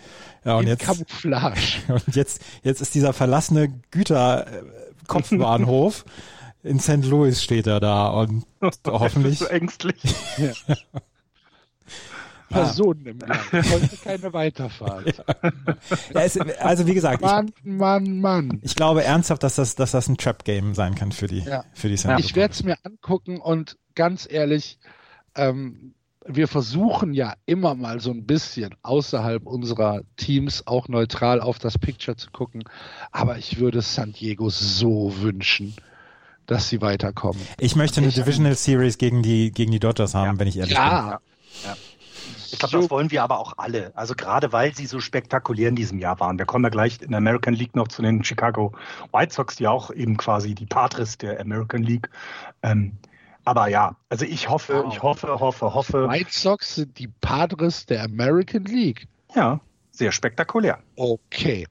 Ja, 0.45 0.55
und 0.55 0.67
jetzt, 0.67 0.83
Camouflage. 0.83 1.59
Und 1.89 2.15
jetzt, 2.15 2.41
jetzt 2.63 2.79
ist 2.81 2.95
dieser 2.95 3.11
verlassene 3.11 3.67
Güterkopfbahnhof 3.91 6.05
in 6.63 6.79
St. 6.79 7.03
Louis 7.05 7.43
steht 7.43 7.67
er 7.67 7.81
da 7.81 8.07
und 8.07 8.45
hoffentlich. 8.87 9.39
so 9.39 9.45
ängstlich. 9.45 10.01
Ja. 10.37 10.53
Personen 12.49 13.05
im 13.07 13.19
Land. 13.19 13.41
Heute 13.51 13.97
keine 14.03 14.31
Weiterfahrt. 14.31 15.17
Ja. 15.17 15.25
Es, 16.21 16.37
also 16.37 16.87
wie 16.87 16.93
gesagt, 16.93 17.19
Mann, 17.21 17.47
ich, 17.47 17.55
Mann, 17.65 18.21
Mann. 18.21 18.61
Ich 18.61 18.75
glaube 18.75 19.03
ernsthaft, 19.03 19.43
dass 19.43 19.55
das, 19.55 19.75
dass 19.75 19.91
das 19.91 20.07
ein 20.07 20.15
Trap-Game 20.17 20.75
sein 20.75 20.95
kann 20.95 21.11
für 21.11 21.27
die, 21.27 21.39
ja. 21.39 21.65
für 21.73 21.89
die 21.89 21.97
St. 21.97 22.19
Ich 22.19 22.35
werde 22.35 22.53
es 22.53 22.63
mir 22.63 22.77
angucken 22.83 23.41
und 23.41 23.77
ganz 23.95 24.25
ehrlich, 24.29 24.79
ähm, 25.35 25.95
wir 26.27 26.47
versuchen 26.47 27.13
ja 27.13 27.35
immer 27.45 27.75
mal 27.75 27.99
so 27.99 28.11
ein 28.11 28.25
bisschen 28.25 28.75
außerhalb 28.81 29.45
unserer 29.45 30.01
Teams 30.17 30.65
auch 30.65 30.87
neutral 30.87 31.39
auf 31.39 31.59
das 31.59 31.77
Picture 31.77 32.17
zu 32.17 32.31
gucken. 32.31 32.63
Aber 33.11 33.37
ich 33.37 33.59
würde 33.59 33.81
San 33.81 34.13
Diego 34.13 34.49
so 34.49 35.13
wünschen, 35.21 35.75
dass 36.47 36.69
sie 36.69 36.81
weiterkommen. 36.81 37.41
Ich 37.59 37.75
möchte 37.75 38.01
eine 38.01 38.09
Divisional 38.09 38.55
Series 38.55 38.97
gegen 38.97 39.21
die, 39.21 39.51
gegen 39.51 39.71
die 39.71 39.79
Dodgers 39.79 40.15
haben, 40.15 40.33
ja. 40.33 40.39
wenn 40.39 40.47
ich 40.47 40.57
ehrlich 40.57 40.73
ja. 40.73 41.01
bin. 41.01 41.69
Ja. 41.69 41.77
Ich 42.51 42.59
glaube, 42.59 42.77
das 42.77 42.89
wollen 42.89 43.11
wir 43.11 43.21
aber 43.21 43.39
auch 43.39 43.53
alle. 43.57 43.91
Also 43.95 44.15
gerade 44.15 44.51
weil 44.53 44.73
sie 44.73 44.85
so 44.85 44.99
spektakulär 44.99 45.69
in 45.69 45.75
diesem 45.75 45.99
Jahr 45.99 46.19
waren. 46.19 46.37
Wir 46.39 46.45
kommen 46.45 46.63
ja 46.63 46.69
gleich 46.69 47.01
in 47.01 47.09
der 47.09 47.17
American 47.17 47.53
League 47.53 47.75
noch 47.75 47.87
zu 47.87 48.01
den 48.01 48.23
Chicago 48.23 48.73
White 49.11 49.33
Sox, 49.33 49.57
die 49.57 49.67
auch 49.67 49.91
eben 49.91 50.15
quasi 50.17 50.55
die 50.55 50.65
Patres 50.65 51.17
der 51.17 51.39
American 51.39 51.83
League. 51.83 52.09
Ähm, 52.63 52.93
aber 53.45 53.67
ja, 53.67 53.95
also 54.09 54.25
ich 54.25 54.49
hoffe, 54.49 54.83
wow. 54.83 54.93
ich 54.93 55.01
hoffe, 55.01 55.39
hoffe, 55.39 55.73
hoffe. 55.73 56.09
White 56.09 56.31
Sox 56.31 56.75
sind 56.75 56.99
die 56.99 57.07
Padres 57.07 57.85
der 57.85 58.03
American 58.03 58.65
League. 58.65 59.07
Ja, 59.35 59.59
sehr 59.91 60.11
spektakulär. 60.11 60.79
Okay. 60.95 61.67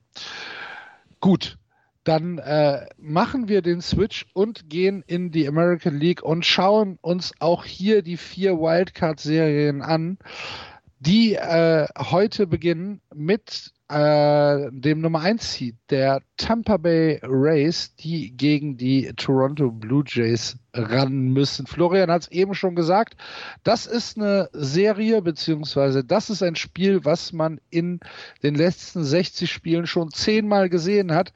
Gut. 1.20 1.58
Dann 2.04 2.36
äh, 2.36 2.86
machen 2.98 3.48
wir 3.48 3.62
den 3.62 3.80
Switch 3.80 4.26
und 4.34 4.68
gehen 4.68 5.02
in 5.06 5.30
die 5.30 5.48
American 5.48 5.98
League 5.98 6.22
und 6.22 6.44
schauen 6.44 6.98
uns 7.00 7.32
auch 7.40 7.64
hier 7.64 8.02
die 8.02 8.18
vier 8.18 8.58
Wildcard-Serien 8.58 9.80
an, 9.80 10.18
die 11.00 11.34
äh, 11.34 11.86
heute 11.98 12.46
beginnen 12.46 13.00
mit 13.14 13.72
äh, 13.88 14.70
dem 14.72 15.00
Nummer 15.00 15.20
1 15.20 15.52
Seed 15.52 15.76
der 15.90 16.22
Tampa 16.38 16.78
Bay 16.78 17.20
Rays, 17.22 17.94
die 17.96 18.34
gegen 18.34 18.76
die 18.76 19.12
Toronto 19.16 19.70
Blue 19.70 20.02
Jays 20.06 20.56
ran 20.72 21.28
müssen. 21.28 21.66
Florian 21.66 22.10
hat 22.10 22.22
es 22.22 22.30
eben 22.30 22.54
schon 22.54 22.74
gesagt, 22.74 23.16
das 23.62 23.86
ist 23.86 24.16
eine 24.16 24.48
Serie, 24.52 25.20
beziehungsweise 25.20 26.02
das 26.02 26.30
ist 26.30 26.42
ein 26.42 26.56
Spiel, 26.56 27.04
was 27.04 27.32
man 27.32 27.60
in 27.68 28.00
den 28.42 28.54
letzten 28.54 29.04
60 29.04 29.50
Spielen 29.50 29.86
schon 29.86 30.10
zehnmal 30.10 30.70
gesehen 30.70 31.12
hat 31.12 31.32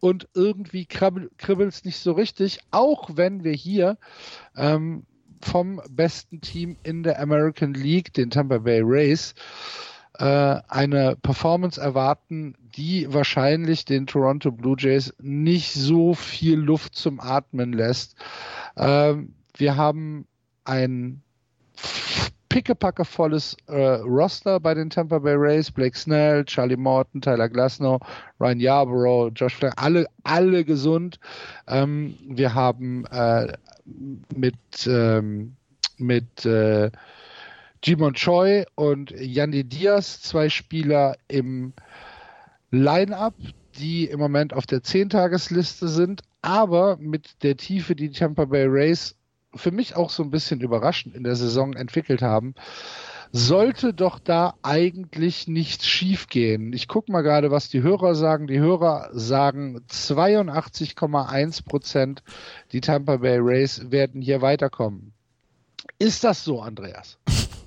und 0.00 0.26
irgendwie 0.34 0.86
kribbelt 0.86 1.30
es 1.68 1.84
nicht 1.84 1.98
so 1.98 2.12
richtig, 2.12 2.60
auch 2.70 3.10
wenn 3.14 3.44
wir 3.44 3.52
hier 3.52 3.98
ähm, 4.56 5.04
vom 5.42 5.80
besten 5.90 6.40
Team 6.40 6.76
in 6.82 7.02
der 7.02 7.20
American 7.20 7.74
League, 7.74 8.12
den 8.14 8.30
Tampa 8.30 8.58
Bay 8.58 8.80
Rays, 8.82 9.34
eine 10.22 11.16
Performance 11.22 11.80
erwarten, 11.80 12.54
die 12.76 13.12
wahrscheinlich 13.12 13.84
den 13.84 14.06
Toronto 14.06 14.52
Blue 14.52 14.76
Jays 14.78 15.14
nicht 15.18 15.72
so 15.72 16.14
viel 16.14 16.58
Luft 16.58 16.94
zum 16.94 17.20
Atmen 17.20 17.72
lässt. 17.72 18.16
Ähm, 18.76 19.34
wir 19.56 19.76
haben 19.76 20.26
ein 20.64 21.22
pickepackevolles 22.50 23.56
äh, 23.68 24.00
Roster 24.00 24.60
bei 24.60 24.74
den 24.74 24.90
Tampa 24.90 25.20
Bay 25.20 25.34
Rays. 25.36 25.70
Blake 25.70 25.96
Snell, 25.96 26.44
Charlie 26.44 26.76
Morton, 26.76 27.20
Tyler 27.20 27.48
Glasnow, 27.48 28.00
Ryan 28.40 28.60
Yarborough, 28.60 29.30
Josh 29.34 29.54
Flynn, 29.54 29.72
alle, 29.76 30.06
alle 30.24 30.64
gesund. 30.64 31.18
Ähm, 31.68 32.16
wir 32.28 32.54
haben 32.54 33.04
äh, 33.06 33.52
mit, 34.34 34.56
ähm, 34.86 35.56
mit 35.96 36.44
äh, 36.44 36.90
Jimon 37.82 38.14
Choi 38.14 38.64
und 38.74 39.10
Yanni 39.10 39.64
Diaz, 39.64 40.20
zwei 40.20 40.48
Spieler 40.48 41.16
im 41.28 41.72
Line-up, 42.70 43.34
die 43.78 44.04
im 44.04 44.20
Moment 44.20 44.52
auf 44.52 44.66
der 44.66 44.82
Zehntagesliste 44.82 45.88
sind, 45.88 46.22
aber 46.42 46.96
mit 46.98 47.42
der 47.42 47.56
Tiefe, 47.56 47.94
die 47.94 48.10
Tampa 48.10 48.44
Bay 48.44 48.66
Rays 48.66 49.16
für 49.54 49.70
mich 49.70 49.96
auch 49.96 50.10
so 50.10 50.22
ein 50.22 50.30
bisschen 50.30 50.60
überraschend 50.60 51.14
in 51.14 51.24
der 51.24 51.36
Saison 51.36 51.72
entwickelt 51.72 52.22
haben, 52.22 52.54
sollte 53.32 53.94
doch 53.94 54.18
da 54.18 54.54
eigentlich 54.62 55.48
nichts 55.48 55.86
schiefgehen. 55.86 56.72
Ich 56.72 56.88
gucke 56.88 57.10
mal 57.12 57.22
gerade, 57.22 57.50
was 57.50 57.68
die 57.68 57.82
Hörer 57.82 58.14
sagen. 58.14 58.46
Die 58.46 58.58
Hörer 58.58 59.08
sagen 59.12 59.80
82,1 59.88 61.64
Prozent, 61.64 62.22
die 62.72 62.80
Tampa 62.80 63.18
Bay 63.18 63.38
Rays 63.40 63.90
werden 63.90 64.20
hier 64.20 64.42
weiterkommen. 64.42 65.12
Ist 65.98 66.24
das 66.24 66.44
so, 66.44 66.60
Andreas? 66.60 67.18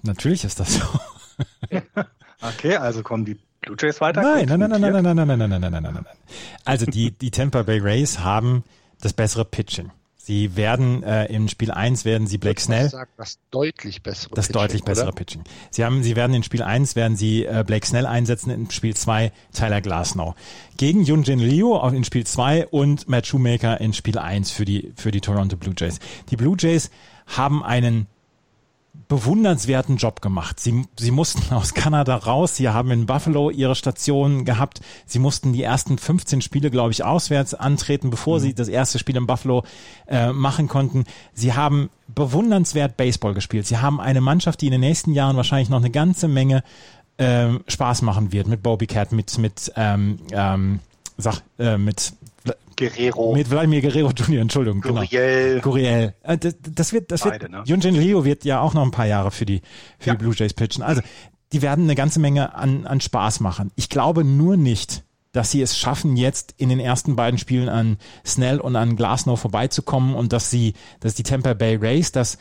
Natürlich 0.03 0.43
ist 0.43 0.59
das 0.59 0.75
so. 0.75 0.83
okay, 2.41 2.75
also 2.75 3.01
kommen 3.03 3.25
die 3.25 3.39
Blue 3.61 3.77
Jays 3.79 4.01
weiter? 4.01 4.21
Nein, 4.21 4.45
nein, 4.47 4.59
nein, 4.59 4.69
nein, 4.69 4.81
nein, 4.81 5.03
nein, 5.03 5.15
nein, 5.15 5.27
nein, 5.27 5.39
nein, 5.39 5.49
nein, 5.49 5.61
nein, 5.61 5.71
nein, 5.71 5.83
nein, 5.83 5.93
nein. 5.93 6.17
Also 6.65 6.85
die, 6.85 7.11
die 7.11 7.31
Tampa 7.31 7.63
Bay 7.63 7.79
Rays 7.79 8.19
haben 8.19 8.63
das 9.01 9.13
bessere 9.13 9.45
Pitching. 9.45 9.91
Sie 10.25 10.55
werden 10.55 11.03
äh, 11.03 11.25
im 11.25 11.49
Spiel 11.49 11.69
1 11.69 12.05
werden 12.05 12.27
sie 12.27 12.37
Blake 12.37 12.61
Snell. 12.61 12.89
Sagen, 12.89 13.11
das 13.17 13.39
deutlich 13.51 14.03
bessere 14.03 14.33
Das 14.35 14.47
Pitching, 14.47 14.61
deutlich 14.61 14.83
bessere 14.85 15.07
oder? 15.07 15.15
Pitching. 15.15 15.43
Sie 15.69 15.83
haben, 15.83 16.01
sie 16.01 16.15
werden 16.15 16.33
in 16.33 16.43
Spiel 16.43 16.63
1 16.63 16.95
werden 16.95 17.17
sie 17.17 17.43
äh, 17.43 17.65
Blake 17.67 17.85
Snell 17.85 18.05
einsetzen, 18.05 18.49
in 18.49 18.71
Spiel 18.71 18.95
2 18.95 19.33
Tyler 19.51 19.81
Glasnow. 19.81 20.35
Gegen 20.77 21.03
Yunjin 21.03 21.39
Liu 21.39 21.77
in 21.89 22.05
Spiel 22.05 22.25
2 22.25 22.67
und 22.67 23.09
Matt 23.09 23.27
Shoemaker 23.27 23.81
in 23.81 23.91
Spiel 23.91 24.17
1 24.17 24.51
für 24.51 24.63
die, 24.63 24.93
für 24.95 25.11
die 25.11 25.19
Toronto 25.19 25.57
Blue 25.57 25.75
Jays. 25.77 25.99
Die 26.29 26.37
Blue 26.37 26.55
Jays 26.57 26.89
haben 27.27 27.61
einen 27.61 28.07
bewundernswerten 29.07 29.97
Job 29.97 30.21
gemacht. 30.21 30.59
Sie, 30.59 30.85
sie 30.97 31.11
mussten 31.11 31.53
aus 31.53 31.73
Kanada 31.73 32.15
raus. 32.15 32.55
Sie 32.55 32.69
haben 32.69 32.91
in 32.91 33.05
Buffalo 33.05 33.49
ihre 33.49 33.75
Station 33.75 34.45
gehabt. 34.45 34.81
Sie 35.05 35.19
mussten 35.19 35.53
die 35.53 35.63
ersten 35.63 35.97
15 35.97 36.41
Spiele, 36.41 36.71
glaube 36.71 36.91
ich, 36.91 37.03
auswärts 37.03 37.53
antreten, 37.53 38.09
bevor 38.09 38.37
mhm. 38.37 38.41
sie 38.41 38.53
das 38.53 38.67
erste 38.67 38.99
Spiel 38.99 39.17
in 39.17 39.27
Buffalo 39.27 39.63
äh, 40.07 40.31
machen 40.31 40.67
konnten. 40.67 41.05
Sie 41.33 41.53
haben 41.53 41.89
bewundernswert 42.07 42.97
Baseball 42.97 43.33
gespielt. 43.33 43.67
Sie 43.67 43.77
haben 43.77 43.99
eine 43.99 44.21
Mannschaft, 44.21 44.61
die 44.61 44.67
in 44.67 44.73
den 44.73 44.81
nächsten 44.81 45.13
Jahren 45.13 45.35
wahrscheinlich 45.35 45.69
noch 45.69 45.79
eine 45.79 45.91
ganze 45.91 46.27
Menge 46.27 46.63
äh, 47.17 47.49
Spaß 47.67 48.03
machen 48.03 48.31
wird 48.31 48.47
mit 48.47 48.63
Bobby 48.63 48.87
Cat, 48.87 49.11
mit 49.11 49.37
mit 49.37 49.71
ähm, 49.75 50.19
ähm, 50.31 50.79
sag, 51.17 51.41
äh, 51.59 51.77
mit 51.77 52.13
Guerrero. 52.75 53.33
Mit 53.33 53.47
Vladimir 53.47 53.81
Guerrero 53.81 54.09
Jr., 54.09 54.41
Entschuldigung. 54.41 54.81
Guriel. 54.81 55.49
Genau. 55.49 55.61
Guriel. 55.61 56.13
Äh, 56.23 56.37
das, 56.37 56.55
das 56.59 56.93
wird, 56.93 57.11
das 57.11 57.21
Beide, 57.21 57.41
wird, 57.41 57.51
ne? 57.51 57.63
Junjin 57.65 57.95
Leo 57.95 58.25
wird 58.25 58.45
ja 58.45 58.61
auch 58.61 58.73
noch 58.73 58.83
ein 58.83 58.91
paar 58.91 59.05
Jahre 59.05 59.31
für 59.31 59.45
die, 59.45 59.61
für 59.99 60.07
ja. 60.07 60.15
die 60.15 60.19
Blue 60.19 60.33
Jays 60.35 60.53
pitchen. 60.53 60.83
Also, 60.83 61.01
die 61.51 61.61
werden 61.61 61.83
eine 61.85 61.95
ganze 61.95 62.19
Menge 62.19 62.55
an, 62.55 62.87
an 62.87 62.99
Spaß 62.99 63.39
machen. 63.39 63.71
Ich 63.75 63.89
glaube 63.89 64.23
nur 64.23 64.57
nicht, 64.57 65.03
dass 65.33 65.51
sie 65.51 65.61
es 65.61 65.77
schaffen, 65.77 66.17
jetzt 66.17 66.55
in 66.57 66.69
den 66.69 66.79
ersten 66.79 67.15
beiden 67.15 67.37
Spielen 67.37 67.69
an 67.69 67.97
Snell 68.25 68.59
und 68.59 68.75
an 68.75 68.95
Glasnow 68.95 69.39
vorbeizukommen 69.39 70.15
und 70.15 70.33
dass 70.33 70.49
sie, 70.49 70.73
dass 70.99 71.15
die 71.15 71.23
Tampa 71.23 71.53
Bay 71.53 71.75
Rays 71.75 72.11
das 72.11 72.37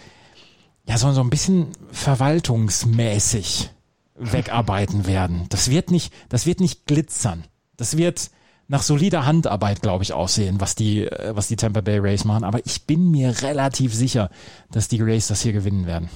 ja 0.86 0.98
so, 0.98 1.11
so 1.12 1.20
ein 1.20 1.30
bisschen 1.30 1.68
verwaltungsmäßig 1.90 3.70
wegarbeiten 4.14 5.07
werden. 5.07 5.46
Das 5.48 5.70
wird 5.70 5.90
nicht, 5.90 6.12
das 6.28 6.46
wird 6.46 6.61
nicht 6.61 6.86
glitzern. 6.86 7.44
Das 7.76 7.96
wird, 7.96 8.30
nach 8.73 8.83
solider 8.83 9.27
Handarbeit, 9.27 9.83
glaube 9.83 10.03
ich, 10.03 10.14
aussehen, 10.14 10.59
was 10.59 10.75
die, 10.75 11.07
äh, 11.07 11.37
was 11.37 11.47
die 11.47 11.57
Tampa 11.57 11.83
Bay 11.83 11.99
Rays 11.99 12.25
machen. 12.25 12.43
Aber 12.43 12.59
ich 12.64 12.87
bin 12.87 13.11
mir 13.11 13.43
relativ 13.43 13.95
sicher, 13.95 14.31
dass 14.70 14.89
die 14.89 15.03
Rays 15.03 15.29
das 15.29 15.43
hier 15.43 15.53
gewinnen 15.53 15.87
werden. 15.87 16.09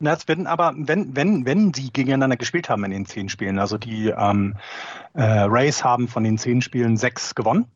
Na, 0.00 0.12
es 0.12 0.26
werden 0.26 0.48
aber, 0.48 0.74
wenn, 0.76 1.14
wenn, 1.14 1.46
wenn 1.46 1.72
sie 1.72 1.92
gegeneinander 1.92 2.36
gespielt 2.36 2.68
haben 2.68 2.82
in 2.84 2.90
den 2.90 3.06
zehn 3.06 3.28
Spielen, 3.28 3.60
also 3.60 3.78
die 3.78 4.08
ähm, 4.08 4.56
äh, 5.14 5.22
Rays 5.22 5.84
haben 5.84 6.08
von 6.08 6.24
den 6.24 6.38
zehn 6.38 6.60
Spielen 6.60 6.96
sechs 6.96 7.36
gewonnen. 7.36 7.66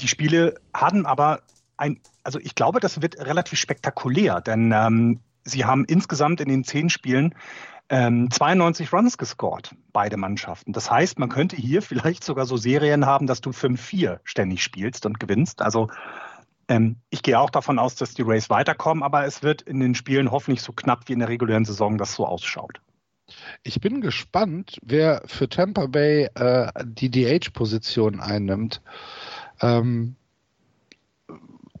Die 0.00 0.08
Spiele 0.08 0.54
hatten 0.72 1.04
aber 1.04 1.40
ein, 1.76 2.00
also 2.24 2.38
ich 2.38 2.54
glaube, 2.54 2.80
das 2.80 3.02
wird 3.02 3.18
relativ 3.18 3.58
spektakulär, 3.58 4.40
denn 4.40 4.72
ähm, 4.74 5.20
sie 5.44 5.66
haben 5.66 5.84
insgesamt 5.84 6.40
in 6.40 6.48
den 6.48 6.64
zehn 6.64 6.88
Spielen 6.88 7.34
ähm, 7.92 8.30
92 8.30 8.90
Runs 8.90 9.18
gescored, 9.18 9.74
beide 9.92 10.16
Mannschaften. 10.16 10.72
Das 10.72 10.90
heißt, 10.90 11.18
man 11.18 11.28
könnte 11.28 11.56
hier 11.56 11.82
vielleicht 11.82 12.24
sogar 12.24 12.46
so 12.46 12.56
Serien 12.56 13.04
haben, 13.04 13.26
dass 13.26 13.42
du 13.42 13.50
5-4 13.50 14.18
ständig 14.24 14.62
spielst 14.62 15.04
und 15.04 15.20
gewinnst. 15.20 15.60
Also 15.60 15.90
ähm, 16.68 16.96
ich 17.10 17.22
gehe 17.22 17.38
auch 17.38 17.50
davon 17.50 17.78
aus, 17.78 17.94
dass 17.94 18.14
die 18.14 18.22
Rays 18.22 18.48
weiterkommen, 18.48 19.02
aber 19.02 19.26
es 19.26 19.42
wird 19.42 19.60
in 19.60 19.78
den 19.78 19.94
Spielen 19.94 20.30
hoffentlich 20.30 20.62
so 20.62 20.72
knapp 20.72 21.06
wie 21.06 21.12
in 21.12 21.18
der 21.18 21.28
regulären 21.28 21.66
Saison 21.66 21.98
das 21.98 22.14
so 22.14 22.24
ausschaut. 22.24 22.80
Ich 23.62 23.78
bin 23.78 24.00
gespannt, 24.00 24.78
wer 24.82 25.22
für 25.26 25.50
Tampa 25.50 25.84
Bay 25.84 26.30
äh, 26.34 26.72
die 26.84 27.10
DH-Position 27.10 28.20
einnimmt. 28.20 28.80
Ähm, 29.60 30.16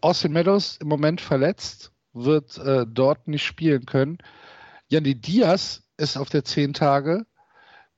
Austin 0.02 0.32
Meadows 0.32 0.76
im 0.76 0.88
Moment 0.88 1.22
verletzt, 1.22 1.90
wird 2.12 2.58
äh, 2.58 2.84
dort 2.86 3.28
nicht 3.28 3.46
spielen 3.46 3.86
können. 3.86 4.18
Yanni 4.88 5.14
Diaz 5.14 5.81
ist 5.96 6.16
auf 6.16 6.28
der 6.28 6.44
10 6.44 6.74
Tage, 6.74 7.26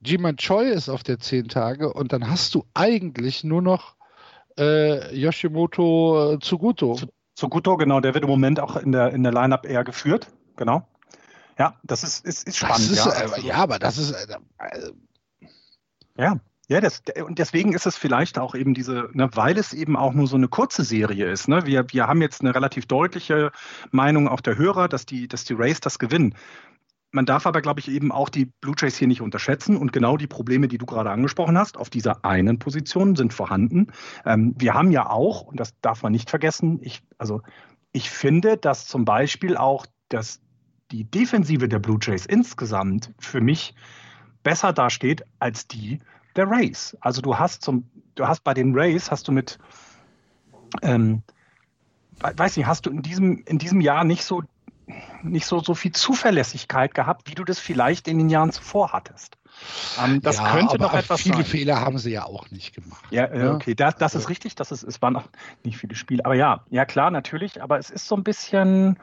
Jiman 0.00 0.36
Choi 0.36 0.68
ist 0.68 0.88
auf 0.88 1.02
der 1.02 1.18
10 1.18 1.48
Tage 1.48 1.92
und 1.92 2.12
dann 2.12 2.28
hast 2.28 2.54
du 2.54 2.64
eigentlich 2.74 3.44
nur 3.44 3.62
noch 3.62 3.96
äh, 4.58 5.14
Yoshimoto 5.16 6.34
äh, 6.34 6.38
Tsuguto. 6.38 6.98
Tsuguto, 7.34 7.76
genau, 7.76 8.00
der 8.00 8.14
wird 8.14 8.24
im 8.24 8.30
Moment 8.30 8.60
auch 8.60 8.76
in 8.76 8.92
der, 8.92 9.12
in 9.12 9.22
der 9.22 9.32
Line-Up 9.32 9.66
eher 9.66 9.82
geführt, 9.82 10.28
genau. 10.56 10.86
Ja, 11.58 11.78
das 11.82 12.04
ist, 12.04 12.24
ist, 12.24 12.46
ist 12.46 12.56
spannend. 12.56 12.90
Ist, 12.90 13.04
ja. 13.04 13.12
Äh, 13.12 13.40
ja, 13.40 13.54
aber 13.56 13.78
das 13.78 13.98
ist. 13.98 14.12
Äh, 14.12 14.36
äh, 14.58 14.92
ja, 16.16 16.40
ja, 16.68 16.80
das, 16.80 17.02
und 17.26 17.38
deswegen 17.38 17.74
ist 17.74 17.86
es 17.86 17.96
vielleicht 17.96 18.38
auch 18.38 18.54
eben 18.54 18.72
diese, 18.72 19.10
ne, 19.12 19.28
weil 19.34 19.58
es 19.58 19.74
eben 19.74 19.96
auch 19.96 20.14
nur 20.14 20.26
so 20.26 20.36
eine 20.36 20.48
kurze 20.48 20.82
Serie 20.82 21.30
ist. 21.30 21.46
Ne? 21.46 21.66
Wir, 21.66 21.84
wir 21.92 22.06
haben 22.06 22.22
jetzt 22.22 22.40
eine 22.40 22.54
relativ 22.54 22.86
deutliche 22.86 23.52
Meinung 23.90 24.28
auch 24.28 24.40
der 24.40 24.56
Hörer, 24.56 24.88
dass 24.88 25.04
die, 25.04 25.28
dass 25.28 25.44
die 25.44 25.52
Rays 25.52 25.80
das 25.80 25.98
gewinnen. 25.98 26.34
Man 27.14 27.26
darf 27.26 27.46
aber, 27.46 27.62
glaube 27.62 27.78
ich, 27.78 27.88
eben 27.88 28.10
auch 28.10 28.28
die 28.28 28.46
Blue 28.60 28.74
Jays 28.76 28.96
hier 28.96 29.06
nicht 29.06 29.20
unterschätzen. 29.20 29.76
Und 29.76 29.92
genau 29.92 30.16
die 30.16 30.26
Probleme, 30.26 30.66
die 30.66 30.78
du 30.78 30.84
gerade 30.84 31.12
angesprochen 31.12 31.56
hast, 31.56 31.76
auf 31.76 31.88
dieser 31.88 32.24
einen 32.24 32.58
Position 32.58 33.14
sind 33.14 33.32
vorhanden. 33.32 33.92
Ähm, 34.24 34.56
wir 34.58 34.74
haben 34.74 34.90
ja 34.90 35.08
auch, 35.08 35.42
und 35.42 35.60
das 35.60 35.78
darf 35.80 36.02
man 36.02 36.10
nicht 36.10 36.28
vergessen, 36.28 36.80
ich, 36.82 37.04
also 37.16 37.40
ich 37.92 38.10
finde, 38.10 38.56
dass 38.56 38.88
zum 38.88 39.04
Beispiel 39.04 39.56
auch 39.56 39.86
dass 40.08 40.40
die 40.90 41.04
Defensive 41.04 41.68
der 41.68 41.78
Blue 41.78 41.98
Jays 42.02 42.26
insgesamt 42.26 43.12
für 43.20 43.40
mich 43.40 43.76
besser 44.42 44.72
dasteht 44.72 45.24
als 45.38 45.68
die 45.68 46.00
der 46.34 46.50
Rays. 46.50 46.96
Also 47.00 47.22
du 47.22 47.38
hast 47.38 47.62
zum, 47.62 47.88
du 48.16 48.26
hast 48.26 48.42
bei 48.42 48.54
den 48.54 48.74
Rays 48.74 49.12
hast 49.12 49.28
du 49.28 49.32
mit 49.32 49.60
ähm, 50.82 51.22
weiß 52.20 52.56
nicht, 52.56 52.66
hast 52.66 52.86
du 52.86 52.90
in 52.90 53.02
diesem, 53.02 53.44
in 53.46 53.58
diesem 53.58 53.80
Jahr 53.80 54.04
nicht 54.04 54.24
so 54.24 54.42
nicht 55.22 55.46
so, 55.46 55.60
so 55.60 55.74
viel 55.74 55.92
Zuverlässigkeit 55.92 56.94
gehabt, 56.94 57.30
wie 57.30 57.34
du 57.34 57.44
das 57.44 57.58
vielleicht 57.58 58.08
in 58.08 58.18
den 58.18 58.28
Jahren 58.28 58.52
zuvor 58.52 58.92
hattest. 58.92 59.36
Ähm, 60.02 60.20
das 60.20 60.38
ja, 60.38 60.50
könnte 60.50 60.78
noch 60.78 60.94
etwas 60.94 61.22
viele 61.22 61.36
sein. 61.36 61.44
Fehler 61.44 61.80
haben 61.80 61.98
sie 61.98 62.10
ja 62.10 62.24
auch 62.24 62.50
nicht 62.50 62.74
gemacht. 62.74 63.04
Ja, 63.10 63.26
äh, 63.26 63.48
okay, 63.48 63.74
das, 63.74 63.96
das 63.96 64.14
ist 64.14 64.28
richtig. 64.28 64.54
Das 64.56 64.72
ist, 64.72 64.82
es 64.82 65.00
waren 65.00 65.16
auch 65.16 65.28
nicht 65.62 65.78
viele 65.78 65.94
Spiele. 65.94 66.24
Aber 66.24 66.34
ja, 66.34 66.64
ja 66.70 66.84
klar, 66.84 67.10
natürlich. 67.10 67.62
Aber 67.62 67.78
es 67.78 67.90
ist 67.90 68.08
so 68.08 68.16
ein 68.16 68.24
bisschen, 68.24 68.98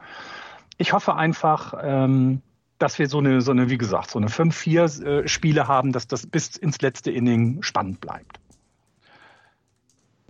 ich 0.76 0.92
hoffe 0.92 1.16
einfach, 1.16 1.74
ähm, 1.82 2.42
dass 2.78 2.98
wir 2.98 3.08
so 3.08 3.18
eine, 3.18 3.40
so 3.40 3.52
eine, 3.52 3.70
wie 3.70 3.78
gesagt, 3.78 4.10
so 4.10 4.18
eine 4.18 4.28
5-4 4.28 5.04
äh, 5.04 5.28
Spiele 5.28 5.68
haben, 5.68 5.92
dass 5.92 6.06
das 6.06 6.26
bis 6.26 6.56
ins 6.56 6.80
letzte 6.80 7.10
Inning 7.10 7.62
spannend 7.62 8.00
bleibt. 8.00 8.40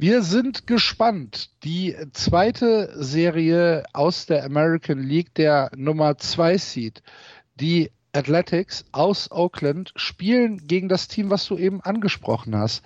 Wir 0.02 0.22
sind 0.24 0.66
gespannt. 0.66 1.50
Die 1.62 1.94
zweite 2.12 2.90
Serie 3.00 3.84
aus 3.92 4.26
der 4.26 4.42
American 4.42 4.98
League, 4.98 5.32
der 5.34 5.70
Nummer 5.76 6.18
2 6.18 6.58
Seed, 6.58 7.04
die 7.54 7.92
Athletics 8.12 8.84
aus 8.90 9.30
Oakland 9.30 9.92
spielen 9.94 10.66
gegen 10.66 10.88
das 10.88 11.06
Team, 11.06 11.30
was 11.30 11.46
du 11.46 11.56
eben 11.56 11.80
angesprochen 11.82 12.56
hast, 12.56 12.82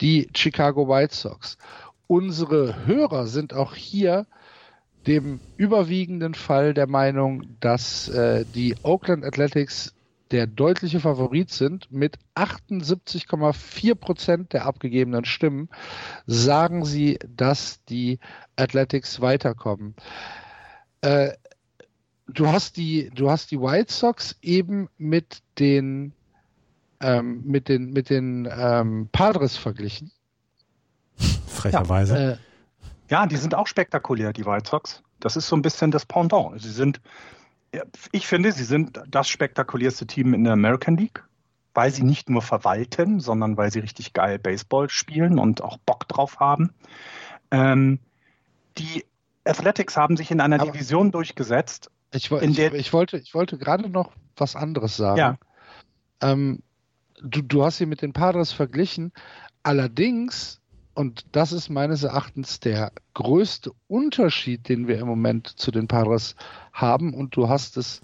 die 0.00 0.28
Chicago 0.32 0.86
White 0.88 1.12
Sox. 1.12 1.58
Unsere 2.06 2.86
Hörer 2.86 3.26
sind 3.26 3.52
auch 3.52 3.74
hier 3.74 4.28
dem 5.08 5.40
überwiegenden 5.56 6.34
Fall 6.34 6.72
der 6.72 6.86
Meinung, 6.86 7.42
dass 7.58 8.08
äh, 8.10 8.44
die 8.54 8.76
Oakland 8.84 9.24
Athletics 9.24 9.92
der 10.30 10.46
deutliche 10.46 11.00
Favorit 11.00 11.50
sind 11.50 11.90
mit 11.90 12.18
78,4 12.34 13.94
Prozent 13.94 14.52
der 14.52 14.66
abgegebenen 14.66 15.24
Stimmen, 15.24 15.68
sagen 16.26 16.84
sie, 16.84 17.18
dass 17.26 17.84
die 17.84 18.18
Athletics 18.56 19.20
weiterkommen. 19.20 19.94
Äh, 21.00 21.32
du 22.28 22.48
hast 22.48 22.76
die, 22.76 23.10
du 23.14 23.30
hast 23.30 23.50
die 23.50 23.60
White 23.60 23.92
Sox 23.92 24.36
eben 24.42 24.88
mit 24.98 25.42
den 25.58 26.12
ähm, 27.00 27.42
mit 27.44 27.68
den 27.68 27.92
mit 27.92 28.10
den 28.10 28.48
ähm, 28.50 29.08
Padres 29.10 29.56
verglichen. 29.56 30.12
Frecherweise. 31.46 32.14
Ja, 32.14 32.30
äh, 32.30 32.36
ja, 33.08 33.26
die 33.26 33.36
sind 33.36 33.54
auch 33.54 33.66
spektakulär, 33.66 34.32
die 34.32 34.44
White 34.44 34.68
Sox. 34.68 35.02
Das 35.18 35.36
ist 35.36 35.48
so 35.48 35.56
ein 35.56 35.62
bisschen 35.62 35.90
das 35.90 36.06
Pendant. 36.06 36.60
Sie 36.60 36.70
sind 36.70 37.00
ich 38.12 38.26
finde, 38.26 38.52
sie 38.52 38.64
sind 38.64 39.00
das 39.08 39.28
spektakulärste 39.28 40.06
Team 40.06 40.34
in 40.34 40.44
der 40.44 40.54
American 40.54 40.96
League, 40.96 41.24
weil 41.74 41.90
sie 41.90 42.02
nicht 42.02 42.28
nur 42.28 42.42
verwalten, 42.42 43.20
sondern 43.20 43.56
weil 43.56 43.70
sie 43.70 43.80
richtig 43.80 44.12
geil 44.12 44.38
Baseball 44.38 44.90
spielen 44.90 45.38
und 45.38 45.62
auch 45.62 45.78
Bock 45.78 46.08
drauf 46.08 46.40
haben. 46.40 46.72
Ähm, 47.50 48.00
die 48.78 49.04
Athletics 49.44 49.96
haben 49.96 50.16
sich 50.16 50.30
in 50.30 50.40
einer 50.40 50.60
Aber 50.60 50.70
Division 50.70 51.12
durchgesetzt, 51.12 51.90
Ich, 52.12 52.30
ich, 52.30 52.58
ich, 52.58 52.92
wollte, 52.92 53.18
ich 53.18 53.34
wollte 53.34 53.56
gerade 53.56 53.88
noch 53.88 54.12
was 54.36 54.56
anderes 54.56 54.96
sagen. 54.96 55.18
Ja. 55.18 55.38
Ähm, 56.20 56.62
du, 57.22 57.42
du 57.42 57.64
hast 57.64 57.78
sie 57.78 57.86
mit 57.86 58.02
den 58.02 58.12
Padres 58.12 58.52
verglichen. 58.52 59.12
Allerdings, 59.62 60.59
und 61.00 61.24
das 61.32 61.52
ist 61.52 61.70
meines 61.70 62.02
Erachtens 62.02 62.60
der 62.60 62.92
größte 63.14 63.72
Unterschied, 63.88 64.68
den 64.68 64.86
wir 64.86 64.98
im 64.98 65.06
Moment 65.06 65.46
zu 65.46 65.70
den 65.70 65.88
Padres 65.88 66.36
haben, 66.74 67.14
und 67.14 67.34
du 67.34 67.48
hast 67.48 67.78
es, 67.78 68.02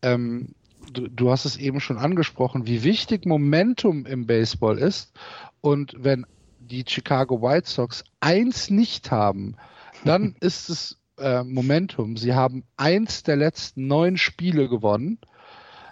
ähm, 0.00 0.54
du, 0.90 1.08
du 1.08 1.30
hast 1.30 1.44
es 1.44 1.58
eben 1.58 1.78
schon 1.78 1.98
angesprochen, 1.98 2.66
wie 2.66 2.84
wichtig 2.84 3.26
Momentum 3.26 4.06
im 4.06 4.26
Baseball 4.26 4.78
ist. 4.78 5.12
Und 5.60 5.94
wenn 5.98 6.24
die 6.58 6.84
Chicago 6.88 7.42
White 7.42 7.68
Sox 7.68 8.02
eins 8.20 8.70
nicht 8.70 9.10
haben, 9.10 9.56
dann 10.06 10.34
ist 10.40 10.70
es 10.70 10.96
äh, 11.18 11.44
Momentum. 11.44 12.16
Sie 12.16 12.32
haben 12.32 12.64
eins 12.78 13.24
der 13.24 13.36
letzten 13.36 13.88
neun 13.88 14.16
Spiele 14.16 14.70
gewonnen. 14.70 15.18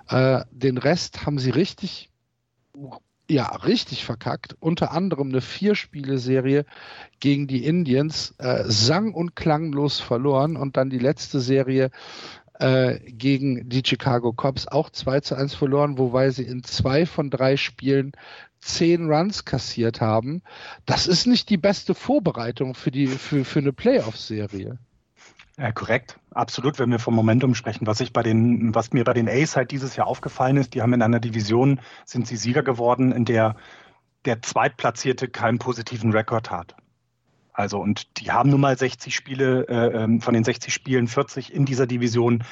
Äh, 0.09 0.45
den 0.53 0.78
Rest 0.78 1.26
haben 1.26 1.38
sie 1.38 1.51
richtig, 1.51 2.09
ja, 3.31 3.47
richtig 3.47 4.05
verkackt. 4.05 4.57
Unter 4.59 4.91
anderem 4.91 5.28
eine 5.28 5.41
Vier-Spiele-Serie 5.41 6.64
gegen 7.20 7.47
die 7.47 7.64
Indians, 7.64 8.35
äh, 8.39 8.64
sang- 8.66 9.14
und 9.14 9.37
klanglos 9.37 10.01
verloren 10.01 10.57
und 10.57 10.76
dann 10.76 10.91
die 10.91 10.99
letzte 10.99 11.41
Serie 11.41 11.91
äh, 12.59 12.99
gegen 12.99 13.68
die 13.68 13.83
Chicago 13.87 14.33
Cubs 14.33 14.66
auch 14.66 14.91
2 14.91 15.20
zu 15.20 15.35
1 15.37 15.55
verloren, 15.55 15.97
wobei 15.97 16.31
sie 16.31 16.43
in 16.43 16.64
zwei 16.64 17.07
von 17.07 17.31
drei 17.31 17.57
Spielen 17.57 18.12
zehn 18.61 19.11
Runs 19.11 19.45
kassiert 19.45 20.01
haben. 20.01 20.43
Das 20.85 21.07
ist 21.07 21.26
nicht 21.26 21.49
die 21.51 21.57
beste 21.57 21.95
Vorbereitung 21.95 22.74
für, 22.74 22.91
die, 22.91 23.07
für, 23.07 23.45
für 23.45 23.61
eine 23.61 23.72
Playoff-Serie. 23.72 24.78
Ja, 25.61 25.73
korrekt, 25.73 26.19
absolut, 26.31 26.79
wenn 26.79 26.91
wir 26.91 26.99
vom 26.99 27.15
Momentum 27.15 27.55
sprechen. 27.55 27.87
Was 27.87 28.01
ich 28.01 28.15
bei 28.15 28.23
den, 28.23 28.75
was 28.75 28.95
mir 28.95 29.05
bei 29.05 29.13
den 29.13 29.29
Ace 29.29 29.57
halt 29.57 29.73
dieses 29.73 29.95
Jahr 29.95 30.07
aufgefallen 30.07 30.57
ist, 30.57 30.73
die 30.73 30.81
haben 30.81 30.95
in 30.95 31.03
einer 31.03 31.21
Division, 31.21 31.81
sind 32.07 32.27
sie 32.27 32.37
Sieger 32.37 32.63
geworden, 32.63 33.13
in 33.13 33.27
der 33.27 33.57
der 34.25 34.41
Zweitplatzierte 34.41 35.29
keinen 35.29 35.59
positiven 35.59 36.13
Rekord 36.13 36.51
hat. 36.51 36.77
Also, 37.53 37.79
und 37.79 38.21
die 38.21 38.33
haben 38.33 38.49
nun 38.49 38.61
mal 38.61 38.79
60 38.79 39.15
Spiele, 39.15 39.69
äh, 39.69 40.03
ähm, 40.03 40.23
von 40.23 40.33
den 40.33 40.45
60 40.45 40.73
Spielen 40.73 41.09
40 41.09 41.53
in 41.53 41.67
dieser 41.67 41.87
Division. 41.87 42.43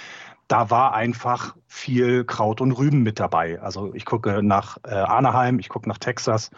Da 0.47 0.69
war 0.69 0.95
einfach 0.95 1.57
viel 1.67 2.25
Kraut 2.25 2.61
und 2.61 2.73
Rüben 2.73 3.03
mit 3.03 3.21
dabei. 3.21 3.59
Also 3.61 3.95
ich 3.95 4.05
gucke 4.05 4.43
nach 4.43 4.77
äh, 4.85 4.91
Anaheim, 4.91 5.59
ich 5.61 5.71
gucke 5.71 5.89
nach 5.89 5.99
Texas, 5.99 6.51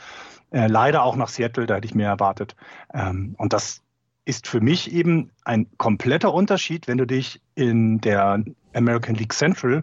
äh, 0.51 0.67
leider 0.67 1.05
auch 1.05 1.15
nach 1.15 1.29
Seattle, 1.29 1.67
da 1.67 1.77
hätte 1.77 1.87
ich 1.87 1.95
mehr 1.95 2.09
erwartet. 2.09 2.57
Ähm, 2.93 3.37
und 3.39 3.53
das 3.53 3.83
ist 4.31 4.47
für 4.47 4.61
mich 4.61 4.93
eben 4.93 5.33
ein 5.45 5.67
kompletter 5.77 6.33
Unterschied, 6.33 6.87
wenn 6.87 6.99
du 6.99 7.05
dich 7.05 7.41
in 7.57 8.01
der 8.01 8.45
American 8.73 9.17
League 9.17 9.33
Central 9.33 9.83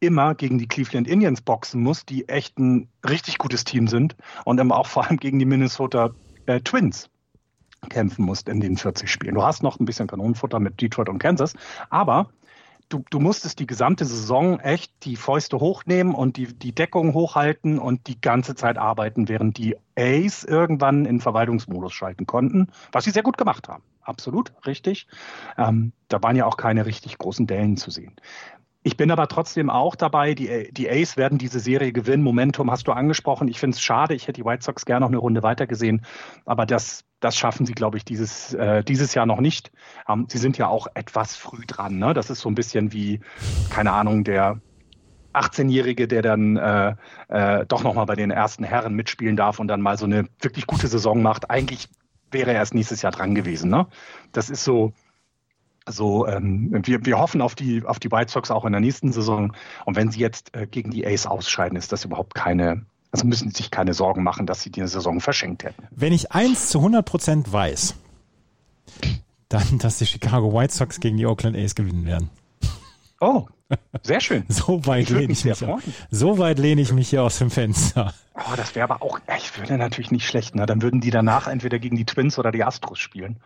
immer 0.00 0.34
gegen 0.34 0.58
die 0.58 0.66
Cleveland 0.66 1.06
Indians 1.06 1.40
boxen 1.40 1.80
musst, 1.80 2.08
die 2.08 2.28
echt 2.28 2.58
ein 2.58 2.88
richtig 3.08 3.38
gutes 3.38 3.62
Team 3.62 3.86
sind 3.86 4.16
und 4.44 4.58
immer 4.58 4.76
auch 4.76 4.88
vor 4.88 5.06
allem 5.06 5.18
gegen 5.18 5.38
die 5.38 5.44
Minnesota 5.44 6.10
äh, 6.46 6.60
Twins 6.60 7.10
kämpfen 7.90 8.24
musst 8.24 8.48
in 8.48 8.58
den 8.60 8.76
40 8.76 9.08
Spielen. 9.08 9.36
Du 9.36 9.44
hast 9.44 9.62
noch 9.62 9.78
ein 9.78 9.84
bisschen 9.84 10.08
Kanonenfutter 10.08 10.58
mit 10.58 10.80
Detroit 10.80 11.08
und 11.08 11.20
Kansas, 11.20 11.54
aber 11.90 12.28
du, 12.90 13.04
du 13.08 13.20
musstest 13.20 13.58
die 13.58 13.66
gesamte 13.66 14.04
Saison 14.04 14.60
echt 14.60 14.92
die 15.04 15.16
Fäuste 15.16 15.58
hochnehmen 15.60 16.14
und 16.14 16.36
die, 16.36 16.46
die 16.46 16.74
Deckung 16.74 17.14
hochhalten 17.14 17.78
und 17.78 18.06
die 18.06 18.20
ganze 18.20 18.54
Zeit 18.54 18.76
arbeiten, 18.76 19.28
während 19.28 19.56
die 19.56 19.76
Ace 19.96 20.44
irgendwann 20.44 21.06
in 21.06 21.20
Verwaltungsmodus 21.20 21.92
schalten 21.92 22.26
konnten, 22.26 22.68
was 22.92 23.04
sie 23.04 23.10
sehr 23.10 23.22
gut 23.22 23.38
gemacht 23.38 23.68
haben. 23.68 23.82
Absolut, 24.02 24.52
richtig. 24.66 25.06
Ähm, 25.56 25.92
da 26.08 26.22
waren 26.22 26.36
ja 26.36 26.46
auch 26.46 26.56
keine 26.56 26.84
richtig 26.84 27.16
großen 27.16 27.46
Dellen 27.46 27.76
zu 27.76 27.90
sehen. 27.90 28.16
Ich 28.82 28.96
bin 28.96 29.10
aber 29.10 29.28
trotzdem 29.28 29.68
auch 29.68 29.94
dabei, 29.94 30.34
die, 30.34 30.70
die 30.72 30.88
Ace 30.90 31.18
werden 31.18 31.36
diese 31.36 31.60
Serie 31.60 31.92
gewinnen. 31.92 32.22
Momentum 32.22 32.70
hast 32.70 32.88
du 32.88 32.92
angesprochen. 32.92 33.46
Ich 33.46 33.60
finde 33.60 33.74
es 33.74 33.82
schade, 33.82 34.14
ich 34.14 34.22
hätte 34.26 34.40
die 34.40 34.44
White 34.44 34.64
Sox 34.64 34.86
gerne 34.86 35.00
noch 35.00 35.08
eine 35.08 35.18
Runde 35.18 35.42
weiter 35.42 35.66
gesehen. 35.66 36.04
Aber 36.46 36.64
das, 36.64 37.04
das 37.20 37.36
schaffen 37.36 37.66
sie, 37.66 37.74
glaube 37.74 37.98
ich, 37.98 38.04
dieses, 38.04 38.54
äh, 38.54 38.82
dieses 38.82 39.14
Jahr 39.14 39.26
noch 39.26 39.40
nicht. 39.40 39.70
Ähm, 40.08 40.26
sie 40.28 40.38
sind 40.38 40.58
ja 40.58 40.68
auch 40.68 40.86
etwas 40.94 41.36
früh 41.36 41.64
dran. 41.66 41.98
Ne? 41.98 42.14
Das 42.14 42.30
ist 42.30 42.40
so 42.40 42.48
ein 42.48 42.54
bisschen 42.54 42.92
wie, 42.92 43.20
keine 43.68 43.92
Ahnung, 43.92 44.24
der 44.24 44.60
18-Jährige, 45.32 46.08
der 46.08 46.22
dann 46.22 46.56
äh, 46.56 46.94
äh, 47.28 47.66
doch 47.66 47.84
nochmal 47.84 48.06
bei 48.06 48.16
den 48.16 48.30
ersten 48.30 48.64
Herren 48.64 48.94
mitspielen 48.94 49.36
darf 49.36 49.60
und 49.60 49.68
dann 49.68 49.80
mal 49.80 49.96
so 49.96 50.06
eine 50.06 50.26
wirklich 50.40 50.66
gute 50.66 50.88
Saison 50.88 51.22
macht. 51.22 51.50
Eigentlich 51.50 51.88
wäre 52.30 52.50
er 52.50 52.56
erst 52.56 52.74
nächstes 52.74 53.02
Jahr 53.02 53.12
dran 53.12 53.34
gewesen. 53.34 53.70
Ne? 53.70 53.86
Das 54.32 54.50
ist 54.50 54.64
so, 54.64 54.92
so, 55.86 56.26
ähm, 56.26 56.70
wir, 56.84 57.04
wir 57.04 57.18
hoffen 57.18 57.42
auf 57.42 57.54
die, 57.54 57.84
auf 57.84 57.98
die 57.98 58.10
White 58.10 58.32
Sox 58.32 58.50
auch 58.50 58.64
in 58.64 58.72
der 58.72 58.80
nächsten 58.80 59.12
Saison. 59.12 59.54
Und 59.84 59.96
wenn 59.96 60.10
sie 60.10 60.20
jetzt 60.20 60.54
äh, 60.56 60.66
gegen 60.66 60.90
die 60.90 61.06
Ace 61.06 61.26
ausscheiden, 61.26 61.76
ist 61.76 61.92
das 61.92 62.04
überhaupt 62.04 62.34
keine, 62.34 62.86
also 63.12 63.26
müssen 63.26 63.50
sie 63.50 63.56
sich 63.56 63.70
keine 63.70 63.94
Sorgen 63.94 64.22
machen, 64.22 64.46
dass 64.46 64.62
sie 64.62 64.70
die 64.70 64.86
Saison 64.86 65.20
verschenkt 65.20 65.64
hätten. 65.64 65.82
Wenn 65.90 66.12
ich 66.12 66.32
eins 66.32 66.68
zu 66.68 66.78
100 66.78 67.04
Prozent 67.04 67.52
weiß, 67.52 67.94
dann, 69.48 69.78
dass 69.78 69.98
die 69.98 70.06
Chicago 70.06 70.52
White 70.52 70.72
Sox 70.72 71.00
gegen 71.00 71.16
die 71.16 71.26
Oakland 71.26 71.56
A's 71.56 71.74
gewinnen 71.74 72.06
werden. 72.06 72.30
Oh, 73.20 73.46
sehr 74.02 74.20
schön. 74.20 74.44
so 74.48 74.86
weit 74.86 75.02
ich 75.02 75.10
lehne 75.10 75.32
ich 75.32 75.44
mich, 75.44 75.64
so 76.10 76.38
weit 76.38 76.58
lehne 76.58 76.80
ich 76.80 76.92
mich 76.92 77.10
hier 77.10 77.22
aus 77.22 77.38
dem 77.38 77.50
Fenster. 77.50 78.14
Oh, 78.34 78.56
das 78.56 78.74
wäre 78.74 78.90
aber 78.90 79.02
auch, 79.02 79.18
ich 79.36 79.58
würde 79.58 79.76
natürlich 79.76 80.10
nicht 80.10 80.26
schlecht, 80.26 80.54
ne? 80.54 80.66
Dann 80.66 80.80
würden 80.80 81.00
die 81.00 81.10
danach 81.10 81.46
entweder 81.46 81.78
gegen 81.78 81.96
die 81.96 82.06
Twins 82.06 82.38
oder 82.38 82.52
die 82.52 82.64
Astros 82.64 82.98
spielen. 82.98 83.36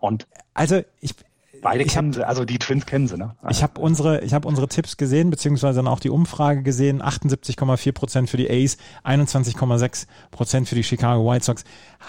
Und 0.00 0.26
also 0.54 0.82
ich, 1.00 1.14
Beide 1.62 1.84
ich 1.84 1.92
kennen 1.92 2.08
hab, 2.08 2.14
sie, 2.16 2.26
also 2.26 2.44
die 2.44 2.58
Twins 2.58 2.86
kennen 2.86 3.06
sie, 3.06 3.16
ne? 3.16 3.36
Ich 3.48 3.62
habe 3.62 3.80
unsere, 3.80 4.20
ich 4.22 4.34
habe 4.34 4.48
unsere 4.48 4.66
Tipps 4.66 4.96
gesehen, 4.96 5.30
beziehungsweise 5.30 5.76
dann 5.76 5.86
auch 5.86 6.00
die 6.00 6.10
Umfrage 6.10 6.62
gesehen. 6.62 7.00
78,4 7.00 7.92
Prozent 7.92 8.28
für 8.28 8.36
die 8.36 8.50
A's, 8.50 8.76
21,6 9.04 10.06
Prozent 10.32 10.68
für 10.68 10.74
die 10.74 10.82
Chicago 10.82 11.24
White 11.30 11.44
Sox. 11.44 11.64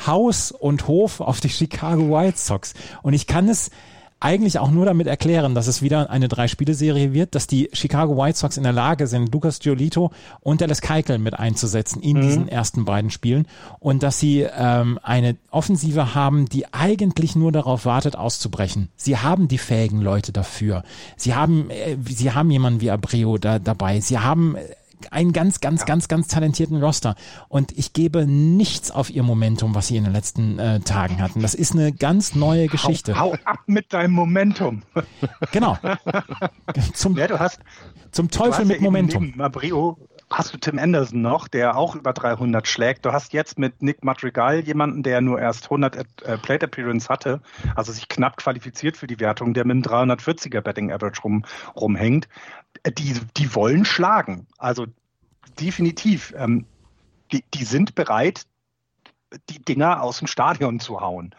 Haus 0.08 0.52
und 0.52 0.88
Hof 0.88 1.22
auf 1.22 1.40
die 1.40 1.50
Chicago 1.50 2.10
White 2.10 2.40
Sox. 2.40 2.74
Und 3.04 3.14
ich 3.14 3.28
kann 3.28 3.48
es, 3.48 3.70
eigentlich 4.24 4.58
auch 4.58 4.72
nur 4.72 4.86
damit 4.86 5.08
erklären, 5.08 5.54
dass 5.54 5.68
es 5.68 5.82
wieder 5.82 6.10
eine 6.10 6.30
Drei-Spiele-Serie 6.30 7.14
wird, 7.14 7.36
dass 7.36 7.46
die 7.46 7.70
Chicago 7.74 8.18
White 8.18 8.38
Sox 8.38 8.56
in 8.56 8.64
der 8.64 8.72
Lage 8.72 9.08
sind, 9.08 9.34
Lucas 9.34 9.60
Giolito 9.60 10.12
und 10.40 10.62
Dallas 10.62 10.82
Keuchel 10.82 11.18
mit 11.18 11.34
einzusetzen 11.34 12.02
in 12.02 12.18
mhm. 12.18 12.22
diesen 12.22 12.48
ersten 12.48 12.86
beiden 12.86 13.12
Spielen 13.12 13.48
und 13.80 14.02
dass 14.02 14.20
sie 14.20 14.42
ähm, 14.42 14.98
eine 15.04 15.36
Offensive 15.52 16.16
haben, 16.16 16.48
die 16.48 16.74
eigentlich 16.74 17.36
nur 17.36 17.52
darauf 17.52 17.86
wartet, 17.86 18.16
auszubrechen. 18.16 18.90
Sie 18.96 19.18
haben 19.18 19.50
die 19.50 19.58
fähigen 19.58 20.00
Leute 20.00 20.32
dafür. 20.32 20.84
Sie 21.18 21.36
haben, 21.36 21.70
äh, 21.70 21.98
sie 22.10 22.32
haben 22.32 22.50
jemanden 22.50 22.80
wie 22.80 22.92
Abreu 22.92 23.38
da, 23.38 23.60
dabei. 23.60 24.00
Sie 24.00 24.20
haben 24.20 24.56
äh, 24.56 24.62
einen 25.12 25.34
ganz, 25.34 25.60
ganz, 25.60 25.82
ja. 25.82 25.86
ganz, 25.86 26.08
ganz 26.08 26.28
talentierten 26.28 26.82
Roster. 26.82 27.16
Und 27.50 27.78
ich 27.78 27.94
gebe 27.94 28.26
nichts 28.26 28.92
auf 28.92 29.10
ihr 29.10 29.24
Momentum, 29.24 29.76
was 29.76 29.88
sie 29.88 29.98
in 29.98 30.06
den 30.06 30.14
letzten 30.14 30.60
äh, 30.60 30.80
Tagen 30.80 31.22
hatten. 31.22 31.42
Das 31.42 31.54
ist 31.54 31.74
eine 31.74 31.92
ganz 31.92 32.36
neue 32.36 32.68
Geschichte. 32.68 33.20
Hau, 33.20 33.34
hau 33.34 33.38
ab 33.44 33.60
mit 33.66 33.92
deinem 33.94 34.14
Momentum. 34.14 34.84
Genau. 35.52 35.78
Zum, 36.94 37.18
ja, 37.18 37.28
du 37.28 37.40
hast, 37.40 37.60
zum 38.12 38.30
Teufel 38.30 38.66
mit 38.66 38.78
ja 38.78 38.84
Momentum. 38.84 39.34
Mabrio 39.36 39.98
hast 40.30 40.54
du 40.54 40.58
Tim 40.58 40.80
Anderson 40.80 41.22
noch, 41.22 41.48
der 41.48 41.78
auch 41.78 41.96
über 41.96 42.14
300 42.14 42.68
schlägt. 42.68 43.06
Du 43.06 43.12
hast 43.12 43.34
jetzt 43.34 43.60
mit 43.60 43.82
Nick 43.82 44.04
Madrigal 44.04 44.60
jemanden, 44.62 45.04
der 45.04 45.22
nur 45.22 45.40
erst 45.40 45.66
100 45.66 45.96
äh, 46.24 46.38
Plate 46.38 46.66
Appearance 46.66 47.10
hatte, 47.10 47.42
also 47.76 47.92
sich 47.92 48.10
knapp 48.10 48.38
qualifiziert 48.38 48.98
für 48.98 49.08
die 49.08 49.20
Wertung, 49.20 49.54
der 49.54 49.66
mit 49.66 49.88
einem 49.88 50.12
340er 50.12 50.62
Betting 50.62 50.92
Average 50.92 51.22
rum, 51.22 51.46
rumhängt. 51.76 52.28
Die, 52.86 53.20
die 53.38 53.56
wollen 53.56 53.86
schlagen. 53.86 54.48
Also 54.58 54.88
definitiv. 55.60 56.34
Ähm, 56.38 56.66
die, 57.32 57.44
die 57.54 57.64
sind 57.64 57.96
bereit, 57.96 58.46
die 59.50 59.60
Dinger 59.60 60.02
aus 60.02 60.20
dem 60.20 60.28
Stadion 60.28 60.80
zu 60.80 61.02
hauen. 61.02 61.34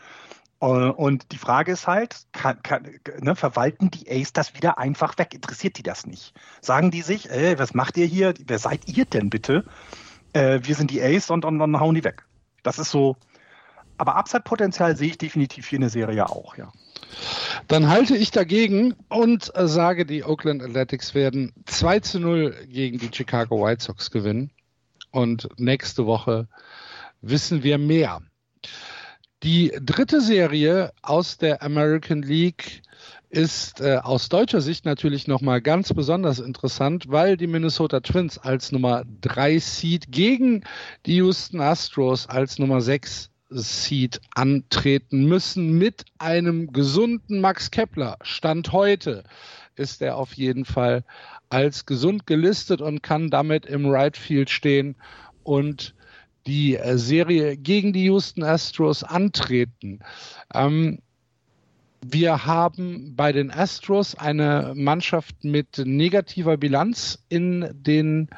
Äh, 0.61 0.66
und 0.66 1.32
die 1.32 1.38
Frage 1.38 1.72
ist 1.72 1.86
halt, 1.86 2.26
kann, 2.32 2.62
kann, 2.62 2.88
ne, 3.20 3.36
verwalten 3.36 3.90
die 3.90 4.11
Ace 4.11 4.32
das 4.32 4.55
wieder 4.55 4.78
einfach 4.78 5.18
weg? 5.18 5.34
Interessiert 5.34 5.78
die 5.78 5.82
das 5.82 6.07
nicht? 6.07 6.34
Sagen 6.61 6.90
die 6.90 7.03
sich, 7.03 7.30
ey, 7.30 7.59
was 7.59 7.74
macht 7.74 7.97
ihr 7.97 8.07
hier? 8.07 8.34
Wer 8.47 8.59
seid 8.59 8.88
ihr 8.88 9.05
denn 9.05 9.30
bitte? 9.30 9.64
Äh, 10.32 10.61
wir 10.62 10.74
sind 10.74 10.90
die 10.90 11.03
Ace 11.03 11.30
und, 11.30 11.45
und 11.45 11.59
dann 11.59 11.78
hauen 11.78 11.95
die 11.95 12.05
weg. 12.05 12.24
Das 12.62 12.78
ist 12.78 12.90
so. 12.90 13.16
Aber 13.99 14.16
Upside-Potenzial 14.16 14.97
sehe 14.97 15.11
ich 15.11 15.18
definitiv 15.18 15.68
hier 15.68 15.76
in 15.76 15.82
der 15.82 15.90
Serie 15.90 16.28
auch, 16.28 16.57
ja. 16.57 16.72
Dann 17.68 17.88
halte 17.88 18.16
ich 18.16 18.30
dagegen 18.30 18.94
und 19.08 19.50
äh, 19.56 19.66
sage, 19.66 20.06
die 20.06 20.24
Oakland 20.24 20.62
Athletics 20.62 21.14
werden 21.14 21.52
2 21.66 22.00
zu 22.00 22.20
0 22.20 22.54
gegen 22.68 22.98
die 22.98 23.10
Chicago 23.12 23.64
White 23.64 23.84
Sox 23.84 24.10
gewinnen. 24.10 24.50
Und 25.10 25.48
nächste 25.58 26.06
Woche 26.06 26.48
wissen 27.20 27.62
wir 27.62 27.78
mehr. 27.78 28.20
Die 29.42 29.72
dritte 29.80 30.20
Serie 30.20 30.92
aus 31.02 31.36
der 31.36 31.62
American 31.62 32.22
League 32.22 32.82
ist 33.28 33.80
äh, 33.80 33.96
aus 33.96 34.28
deutscher 34.28 34.60
Sicht 34.60 34.84
natürlich 34.84 35.26
nochmal 35.26 35.60
ganz 35.60 35.92
besonders 35.92 36.38
interessant, 36.38 37.06
weil 37.08 37.36
die 37.36 37.46
Minnesota 37.46 38.00
Twins 38.00 38.38
als 38.38 38.72
Nummer 38.72 39.04
3 39.20 39.58
Seed 39.58 40.10
gegen 40.10 40.64
die 41.04 41.16
Houston 41.16 41.60
Astros 41.60 42.28
als 42.28 42.58
Nummer 42.58 42.80
6 42.80 43.30
Seed 43.51 44.20
antreten 44.34 45.26
müssen 45.26 45.76
mit 45.78 46.05
einem 46.18 46.72
gesunden 46.72 47.40
Max 47.40 47.70
Kepler. 47.70 48.16
Stand 48.22 48.72
heute 48.72 49.24
ist 49.76 50.03
er 50.03 50.16
auf 50.16 50.34
jeden 50.34 50.64
Fall 50.64 51.05
als 51.51 51.86
gesund 51.86 52.26
gelistet 52.26 52.80
und 52.80 53.03
kann 53.03 53.30
damit 53.30 53.66
im 53.66 53.86
Right 53.86 54.16
Field 54.16 54.51
stehen 54.51 54.97
und 55.42 55.95
die 56.47 56.76
äh, 56.76 56.99
Serie 56.99 57.57
gegen 57.57 57.92
die 57.92 58.05
Houston 58.05 58.42
Astros 58.42 59.03
antreten. 59.03 60.01
Ähm, 60.53 61.01
wir 62.11 62.44
haben 62.44 63.14
bei 63.16 63.32
den 63.32 63.50
Astros 63.50 64.14
eine 64.14 64.72
Mannschaft 64.74 65.44
mit 65.44 65.78
negativer 65.78 66.57
Bilanz 66.57 67.24
in 67.28 67.68
den, 67.72 68.28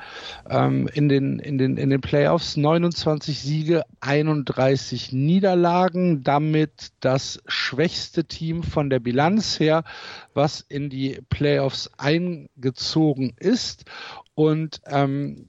ähm, 0.49 0.89
in 0.93 1.09
den, 1.09 1.39
in 1.39 1.59
den, 1.59 1.77
in 1.77 1.91
den 1.91 2.01
Playoffs. 2.01 2.57
29 2.57 3.41
Siege, 3.41 3.83
31 4.01 5.13
Niederlagen. 5.13 6.23
Damit 6.23 6.93
das 7.01 7.43
schwächste 7.47 8.25
Team 8.25 8.63
von 8.63 8.89
der 8.91 9.01
Bilanz 9.01 9.59
her, 9.59 9.85
was 10.35 10.61
in 10.61 10.89
die 10.89 11.21
Playoffs 11.29 11.91
eingezogen 11.99 13.35
ist. 13.39 13.85
Und 14.35 14.81
ähm, 14.87 15.49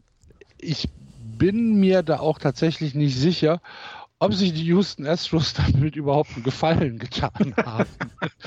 ich 0.57 0.89
bin 1.38 1.80
mir 1.80 2.03
da 2.03 2.20
auch 2.20 2.39
tatsächlich 2.39 2.95
nicht 2.95 3.18
sicher, 3.18 3.61
ob 4.20 4.34
sich 4.34 4.53
die 4.53 4.65
Houston 4.65 5.05
Astros 5.05 5.53
damit 5.53 5.95
überhaupt 5.95 6.32
einen 6.36 6.43
Gefallen 6.43 6.99
getan 6.99 7.53
haben, 7.65 7.89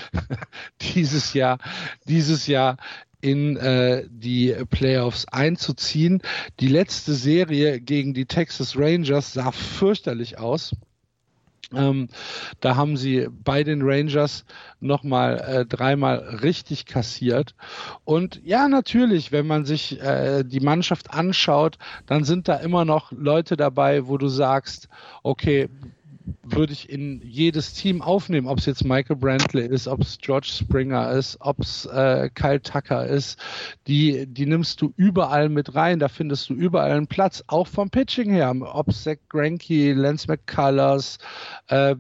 dieses 0.95 1.35
Jahr, 1.35 1.59
dieses 2.07 2.47
Jahr 2.47 2.77
in 3.21 3.57
äh, 3.57 4.07
die 4.09 4.55
Playoffs 4.71 5.27
einzuziehen. 5.27 6.23
Die 6.59 6.69
letzte 6.69 7.13
Serie 7.13 7.81
gegen 7.81 8.15
die 8.15 8.27
Texas 8.27 8.77
Rangers 8.77 9.35
sah 9.35 9.53
fürchterlich 9.53 10.39
aus. 10.39 10.75
Ähm, 11.75 12.09
da 12.61 12.77
haben 12.77 12.97
sie 12.97 13.29
bei 13.31 13.63
den 13.63 13.83
Rangers 13.83 14.45
nochmal 14.81 15.39
äh, 15.39 15.67
dreimal 15.67 16.19
richtig 16.43 16.87
kassiert. 16.87 17.55
Und 18.05 18.41
ja, 18.45 18.69
natürlich, 18.69 19.31
wenn 19.31 19.47
man 19.47 19.65
sich 19.65 20.01
äh, 20.01 20.43
die 20.43 20.61
Mannschaft 20.61 21.13
anschaut, 21.13 21.79
dann 22.07 22.25
sind 22.25 22.49
da 22.49 22.57
immer 22.57 22.85
noch 22.85 23.13
Leute 23.13 23.57
dabei, 23.57 24.09
wo 24.09 24.19
du 24.19 24.29
sagst, 24.29 24.89
okay, 25.23 25.69
würde 26.43 26.73
ich 26.73 26.91
in 26.91 27.21
jedes 27.25 27.75
Team 27.75 28.03
aufnehmen, 28.03 28.47
ob 28.47 28.59
es 28.59 28.67
jetzt 28.67 28.85
Michael 28.85 29.17
Brantley 29.17 29.67
ist, 29.67 29.89
ob 29.89 30.01
es 30.01 30.19
George 30.19 30.49
Springer 30.51 31.11
ist, 31.13 31.37
ob 31.41 31.61
es 31.61 31.87
äh, 31.87 32.31
Kyle 32.35 32.61
Tucker 32.61 33.07
ist. 33.07 33.39
Die, 33.87 34.27
die 34.27 34.47
nimmst 34.47 34.81
du 34.81 34.93
überall 34.97 35.49
mit 35.49 35.75
rein, 35.75 35.99
da 35.99 36.09
findest 36.09 36.51
du 36.51 36.55
überall 36.55 36.93
einen 36.93 37.07
Platz, 37.07 37.43
auch 37.47 37.67
vom 37.67 37.91
Pitching 37.91 38.31
her, 38.31 38.55
ob 38.61 38.93
Zach 38.93 39.19
Greinke, 39.29 39.93
Lance 39.93 40.27
McCullers, 40.29 41.19
äh, 41.69 41.95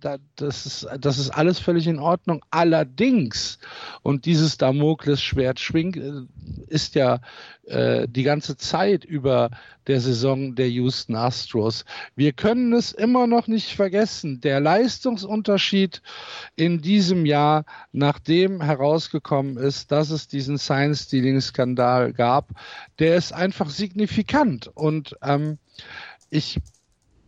das, 0.00 0.66
ist, 0.66 0.88
das 1.00 1.18
ist 1.18 1.30
alles 1.30 1.58
völlig 1.58 1.86
in 1.86 1.98
Ordnung. 1.98 2.44
Allerdings, 2.50 3.58
und 4.02 4.24
dieses 4.24 4.56
Damoklesschwert 4.56 5.60
schwingt, 5.60 5.96
äh, 5.96 6.22
ist 6.66 6.94
ja 6.94 7.20
äh, 7.66 8.08
die 8.08 8.22
ganze 8.22 8.56
Zeit 8.56 9.04
über 9.04 9.50
der 9.86 10.00
Saison 10.00 10.54
der 10.54 10.68
Houston 10.70 11.16
Astros. 11.16 11.84
Wir 12.16 12.32
können 12.32 12.72
es 12.72 12.92
immer 12.92 13.26
noch 13.26 13.46
nicht 13.46 13.74
vergessen. 13.74 14.40
Der 14.40 14.60
Leistungsunterschied 14.60 16.02
in 16.56 16.80
diesem 16.80 17.26
Jahr, 17.26 17.64
nachdem 17.92 18.62
herausgekommen 18.62 19.56
ist, 19.56 19.92
dass 19.92 20.10
es 20.10 20.28
diesen 20.28 20.58
Science-Stealing-Skandal 20.58 22.12
gab, 22.12 22.50
der 22.98 23.16
ist 23.16 23.32
einfach 23.32 23.70
signifikant. 23.70 24.68
Und 24.74 25.16
ähm, 25.22 25.58
ich 26.30 26.60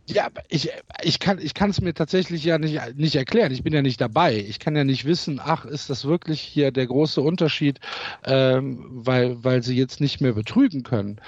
ja, 0.07 0.29
ich, 0.49 0.69
ich 1.01 1.19
kann 1.19 1.39
ich 1.39 1.53
kann 1.53 1.71
es 1.71 1.81
mir 1.81 1.93
tatsächlich 1.93 2.43
ja 2.43 2.57
nicht, 2.59 2.95
nicht 2.95 3.15
erklären. 3.15 3.51
Ich 3.51 3.63
bin 3.63 3.73
ja 3.73 3.81
nicht 3.81 3.99
dabei. 3.99 4.35
Ich 4.35 4.59
kann 4.59 4.75
ja 4.75 4.83
nicht 4.83 5.05
wissen, 5.05 5.41
ach, 5.43 5.65
ist 5.65 5.89
das 5.89 6.05
wirklich 6.05 6.41
hier 6.41 6.71
der 6.71 6.85
große 6.85 7.21
Unterschied, 7.21 7.79
ähm, 8.23 8.85
weil, 8.89 9.43
weil 9.43 9.63
sie 9.63 9.75
jetzt 9.75 10.01
nicht 10.01 10.21
mehr 10.21 10.33
betrügen 10.33 10.83
können. 10.83 11.19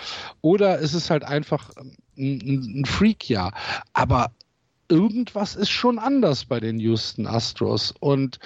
Oder 0.42 0.78
ist 0.78 0.94
es 0.94 1.10
halt 1.10 1.24
einfach 1.24 1.72
ein, 2.18 2.82
ein 2.82 2.86
Freak-Jahr. 2.86 3.54
Aber 3.94 4.32
irgendwas 4.90 5.56
ist 5.56 5.70
schon 5.70 5.98
anders 5.98 6.46
bei 6.46 6.60
den 6.60 6.80
Houston 6.80 7.26
Astros. 7.26 7.94
Und 8.00 8.40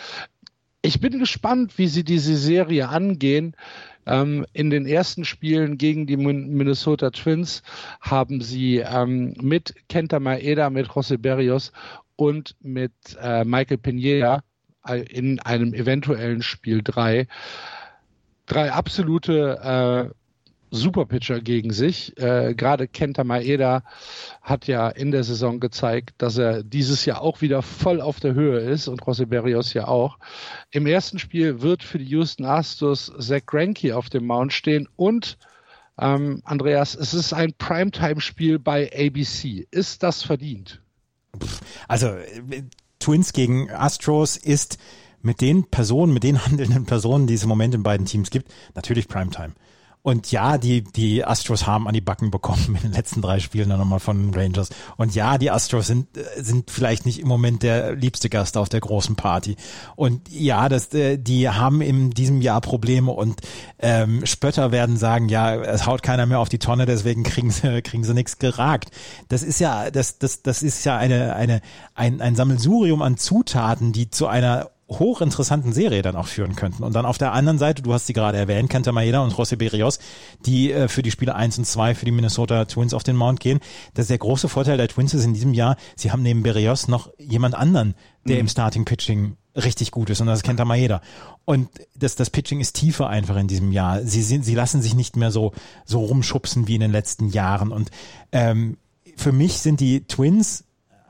ich 0.81 0.99
bin 0.99 1.19
gespannt, 1.19 1.77
wie 1.77 1.87
sie 1.87 2.03
diese 2.03 2.35
Serie 2.35 2.89
angehen. 2.89 3.55
Ähm, 4.07 4.45
in 4.53 4.71
den 4.71 4.87
ersten 4.87 5.25
Spielen 5.25 5.77
gegen 5.77 6.07
die 6.07 6.17
Minnesota 6.17 7.11
Twins 7.11 7.61
haben 8.01 8.41
sie 8.41 8.77
ähm, 8.77 9.35
mit 9.39 9.75
Kenta 9.89 10.19
Maeda, 10.19 10.71
mit 10.71 10.87
José 10.87 11.17
Berrios 11.19 11.71
und 12.15 12.55
mit 12.61 12.91
äh, 13.21 13.43
Michael 13.45 13.77
Pineda 13.77 14.43
äh, 14.87 15.01
in 15.01 15.39
einem 15.39 15.75
eventuellen 15.75 16.41
Spiel 16.41 16.81
drei 16.83 17.27
drei 18.47 18.71
absolute 18.71 20.11
äh, 20.11 20.20
Superpitcher 20.71 21.41
gegen 21.41 21.71
sich. 21.73 22.17
Äh, 22.17 22.55
Gerade 22.55 22.87
Kenta 22.87 23.23
Maeda 23.23 23.83
hat 24.41 24.67
ja 24.67 24.89
in 24.89 25.11
der 25.11 25.23
Saison 25.23 25.59
gezeigt, 25.59 26.15
dass 26.17 26.37
er 26.37 26.63
dieses 26.63 27.05
Jahr 27.05 27.21
auch 27.21 27.41
wieder 27.41 27.61
voll 27.61 28.01
auf 28.01 28.19
der 28.19 28.33
Höhe 28.33 28.59
ist 28.59 28.87
und 28.87 29.03
José 29.03 29.25
Berrios 29.25 29.73
ja 29.73 29.87
auch. 29.87 30.17
Im 30.71 30.87
ersten 30.87 31.19
Spiel 31.19 31.61
wird 31.61 31.83
für 31.83 31.99
die 31.99 32.05
Houston 32.05 32.45
Astros 32.45 33.11
Zach 33.19 33.45
Greinke 33.45 33.95
auf 33.95 34.09
dem 34.09 34.25
Mount 34.25 34.53
stehen 34.53 34.87
und 34.95 35.37
ähm, 35.99 36.41
Andreas, 36.45 36.95
es 36.95 37.13
ist 37.13 37.33
ein 37.33 37.53
Primetime-Spiel 37.53 38.57
bei 38.57 38.89
ABC. 38.91 39.67
Ist 39.69 40.01
das 40.03 40.23
verdient? 40.23 40.81
Also 41.87 42.15
Twins 42.99 43.33
gegen 43.33 43.69
Astros 43.69 44.37
ist 44.37 44.77
mit 45.21 45.41
den 45.41 45.65
Personen, 45.65 46.13
mit 46.13 46.23
den 46.23 46.45
handelnden 46.45 46.85
Personen, 46.85 47.27
die 47.27 47.33
es 47.33 47.43
im 47.43 47.49
Moment 47.49 47.75
in 47.75 47.83
beiden 47.83 48.05
Teams 48.05 48.29
gibt, 48.29 48.51
natürlich 48.73 49.07
Primetime. 49.07 49.53
Und 50.03 50.31
ja, 50.31 50.57
die, 50.57 50.83
die 50.83 51.23
Astros 51.23 51.67
haben 51.67 51.87
an 51.87 51.93
die 51.93 52.01
Backen 52.01 52.31
bekommen 52.31 52.75
in 52.75 52.81
den 52.81 52.93
letzten 52.93 53.21
drei 53.21 53.39
Spielen 53.39 53.69
dann 53.69 53.79
nochmal 53.79 53.99
von 53.99 54.33
Rangers. 54.33 54.69
Und 54.97 55.13
ja, 55.13 55.37
die 55.37 55.51
Astros 55.51 55.85
sind, 55.87 56.07
sind 56.37 56.71
vielleicht 56.71 57.05
nicht 57.05 57.19
im 57.19 57.27
Moment 57.27 57.61
der 57.61 57.95
liebste 57.95 58.29
Gast 58.29 58.57
auf 58.57 58.67
der 58.67 58.79
großen 58.79 59.15
Party. 59.15 59.57
Und 59.95 60.27
ja, 60.29 60.69
das, 60.69 60.91
äh, 60.93 61.17
die 61.17 61.49
haben 61.49 61.81
in 61.81 62.09
diesem 62.09 62.41
Jahr 62.41 62.61
Probleme 62.61 63.11
und 63.11 63.41
ähm, 63.77 64.25
Spötter 64.25 64.71
werden 64.71 64.97
sagen, 64.97 65.29
ja, 65.29 65.55
es 65.55 65.85
haut 65.85 66.01
keiner 66.01 66.25
mehr 66.25 66.39
auf 66.39 66.49
die 66.49 66.59
Tonne, 66.59 66.87
deswegen 66.87 67.21
kriegen 67.21 67.51
sie, 67.51 67.81
kriegen 67.83 68.03
sie 68.03 68.15
nichts 68.15 68.39
geragt. 68.39 68.89
Das 69.29 69.43
ist 69.43 69.59
ja, 69.59 69.91
das, 69.91 70.17
das, 70.17 70.41
das 70.41 70.63
ist 70.63 70.83
ja 70.83 70.97
eine, 70.97 71.35
eine, 71.35 71.61
ein, 71.93 72.21
ein 72.21 72.35
Sammelsurium 72.35 73.03
an 73.03 73.17
Zutaten, 73.17 73.93
die 73.93 74.09
zu 74.09 74.25
einer 74.25 74.71
hochinteressanten 74.99 75.73
Serie 75.73 76.01
dann 76.01 76.15
auch 76.15 76.27
führen 76.27 76.55
könnten. 76.55 76.83
Und 76.83 76.93
dann 76.93 77.05
auf 77.05 77.17
der 77.17 77.33
anderen 77.33 77.57
Seite, 77.57 77.81
du 77.81 77.93
hast 77.93 78.07
sie 78.07 78.13
gerade 78.13 78.37
erwähnt, 78.37 78.69
Kenta 78.69 78.91
Maeda 78.91 79.21
und 79.21 79.33
José 79.33 79.55
Berrios, 79.55 79.99
die 80.45 80.71
äh, 80.71 80.87
für 80.87 81.01
die 81.01 81.11
Spiele 81.11 81.35
1 81.35 81.57
und 81.57 81.65
2 81.65 81.95
für 81.95 82.05
die 82.05 82.11
Minnesota 82.11 82.65
Twins 82.65 82.93
auf 82.93 83.03
den 83.03 83.15
Mount 83.15 83.39
gehen. 83.39 83.59
Das 83.93 84.03
ist 84.03 84.09
der 84.09 84.17
große 84.17 84.49
Vorteil 84.49 84.77
der 84.77 84.87
Twins 84.87 85.13
ist 85.13 85.25
in 85.25 85.33
diesem 85.33 85.53
Jahr, 85.53 85.77
sie 85.95 86.11
haben 86.11 86.21
neben 86.21 86.43
Berrios 86.43 86.87
noch 86.87 87.09
jemand 87.17 87.55
anderen, 87.55 87.95
der 88.25 88.35
mhm. 88.35 88.41
im 88.41 88.47
Starting 88.47 88.85
Pitching 88.85 89.37
richtig 89.55 89.91
gut 89.91 90.09
ist 90.09 90.21
und 90.21 90.27
das 90.27 90.39
ist 90.39 90.43
Kenta 90.43 90.65
Maeda. 90.65 91.01
Und 91.45 91.69
das, 91.95 92.15
das 92.15 92.29
Pitching 92.29 92.59
ist 92.59 92.73
tiefer 92.73 93.07
einfach 93.07 93.35
in 93.35 93.47
diesem 93.47 93.71
Jahr. 93.71 94.01
Sie, 94.03 94.21
sind, 94.21 94.45
sie 94.45 94.55
lassen 94.55 94.81
sich 94.81 94.93
nicht 94.93 95.17
mehr 95.17 95.31
so, 95.31 95.53
so 95.85 95.99
rumschubsen 96.05 96.67
wie 96.67 96.75
in 96.75 96.81
den 96.81 96.91
letzten 96.91 97.29
Jahren. 97.29 97.71
Und 97.71 97.91
ähm, 98.31 98.77
für 99.17 99.31
mich 99.31 99.59
sind 99.59 99.79
die 99.79 100.05
Twins 100.05 100.65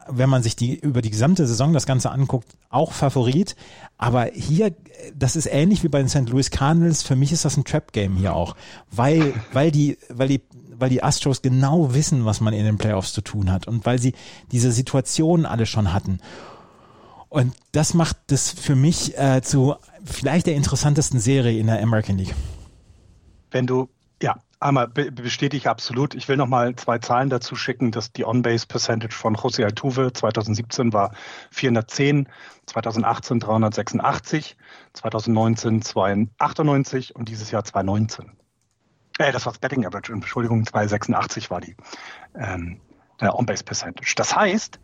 wenn 0.07 0.29
man 0.29 0.43
sich 0.43 0.55
die 0.55 0.75
über 0.75 1.01
die 1.01 1.09
gesamte 1.09 1.45
Saison 1.47 1.73
das 1.73 1.85
Ganze 1.85 2.11
anguckt, 2.11 2.47
auch 2.69 2.91
Favorit. 2.91 3.55
Aber 3.97 4.25
hier, 4.33 4.73
das 5.15 5.35
ist 5.35 5.47
ähnlich 5.47 5.83
wie 5.83 5.89
bei 5.89 5.99
den 5.99 6.09
St. 6.09 6.29
Louis 6.29 6.51
Cardinals. 6.51 7.03
Für 7.03 7.15
mich 7.15 7.31
ist 7.31 7.45
das 7.45 7.57
ein 7.57 7.63
Trap-Game 7.63 8.15
hier 8.15 8.35
auch, 8.35 8.55
weil, 8.91 9.33
weil 9.53 9.71
die, 9.71 9.97
weil 10.09 10.27
die, 10.27 10.41
weil 10.77 10.89
die 10.89 11.03
Astros 11.03 11.41
genau 11.41 11.93
wissen, 11.93 12.25
was 12.25 12.41
man 12.41 12.53
in 12.53 12.65
den 12.65 12.77
Playoffs 12.77 13.13
zu 13.13 13.21
tun 13.21 13.51
hat 13.51 13.67
und 13.67 13.85
weil 13.85 13.99
sie 13.99 14.13
diese 14.51 14.71
Situationen 14.71 15.45
alle 15.45 15.65
schon 15.65 15.93
hatten. 15.93 16.19
Und 17.29 17.53
das 17.71 17.93
macht 17.93 18.17
das 18.27 18.49
für 18.49 18.75
mich 18.75 19.17
äh, 19.17 19.41
zu 19.41 19.75
vielleicht 20.03 20.47
der 20.47 20.55
interessantesten 20.55 21.19
Serie 21.19 21.57
in 21.59 21.67
der 21.67 21.81
American 21.81 22.17
League. 22.17 22.35
Wenn 23.51 23.67
du 23.67 23.87
Einmal 24.61 24.87
bestätige 24.89 25.57
ich 25.57 25.67
absolut. 25.67 26.13
Ich 26.13 26.27
will 26.27 26.37
noch 26.37 26.45
mal 26.45 26.75
zwei 26.75 26.99
Zahlen 26.99 27.31
dazu 27.31 27.55
schicken, 27.55 27.89
dass 27.89 28.11
die 28.11 28.25
On-Base 28.25 28.67
Percentage 28.67 29.15
von 29.15 29.35
José 29.35 29.63
Altuve 29.63 30.13
2017 30.13 30.93
war 30.93 31.15
410, 31.49 32.29
2018 32.67 33.39
386, 33.39 34.55
2019 34.93 35.81
298 35.81 37.15
und 37.15 37.27
dieses 37.27 37.49
Jahr 37.49 37.63
219. 37.63 38.33
Äh, 39.17 39.31
das 39.31 39.47
war 39.47 39.53
das 39.53 39.59
Betting 39.59 39.83
Average, 39.83 40.13
Entschuldigung, 40.13 40.63
286 40.63 41.49
war 41.49 41.59
die 41.59 41.75
ähm, 42.35 42.79
On-Base 43.19 43.63
Percentage. 43.63 44.13
Das 44.15 44.35
heißt, 44.35 44.79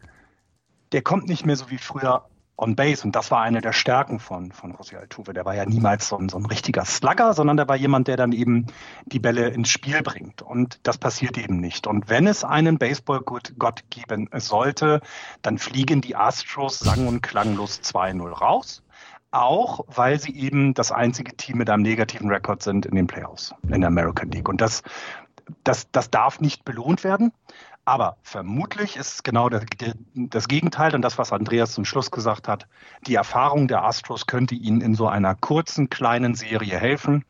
der 0.91 1.03
kommt 1.03 1.27
nicht 1.27 1.45
mehr 1.45 1.55
so 1.55 1.69
wie 1.69 1.77
früher 1.77 2.27
on 2.57 2.75
base. 2.75 3.03
Und 3.05 3.15
das 3.15 3.31
war 3.31 3.41
eine 3.41 3.61
der 3.61 3.71
Stärken 3.73 4.19
von, 4.19 4.51
von 4.51 4.75
José 4.75 4.97
Altuve. 4.97 5.33
Der 5.33 5.45
war 5.45 5.55
ja 5.55 5.65
niemals 5.65 6.09
so 6.09 6.17
ein, 6.17 6.27
so 6.27 6.37
ein 6.37 6.45
richtiger 6.45 6.85
Slugger, 6.85 7.33
sondern 7.33 7.57
der 7.57 7.67
war 7.67 7.75
jemand, 7.75 8.07
der 8.07 8.17
dann 8.17 8.31
eben 8.31 8.65
die 9.05 9.19
Bälle 9.19 9.49
ins 9.49 9.69
Spiel 9.69 10.01
bringt. 10.01 10.41
Und 10.41 10.79
das 10.83 10.97
passiert 10.97 11.37
eben 11.37 11.59
nicht. 11.59 11.87
Und 11.87 12.09
wenn 12.09 12.27
es 12.27 12.43
einen 12.43 12.77
Baseball-Gott 12.77 13.83
geben 13.89 14.29
sollte, 14.35 15.01
dann 15.41 15.57
fliegen 15.57 16.01
die 16.01 16.15
Astros 16.15 16.79
sang- 16.79 17.07
und 17.07 17.21
klanglos 17.21 17.81
2-0 17.81 18.29
raus. 18.29 18.83
auch, 19.29 19.85
weil 19.87 20.19
sie 20.19 20.35
eben 20.35 20.73
das 20.73 20.91
einzige 20.91 21.35
Team 21.35 21.57
mit 21.57 21.69
einem 21.69 21.83
negativen 21.83 22.29
Rekord 22.29 22.63
sind 22.63 22.85
in 22.85 22.95
den 22.95 23.07
Playoffs 23.07 23.53
in 23.63 23.81
der 23.81 23.89
American 23.89 24.31
League. 24.31 24.47
Und 24.49 24.61
das, 24.61 24.83
das, 25.63 25.91
das 25.91 26.09
darf 26.09 26.39
nicht 26.39 26.65
belohnt 26.65 27.03
werden. 27.03 27.31
Aber 27.87 28.17
vermutlich 28.21 28.97
ist 28.97 29.13
es 29.13 29.23
genau 29.23 29.47
das, 29.47 29.63
Gegenteil 30.49 30.93
und 30.93 31.01
das, 31.03 31.17
was 31.17 31.31
Andreas 31.31 31.71
zum 31.71 31.85
Schluss 31.85 32.11
gesagt 32.11 32.49
hat. 32.49 32.67
Die 33.07 33.15
Erfahrung 33.15 33.69
der 33.69 33.85
Astros 33.85 34.27
könnte 34.27 34.55
ihnen 34.55 34.81
in 34.81 34.93
so 34.93 35.07
einer 35.07 35.35
kurzen, 35.35 35.89
kleinen 35.89 36.35
Serie 36.35 36.77
helfen. 36.77 37.23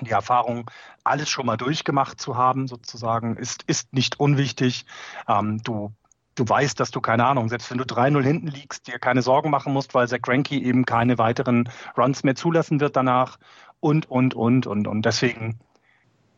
Die 0.00 0.12
Erfahrung, 0.12 0.70
alles 1.02 1.28
schon 1.28 1.46
mal 1.46 1.56
durchgemacht 1.56 2.20
zu 2.20 2.36
haben, 2.36 2.68
sozusagen, 2.68 3.36
ist, 3.36 3.64
ist 3.64 3.92
nicht 3.92 4.20
unwichtig. 4.20 4.86
Ähm, 5.26 5.60
du 5.64 5.92
du 6.36 6.48
weißt, 6.48 6.78
dass 6.78 6.92
du, 6.92 7.00
keine 7.00 7.26
Ahnung, 7.26 7.48
selbst 7.48 7.68
wenn 7.72 7.78
du 7.78 7.84
3-0 7.84 8.22
hinten 8.22 8.46
liegst, 8.46 8.86
dir 8.86 9.00
keine 9.00 9.20
Sorgen 9.20 9.50
machen 9.50 9.72
musst, 9.72 9.94
weil 9.94 10.06
Zach 10.06 10.22
Greinke 10.22 10.54
eben 10.54 10.84
keine 10.84 11.18
weiteren 11.18 11.68
Runs 11.98 12.22
mehr 12.22 12.36
zulassen 12.36 12.78
wird 12.78 12.94
danach 12.94 13.36
und, 13.80 14.08
und, 14.08 14.34
und, 14.34 14.68
und, 14.68 14.86
und 14.86 15.04
deswegen 15.04 15.58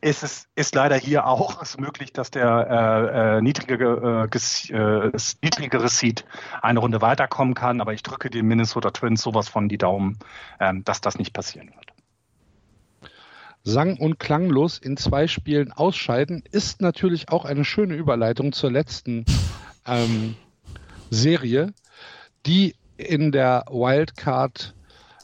ist 0.04 0.22
es 0.22 0.48
ist 0.54 0.74
leider 0.74 0.96
hier 0.96 1.26
auch 1.26 1.62
möglich, 1.78 2.12
dass 2.12 2.30
der 2.30 2.66
äh, 2.68 3.38
äh, 3.38 3.40
niedrigere, 3.40 4.28
äh, 4.30 4.76
äh 4.76 5.12
niedrigere 5.42 5.88
Seed 5.88 6.24
eine 6.60 6.80
Runde 6.80 7.00
weiterkommen 7.00 7.54
kann, 7.54 7.80
aber 7.80 7.94
ich 7.94 8.02
drücke 8.02 8.28
den 8.28 8.46
Minnesota 8.46 8.90
Twins 8.90 9.22
sowas 9.22 9.48
von 9.48 9.68
die 9.68 9.78
Daumen, 9.78 10.18
ähm, 10.60 10.84
dass 10.84 11.00
das 11.00 11.16
nicht 11.16 11.32
passieren 11.32 11.68
wird. 11.68 11.86
Sang- 13.62 13.96
und 13.96 14.18
klanglos 14.18 14.76
in 14.76 14.98
zwei 14.98 15.26
Spielen 15.26 15.72
ausscheiden, 15.72 16.44
ist 16.52 16.82
natürlich 16.82 17.30
auch 17.30 17.46
eine 17.46 17.64
schöne 17.64 17.94
Überleitung 17.94 18.52
zur 18.52 18.70
letzten 18.70 19.24
ähm, 19.86 20.36
Serie, 21.08 21.72
die 22.44 22.74
in 22.98 23.32
der 23.32 23.64
Wildcard, 23.70 24.74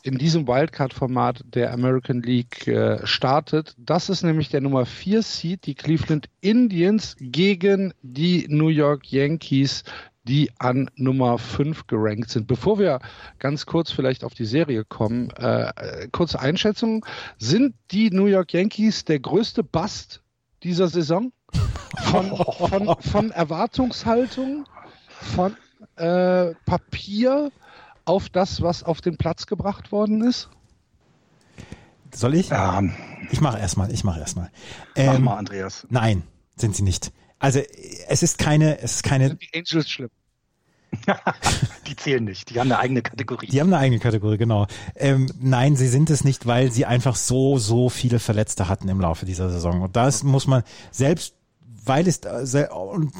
in 0.02 0.18
diesem 0.18 0.46
Wildcard-Format 0.46 1.44
der 1.54 1.72
American 1.72 2.22
League 2.22 2.66
äh, 2.66 3.06
startet. 3.06 3.74
Das 3.78 4.08
ist 4.08 4.22
nämlich 4.22 4.48
der 4.48 4.60
Nummer 4.60 4.86
4 4.86 5.22
Seed, 5.22 5.66
die 5.66 5.74
Cleveland 5.74 6.28
Indians 6.40 7.16
gegen 7.20 7.92
die 8.02 8.46
New 8.48 8.68
York 8.68 9.10
Yankees, 9.10 9.84
die 10.24 10.50
an 10.58 10.90
Nummer 10.96 11.38
5 11.38 11.86
gerankt 11.86 12.30
sind. 12.30 12.46
Bevor 12.46 12.78
wir 12.78 13.00
ganz 13.38 13.66
kurz 13.66 13.90
vielleicht 13.90 14.24
auf 14.24 14.34
die 14.34 14.44
Serie 14.44 14.84
kommen, 14.84 15.30
äh, 15.30 16.08
kurze 16.12 16.40
Einschätzung. 16.40 17.04
Sind 17.38 17.74
die 17.90 18.10
New 18.10 18.26
York 18.26 18.52
Yankees 18.52 19.04
der 19.04 19.20
größte 19.20 19.62
Bust 19.62 20.22
dieser 20.62 20.88
Saison? 20.88 21.32
Von, 22.04 22.36
von, 22.36 22.96
von 23.00 23.30
Erwartungshaltung, 23.32 24.66
von 25.08 25.56
äh, 25.96 26.54
Papier 26.64 27.50
auf 28.04 28.28
das, 28.28 28.62
was 28.62 28.82
auf 28.82 29.00
den 29.00 29.16
Platz 29.16 29.46
gebracht 29.46 29.92
worden 29.92 30.22
ist? 30.22 30.48
Soll 32.14 32.34
ich? 32.34 32.50
Ähm, 32.50 32.94
ich 33.30 33.40
mache 33.40 33.58
erstmal, 33.58 33.92
ich 33.92 34.04
mache 34.04 34.20
erstmal. 34.20 34.50
Ähm, 34.96 35.06
mach 35.06 35.18
mal, 35.18 35.36
Andreas. 35.36 35.86
Nein, 35.90 36.22
sind 36.56 36.74
sie 36.74 36.82
nicht. 36.82 37.12
Also 37.38 37.60
es 38.08 38.22
ist 38.22 38.38
keine, 38.38 38.80
es 38.80 38.96
ist 38.96 39.02
keine. 39.02 39.28
Sind 39.28 39.42
die 39.42 39.58
Angels 39.58 39.88
schlimm? 39.88 40.10
die 41.86 41.94
zählen 41.94 42.24
nicht. 42.24 42.50
Die 42.50 42.58
haben 42.58 42.70
eine 42.70 42.80
eigene 42.80 43.02
Kategorie. 43.02 43.46
Die 43.46 43.60
haben 43.60 43.72
eine 43.72 43.78
eigene 43.78 44.00
Kategorie, 44.00 44.38
genau. 44.38 44.66
Ähm, 44.96 45.30
nein, 45.40 45.76
sie 45.76 45.86
sind 45.86 46.10
es 46.10 46.24
nicht, 46.24 46.46
weil 46.46 46.72
sie 46.72 46.84
einfach 46.84 47.14
so, 47.14 47.58
so 47.58 47.88
viele 47.88 48.18
Verletzte 48.18 48.68
hatten 48.68 48.88
im 48.88 49.00
Laufe 49.00 49.24
dieser 49.24 49.50
Saison. 49.50 49.82
Und 49.82 49.94
das 49.94 50.24
muss 50.24 50.46
man 50.48 50.64
selbst 50.90 51.34
weil 51.82 52.06
es, 52.06 52.18
äh, 52.18 52.68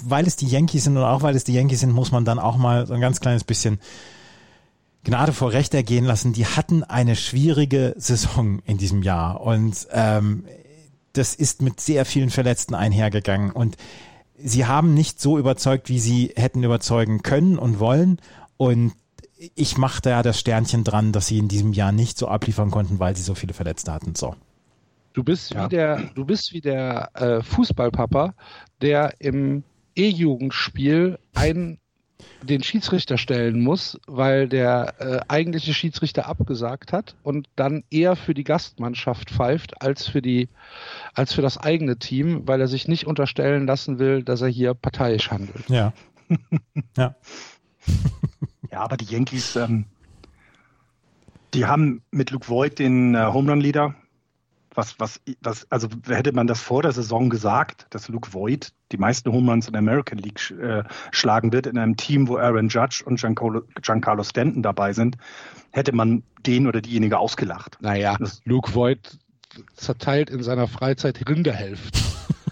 weil 0.05 0.27
es 0.27 0.37
die 0.37 0.47
Yankees 0.47 0.85
sind 0.85 0.97
und 0.97 1.03
auch 1.03 1.23
weil 1.23 1.35
es 1.35 1.45
die 1.45 1.55
Yankees 1.55 1.81
sind, 1.81 1.93
muss 1.93 2.13
man 2.13 2.25
dann 2.25 2.39
auch 2.39 2.57
mal 2.57 2.87
so 2.87 2.95
ein 2.95 3.01
ganz 3.01 3.21
kleines 3.21 3.43
bisschen 3.43 3.81
Gnade 5.05 5.33
vor 5.33 5.53
Recht 5.53 5.73
ergehen 5.75 6.05
lassen. 6.05 6.33
Die 6.33 6.47
hatten 6.47 6.85
eine 6.85 7.17
schwierige 7.17 7.95
Saison 7.97 8.61
in 8.67 8.79
diesem 8.79 9.03
Jahr 9.03 9.41
und 9.41 9.89
ähm, 9.93 10.45
das 11.13 11.35
ist 11.35 11.63
mit 11.63 11.81
sehr 11.81 12.05
vielen 12.05 12.31
Verletzten 12.31 12.75
einhergegangen 12.75 13.51
und 13.51 13.77
sie 14.43 14.67
haben 14.67 14.95
nicht 14.95 15.21
so 15.21 15.39
überzeugt, 15.39 15.89
wie 15.89 15.99
sie 15.99 16.33
hätten 16.37 16.63
überzeugen 16.63 17.23
können 17.23 17.59
und 17.59 17.79
wollen. 17.79 18.21
Und 18.57 18.93
ich 19.55 19.79
mache 19.79 20.03
da 20.03 20.23
das 20.23 20.39
Sternchen 20.39 20.85
dran, 20.85 21.13
dass 21.13 21.27
sie 21.27 21.39
in 21.39 21.49
diesem 21.49 21.73
Jahr 21.73 21.93
nicht 21.93 22.19
so 22.19 22.29
abliefern 22.29 22.71
konnten, 22.71 22.99
weil 22.99 23.17
sie 23.17 23.23
so 23.23 23.35
viele 23.35 23.55
Verletzte 23.55 23.93
hatten. 23.93 24.15
So. 24.15 24.35
Du 25.13 25.25
bist 25.25 25.53
ja. 25.53 25.65
wie 25.65 25.69
der, 25.69 26.11
du 26.15 26.25
bist 26.25 26.53
wie 26.53 26.61
der 26.61 27.11
äh, 27.15 27.43
Fußballpapa, 27.43 28.35
der 28.81 29.15
im 29.19 29.65
E-Jugendspiel 29.97 31.19
einen 31.35 31.79
den 32.43 32.63
Schiedsrichter 32.63 33.19
stellen 33.19 33.61
muss, 33.61 34.01
weil 34.07 34.49
der 34.49 34.95
äh, 34.99 35.21
eigentliche 35.29 35.75
Schiedsrichter 35.75 36.27
abgesagt 36.27 36.93
hat 36.93 37.15
und 37.23 37.49
dann 37.57 37.85
eher 37.91 38.17
für 38.17 38.35
die 38.35 38.45
Gastmannschaft 38.45 39.31
pfeift 39.31 39.83
als 39.83 40.07
für 40.07 40.23
die 40.23 40.49
als 41.15 41.33
für 41.33 41.43
das 41.43 41.59
eigene 41.59 41.99
Team, 41.99 42.47
weil 42.47 42.61
er 42.61 42.69
sich 42.69 42.89
nicht 42.89 43.07
unterstellen 43.07 43.67
lassen 43.67 43.99
will, 43.99 44.23
dass 44.23 44.41
er 44.41 44.49
hier 44.49 44.75
parteiisch 44.75 45.31
handelt. 45.31 45.69
Ja. 45.69 45.93
ja. 46.97 47.15
ja, 48.71 48.81
aber 48.81 48.97
die 48.97 49.07
Yankees, 49.07 49.57
ähm, 49.57 49.87
die 51.55 51.67
haben 51.67 52.03
mit 52.11 52.31
Luke 52.31 52.49
Voigt 52.49 52.79
den 52.79 53.15
äh, 53.15 53.27
Home 53.27 53.51
Run 53.51 53.61
Leader 53.61 53.95
was, 54.75 54.99
was, 54.99 55.21
was, 55.43 55.67
also 55.71 55.89
hätte 56.07 56.33
man 56.33 56.47
das 56.47 56.61
vor 56.61 56.83
der 56.83 56.93
Saison 56.93 57.29
gesagt, 57.29 57.87
dass 57.91 58.09
Luke 58.09 58.33
Voigt 58.33 58.73
die 58.93 58.99
meisten 58.99 59.33
Home 59.33 59.51
Runs 59.51 59.67
in 59.67 59.73
der 59.73 59.81
American 59.81 60.19
League 60.19 60.51
äh, 60.51 60.85
schlagen 61.11 61.53
wird 61.53 61.67
in 61.67 61.79
einem 61.79 61.97
Team, 61.97 62.29
wo 62.29 62.37
Aaron 62.37 62.69
Judge 62.69 63.03
und 63.05 63.21
Giancarlo, 63.21 63.63
Giancarlo 63.81 64.23
Stanton 64.23 64.63
dabei 64.63 64.93
sind, 64.93 65.17
hätte 65.71 65.93
man 65.93 66.23
den 66.47 66.67
oder 66.67 66.81
diejenige 66.81 67.19
ausgelacht. 67.19 67.79
Naja, 67.81 68.17
das, 68.19 68.41
Luke 68.45 68.75
Voigt 68.75 69.19
zerteilt 69.75 70.31
in 70.31 70.43
seiner 70.43 70.69
Freizeit 70.69 71.29
Rinderhälfte. 71.29 72.01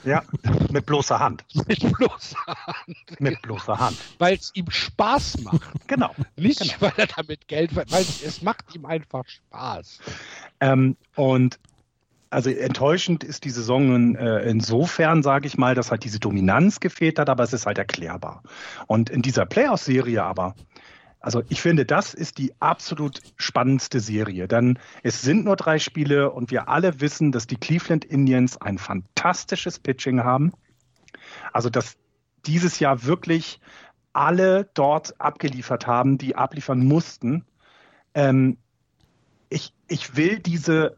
Ja, 0.05 0.23
mit 0.71 0.87
bloßer 0.87 1.19
Hand. 1.19 1.45
Mit 1.67 1.81
bloßer 1.93 2.47
Hand. 2.47 3.21
Mit 3.21 3.43
bloßer 3.43 3.79
Hand. 3.79 3.99
Weil 4.19 4.35
es 4.35 4.51
ihm 4.55 4.71
Spaß 4.71 5.43
macht. 5.43 5.61
Genau. 5.87 6.15
Nicht, 6.37 6.61
genau. 6.61 6.75
weil 6.81 6.93
er 6.97 7.07
damit 7.09 7.49
Geld 7.49 7.73
verdient, 7.73 7.93
weil 7.93 8.29
es 8.29 8.43
macht 8.43 8.75
ihm 8.75 8.87
einfach 8.87 9.25
Spaß. 9.27 10.01
Ähm, 10.61 10.97
und 11.15 11.59
also 12.31 12.51
enttäuschend 12.51 13.25
ist 13.25 13.45
die 13.45 13.51
Saison 13.51 14.15
äh, 14.15 14.49
insofern, 14.49 15.23
sage 15.23 15.47
ich 15.47 15.57
mal, 15.57 15.75
dass 15.75 15.91
halt 15.91 16.05
diese 16.05 16.21
Dominanz 16.21 16.81
gefehlt 16.81 17.19
hat, 17.19 17.31
aber 17.31 17.45
es 17.45 17.53
ist 17.53 17.67
halt 17.67 17.79
erklärbar. 17.79 18.43
Und 18.87 19.11
in 19.11 19.23
dieser 19.23 19.47
Playoff-Serie 19.47 20.23
aber, 20.23 20.55
also 21.21 21.43
ich 21.49 21.61
finde, 21.61 21.85
das 21.85 22.15
ist 22.15 22.39
die 22.39 22.53
absolut 22.61 23.21
spannendste 23.37 24.01
Serie, 24.01 24.47
denn 24.47 24.79
es 25.03 25.23
sind 25.23 25.45
nur 25.45 25.57
drei 25.57 25.79
Spiele 25.79 26.31
und 26.31 26.51
wir 26.51 26.69
alle 26.69 27.01
wissen, 27.01 27.33
dass 27.33 27.47
die 27.47 27.57
Cleveland 27.57 28.05
Indians 28.05 28.61
ein 28.61 28.79
fantastisches 28.79 29.79
Pitching 29.79 30.23
haben. 30.23 30.53
Also 31.53 31.71
dass 31.71 31.97
dieses 32.47 32.79
Jahr 32.79 33.05
wirklich 33.05 33.61
alle 34.13 34.69
dort 34.75 35.21
abgeliefert 35.21 35.87
haben, 35.87 36.19
die 36.19 36.37
abliefern 36.37 36.85
mussten. 36.85 37.45
Ähm, 38.15 38.59
ich, 39.49 39.73
ich 39.89 40.17
will 40.17 40.39
diese 40.39 40.97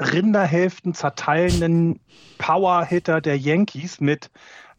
Rinderhälften 0.00 0.94
zerteilenden 0.94 2.00
Power-Hitter 2.38 3.20
der 3.20 3.38
Yankees 3.38 4.00
mit 4.00 4.30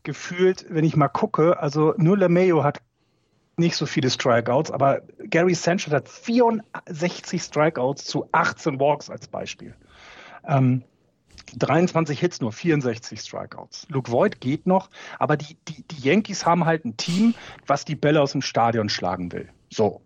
gefühlt, 0.04 0.66
wenn 0.70 0.84
ich 0.84 0.96
mal 0.96 1.10
gucke, 1.10 1.60
also 1.60 1.94
nur 1.98 2.18
LeMayo 2.18 2.64
hat 2.64 2.82
nicht 3.58 3.76
so 3.76 3.86
viele 3.86 4.10
Strikeouts, 4.10 4.72
aber 4.72 5.02
Gary 5.26 5.54
Sanchez 5.54 5.94
hat 5.94 6.10
64 6.10 7.42
Strikeouts 7.42 8.06
zu 8.06 8.28
18 8.32 8.80
Walks 8.80 9.10
als 9.10 9.28
Beispiel. 9.28 9.76
Ähm, 10.48 10.84
23 11.58 12.20
Hits, 12.20 12.42
nur 12.42 12.52
64 12.52 13.20
Strikeouts. 13.20 13.88
Luke 13.90 14.12
Voigt 14.12 14.42
geht 14.42 14.66
noch, 14.66 14.90
aber 15.20 15.38
die, 15.38 15.58
die, 15.68 15.84
die 15.84 16.02
Yankees 16.02 16.46
haben 16.46 16.66
halt 16.66 16.86
ein 16.86 16.98
Team, 16.98 17.36
was 17.68 17.86
die 17.86 17.96
Bälle 17.96 18.22
aus 18.22 18.32
dem 18.32 18.42
Stadion 18.42 18.90
schlagen 18.90 19.32
will. 19.32 19.50
So. 19.70 20.02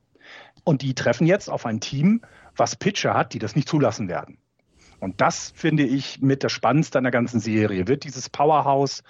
Und 0.63 0.81
die 0.81 0.95
treffen 0.95 1.27
jetzt 1.27 1.49
auf 1.49 1.65
ein 1.65 1.79
Team, 1.79 2.21
was 2.55 2.75
Pitcher 2.75 3.13
hat, 3.13 3.33
die 3.33 3.39
das 3.39 3.55
nicht 3.55 3.69
zulassen 3.69 4.07
werden. 4.07 4.37
Und 4.99 5.21
das 5.21 5.51
finde 5.55 5.83
ich 5.83 6.21
mit 6.21 6.43
der 6.43 6.49
Spannendste 6.49 6.97
an 6.97 7.03
der 7.03 7.11
ganzen 7.11 7.39
Serie. 7.39 7.87
Wird 7.87 8.03
dieses 8.03 8.29
Powerhouse, 8.29 9.03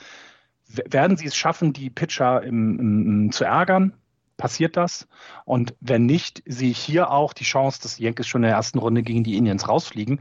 werden 0.67 1.17
sie 1.17 1.27
es 1.27 1.35
schaffen, 1.35 1.73
die 1.73 1.89
Pitcher 1.89 2.43
im, 2.43 2.79
im, 2.79 3.31
zu 3.31 3.43
ärgern? 3.43 3.93
Passiert 4.37 4.75
das? 4.75 5.07
Und 5.45 5.75
wenn 5.79 6.05
nicht, 6.05 6.43
sehe 6.45 6.71
ich 6.71 6.79
hier 6.79 7.11
auch 7.11 7.31
die 7.33 7.45
Chance, 7.45 7.79
dass 7.81 7.95
die 7.95 8.03
Yankees 8.03 8.27
schon 8.27 8.43
in 8.43 8.49
der 8.49 8.57
ersten 8.57 8.79
Runde 8.79 9.01
gegen 9.01 9.23
die 9.23 9.37
Indians 9.37 9.69
rausfliegen. 9.69 10.19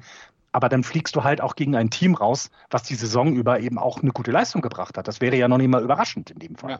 Aber 0.54 0.68
dann 0.68 0.84
fliegst 0.84 1.16
du 1.16 1.24
halt 1.24 1.40
auch 1.40 1.56
gegen 1.56 1.74
ein 1.74 1.90
Team 1.90 2.14
raus, 2.14 2.48
was 2.70 2.84
die 2.84 2.94
Saison 2.94 3.34
über 3.34 3.58
eben 3.58 3.76
auch 3.76 4.00
eine 4.00 4.12
gute 4.12 4.30
Leistung 4.30 4.62
gebracht 4.62 4.96
hat. 4.96 5.08
Das 5.08 5.20
wäre 5.20 5.34
ja 5.34 5.48
noch 5.48 5.58
nicht 5.58 5.66
mal 5.66 5.82
überraschend 5.82 6.30
in 6.30 6.38
dem 6.38 6.54
Fall. 6.54 6.70
Ja. 6.70 6.78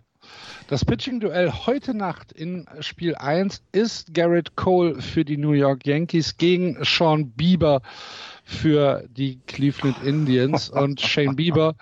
Das 0.69 0.85
Pitching-Duell 0.85 1.53
heute 1.67 1.93
Nacht 1.93 2.31
in 2.31 2.67
Spiel 2.79 3.17
1 3.17 3.65
ist 3.73 4.15
Garrett 4.15 4.55
Cole 4.55 5.03
für 5.03 5.25
die 5.25 5.39
New 5.39 5.51
York 5.51 5.85
Yankees 5.85 6.37
gegen 6.37 6.79
Sean 6.85 7.33
Bieber 7.33 7.83
für 8.45 9.05
die 9.09 9.41
Cleveland 9.47 10.03
Indians. 10.05 10.69
Und 10.69 11.01
Shane 11.01 11.35
Bieber, 11.35 11.75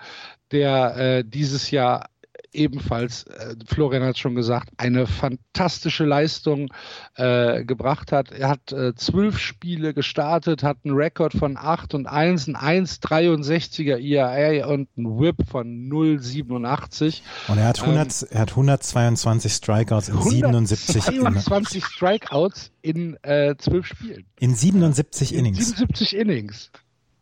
der 0.51 0.97
äh, 0.97 1.23
dieses 1.25 1.71
Jahr 1.71 2.09
ebenfalls, 2.53 3.23
äh, 3.23 3.55
Florian 3.67 4.03
hat 4.03 4.17
schon 4.17 4.35
gesagt, 4.35 4.69
eine 4.77 5.07
fantastische 5.07 6.05
Leistung 6.05 6.69
äh, 7.15 7.63
gebracht 7.63 8.11
hat. 8.11 8.31
Er 8.31 8.49
hat 8.49 8.71
äh, 8.71 8.93
zwölf 8.95 9.39
Spiele 9.39 9.93
gestartet, 9.93 10.63
hat 10.63 10.77
einen 10.83 10.95
Rekord 10.95 11.33
von 11.33 11.57
8 11.57 11.93
und 11.93 12.07
1, 12.07 12.47
ein 12.47 12.55
1,63er 12.55 13.97
ERA 13.99 14.67
und 14.67 14.89
ein 14.97 15.19
Whip 15.19 15.37
von 15.49 15.89
0,87. 15.89 17.21
Und 17.47 17.57
er 17.57 17.67
hat, 17.67 17.81
100, 17.81 18.23
ähm, 18.23 18.27
er 18.31 18.41
hat 18.41 18.49
122 18.51 19.53
Strikeouts 19.53 20.09
in 20.09 20.21
77 20.21 21.07
122 21.07 21.85
Strikeouts 21.85 22.71
in 22.81 23.17
äh, 23.23 23.55
zwölf 23.57 23.87
Spielen. 23.87 24.25
In 24.39 24.55
77 24.55 25.33
Innings. 25.33 25.57
77 25.57 26.15
Innings. 26.15 26.71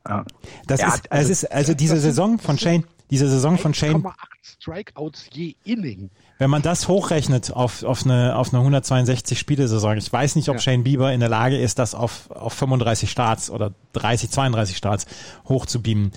Ja. 0.07 0.25
Das 0.67 0.81
ja, 0.81 0.87
ist, 0.87 1.11
also, 1.11 1.31
ist, 1.31 1.51
also 1.51 1.73
diese 1.73 1.99
Saison 1.99 2.39
von 2.39 2.57
Shane, 2.57 2.85
diese 3.11 3.29
Saison 3.29 3.57
von 3.57 3.73
Shane. 3.73 4.01
1,8 4.01 4.13
Strikeouts 4.41 5.29
je 5.33 5.55
Inning. 5.63 6.09
Wenn 6.39 6.49
man 6.49 6.61
das 6.61 6.87
hochrechnet 6.87 7.51
auf, 7.51 7.83
auf 7.83 8.03
eine, 8.05 8.35
auf 8.35 8.53
eine 8.53 8.59
162 8.59 9.37
Spiele-Saison, 9.37 9.97
ich 9.97 10.11
weiß 10.11 10.35
nicht, 10.35 10.49
ob 10.49 10.55
ja. 10.55 10.61
Shane 10.61 10.83
Bieber 10.83 11.13
in 11.13 11.19
der 11.19 11.29
Lage 11.29 11.57
ist, 11.57 11.77
das 11.77 11.93
auf, 11.93 12.31
auf 12.31 12.53
35 12.53 13.11
Starts 13.11 13.51
oder 13.51 13.73
30, 13.93 14.31
32 14.31 14.77
Starts 14.77 15.05
hochzubeamen. 15.47 16.11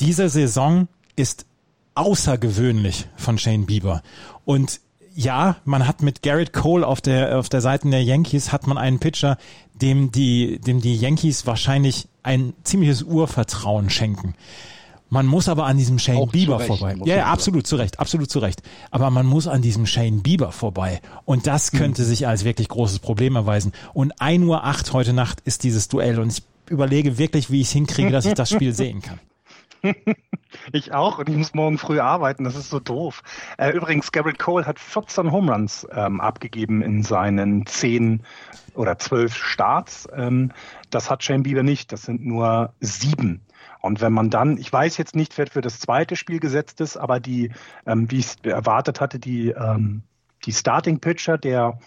Diese 0.00 0.28
Saison 0.28 0.88
ist 1.16 1.44
außergewöhnlich 1.94 3.06
von 3.16 3.36
Shane 3.36 3.66
Bieber. 3.66 4.02
Und 4.44 4.80
ja, 5.14 5.56
man 5.64 5.86
hat 5.86 6.02
mit 6.02 6.22
Garrett 6.22 6.52
Cole 6.52 6.86
auf 6.86 7.00
der, 7.00 7.38
auf 7.38 7.48
der 7.48 7.60
Seite 7.60 7.90
der 7.90 8.04
Yankees 8.04 8.52
hat 8.52 8.66
man 8.66 8.78
einen 8.78 9.00
Pitcher, 9.00 9.36
dem 9.74 10.12
die, 10.12 10.60
dem 10.60 10.80
die 10.80 10.96
Yankees 10.96 11.46
wahrscheinlich 11.46 12.08
ein 12.22 12.54
ziemliches 12.62 13.02
Urvertrauen 13.02 13.90
schenken. 13.90 14.34
Man 15.10 15.26
muss 15.26 15.48
aber 15.48 15.66
an 15.66 15.76
diesem 15.76 15.98
Shane 15.98 16.16
Auch 16.16 16.30
Bieber 16.30 16.60
vorbei. 16.60 16.94
Ja, 17.04 17.16
ja, 17.16 17.26
absolut 17.26 17.66
zu 17.66 17.76
Recht, 17.76 17.98
absolut 17.98 18.30
zu 18.30 18.38
Recht. 18.38 18.62
Aber 18.92 19.10
man 19.10 19.26
muss 19.26 19.48
an 19.48 19.60
diesem 19.60 19.84
Shane 19.84 20.22
Bieber 20.22 20.52
vorbei. 20.52 21.00
Und 21.24 21.48
das 21.48 21.72
hm. 21.72 21.78
könnte 21.80 22.02
hm. 22.02 22.08
sich 22.08 22.28
als 22.28 22.44
wirklich 22.44 22.68
großes 22.68 23.00
Problem 23.00 23.34
erweisen. 23.34 23.72
Und 23.92 24.20
1 24.20 24.44
Uhr 24.44 24.64
8 24.64 24.92
heute 24.92 25.12
Nacht 25.12 25.40
ist 25.40 25.64
dieses 25.64 25.88
Duell. 25.88 26.20
Und 26.20 26.32
ich 26.32 26.44
überlege 26.70 27.18
wirklich, 27.18 27.50
wie 27.50 27.60
ich 27.60 27.66
es 27.66 27.72
hinkriege, 27.72 28.10
dass 28.10 28.24
ich 28.24 28.34
das 28.34 28.50
Spiel 28.50 28.72
sehen 28.72 29.02
kann. 29.02 29.18
ich 30.72 30.92
auch 30.92 31.18
und 31.18 31.28
ich 31.28 31.36
muss 31.36 31.54
morgen 31.54 31.78
früh 31.78 32.00
arbeiten, 32.00 32.44
das 32.44 32.54
ist 32.54 32.70
so 32.70 32.80
doof. 32.80 33.22
Äh, 33.58 33.70
übrigens, 33.70 34.12
Garrett 34.12 34.38
Cole 34.38 34.66
hat 34.66 34.78
14 34.78 35.32
Home 35.32 35.52
Runs 35.52 35.86
ähm, 35.92 36.20
abgegeben 36.20 36.82
in 36.82 37.02
seinen 37.02 37.66
10 37.66 38.22
oder 38.74 38.98
12 38.98 39.34
Starts. 39.34 40.08
Ähm, 40.14 40.52
das 40.90 41.10
hat 41.10 41.24
Shane 41.24 41.42
Bieber 41.42 41.62
nicht, 41.62 41.92
das 41.92 42.02
sind 42.02 42.24
nur 42.24 42.74
sieben. 42.80 43.40
Und 43.80 44.00
wenn 44.00 44.12
man 44.12 44.30
dann, 44.30 44.56
ich 44.56 44.72
weiß 44.72 44.96
jetzt 44.98 45.14
nicht, 45.14 45.36
wer 45.38 45.46
für 45.46 45.60
das 45.60 45.80
zweite 45.80 46.16
Spiel 46.16 46.40
gesetzt 46.40 46.80
ist, 46.80 46.96
aber 46.96 47.20
die, 47.20 47.52
ähm, 47.86 48.10
wie 48.10 48.18
ich 48.18 48.26
es 48.26 48.36
erwartet 48.42 49.00
hatte, 49.00 49.18
die, 49.18 49.50
ähm, 49.50 50.02
die 50.44 50.52
Starting 50.52 51.00
Pitcher 51.00 51.38
der, 51.38 51.78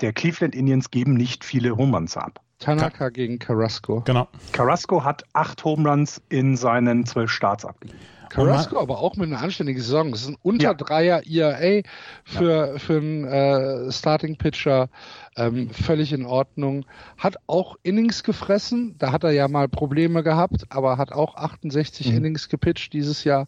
der 0.00 0.12
Cleveland 0.12 0.54
Indians 0.54 0.90
geben 0.90 1.14
nicht 1.14 1.44
viele 1.44 1.76
Home 1.76 1.96
Runs 1.96 2.16
ab. 2.16 2.40
Tanaka 2.58 3.08
gegen 3.08 3.38
Carrasco. 3.38 4.02
Genau. 4.02 4.28
Carrasco 4.52 5.04
hat 5.04 5.24
acht 5.32 5.64
Home 5.64 5.88
Runs 5.88 6.22
in 6.28 6.56
seinen 6.56 7.04
zwölf 7.06 7.30
Starts 7.30 7.64
abgegeben. 7.64 7.98
Carrasco 8.32 8.80
aber 8.80 8.98
auch 8.98 9.16
mit 9.16 9.28
einer 9.28 9.40
anständigen 9.40 9.80
Saison. 9.80 10.10
Das 10.10 10.22
ist 10.22 10.28
ein 10.28 10.36
unter. 10.42 10.74
Dreier 10.74 11.22
ERA 11.26 11.82
für, 12.24 12.72
ja. 12.72 12.78
für 12.78 12.96
einen 12.96 13.24
äh, 13.24 13.92
Starting 13.92 14.36
Pitcher. 14.36 14.88
Ähm, 15.36 15.70
völlig 15.70 16.12
in 16.12 16.24
Ordnung. 16.24 16.84
Hat 17.18 17.36
auch 17.46 17.76
Innings 17.82 18.22
gefressen. 18.22 18.96
Da 18.98 19.12
hat 19.12 19.24
er 19.24 19.32
ja 19.32 19.48
mal 19.48 19.68
Probleme 19.68 20.22
gehabt, 20.22 20.64
aber 20.70 20.98
hat 20.98 21.12
auch 21.12 21.36
68 21.36 22.10
mhm. 22.10 22.16
Innings 22.16 22.48
gepitcht 22.48 22.92
dieses 22.92 23.24
Jahr. 23.24 23.46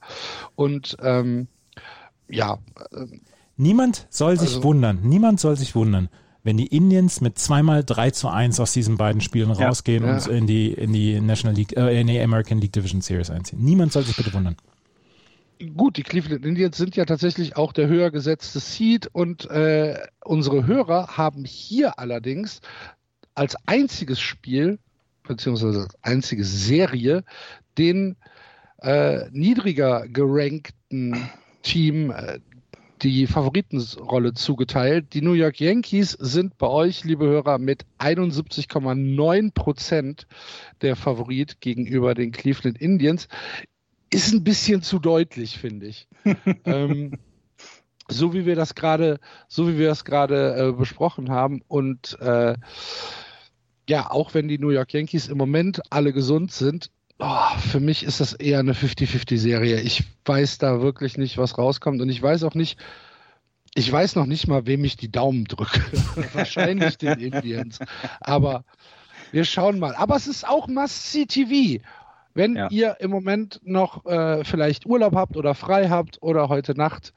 Und 0.54 0.96
ähm, 1.02 1.48
ja. 2.28 2.58
Äh, 2.92 3.06
Niemand 3.56 4.06
soll 4.10 4.38
sich 4.38 4.56
also, 4.56 4.64
wundern. 4.64 5.00
Niemand 5.02 5.40
soll 5.40 5.56
sich 5.56 5.74
wundern 5.74 6.08
wenn 6.44 6.58
die 6.58 6.66
Indians 6.66 7.22
mit 7.22 7.38
zweimal 7.38 7.82
3 7.82 8.10
zu 8.10 8.28
1 8.28 8.60
aus 8.60 8.72
diesen 8.72 8.98
beiden 8.98 9.22
Spielen 9.22 9.48
ja, 9.54 9.66
rausgehen 9.66 10.04
ja. 10.04 10.14
und 10.14 10.26
in 10.26 10.46
die, 10.46 10.72
in 10.72 10.92
die 10.92 11.18
National 11.18 11.56
League, 11.56 11.74
äh, 11.74 11.98
in 11.98 12.06
die 12.06 12.20
American 12.20 12.60
League 12.60 12.72
Division 12.72 13.00
Series 13.00 13.30
einziehen. 13.30 13.64
Niemand 13.64 13.92
soll 13.92 14.04
sich 14.04 14.14
bitte 14.14 14.32
wundern. 14.34 14.54
Gut, 15.76 15.96
die 15.96 16.02
Cleveland 16.02 16.44
Indians 16.44 16.76
sind 16.76 16.96
ja 16.96 17.04
tatsächlich 17.04 17.56
auch 17.56 17.72
der 17.72 17.88
höher 17.88 18.10
gesetzte 18.10 18.60
Seed 18.60 19.08
und 19.12 19.50
äh, 19.50 19.98
unsere 20.24 20.66
Hörer 20.66 21.16
haben 21.16 21.44
hier 21.44 21.98
allerdings 21.98 22.60
als 23.34 23.56
einziges 23.66 24.20
Spiel, 24.20 24.78
beziehungsweise 25.22 25.82
als 25.82 25.96
einzige 26.02 26.44
Serie, 26.44 27.24
den 27.78 28.16
äh, 28.78 29.30
niedriger 29.30 30.06
gerankten 30.08 31.30
Team 31.62 32.10
äh, 32.10 32.40
die 33.02 33.26
Favoritenrolle 33.26 34.34
zugeteilt. 34.34 35.12
Die 35.14 35.22
New 35.22 35.32
York 35.32 35.60
Yankees 35.60 36.12
sind 36.12 36.56
bei 36.58 36.68
euch, 36.68 37.04
liebe 37.04 37.26
Hörer, 37.26 37.58
mit 37.58 37.84
71,9 37.98 39.52
Prozent 39.52 40.26
der 40.80 40.96
Favorit 40.96 41.60
gegenüber 41.60 42.14
den 42.14 42.32
Cleveland 42.32 42.80
Indians. 42.80 43.28
Ist 44.14 44.32
ein 44.32 44.44
bisschen 44.44 44.80
zu 44.80 45.00
deutlich, 45.00 45.58
finde 45.58 45.86
ich. 45.86 46.06
ähm, 46.64 47.18
so 48.08 48.32
wie 48.32 48.46
wir 48.46 48.54
das 48.54 48.76
gerade, 48.76 49.18
so 49.48 49.66
wie 49.66 49.76
wir 49.76 49.88
das 49.88 50.04
gerade 50.04 50.56
äh, 50.56 50.72
besprochen 50.72 51.30
haben 51.30 51.62
und 51.66 52.16
äh, 52.20 52.54
ja, 53.88 54.10
auch 54.10 54.32
wenn 54.32 54.46
die 54.46 54.58
New 54.58 54.70
York 54.70 54.92
Yankees 54.92 55.26
im 55.26 55.36
Moment 55.36 55.82
alle 55.90 56.12
gesund 56.12 56.52
sind, 56.52 56.90
oh, 57.18 57.58
für 57.58 57.80
mich 57.80 58.04
ist 58.04 58.20
das 58.20 58.34
eher 58.34 58.60
eine 58.60 58.74
50-50-Serie. 58.74 59.80
Ich 59.80 60.04
weiß 60.24 60.58
da 60.58 60.80
wirklich 60.80 61.18
nicht, 61.18 61.36
was 61.36 61.58
rauskommt 61.58 62.00
und 62.00 62.08
ich 62.08 62.22
weiß 62.22 62.44
auch 62.44 62.54
nicht, 62.54 62.78
ich 63.74 63.90
weiß 63.90 64.14
noch 64.14 64.26
nicht 64.26 64.46
mal, 64.46 64.64
wem 64.66 64.84
ich 64.84 64.96
die 64.96 65.10
Daumen 65.10 65.44
drücke. 65.46 65.80
Wahrscheinlich 66.34 66.98
den 66.98 67.18
Indians. 67.18 67.80
Aber 68.20 68.64
wir 69.32 69.44
schauen 69.44 69.80
mal. 69.80 69.96
Aber 69.96 70.14
es 70.14 70.28
ist 70.28 70.46
auch 70.46 70.68
Must-See-TV. 70.68 71.82
Wenn 72.34 72.56
ja. 72.56 72.68
ihr 72.70 72.96
im 72.98 73.10
Moment 73.10 73.60
noch 73.62 74.04
äh, 74.06 74.44
vielleicht 74.44 74.86
Urlaub 74.86 75.14
habt 75.14 75.36
oder 75.36 75.54
frei 75.54 75.88
habt 75.88 76.20
oder 76.20 76.48
heute 76.48 76.76
Nacht 76.76 77.14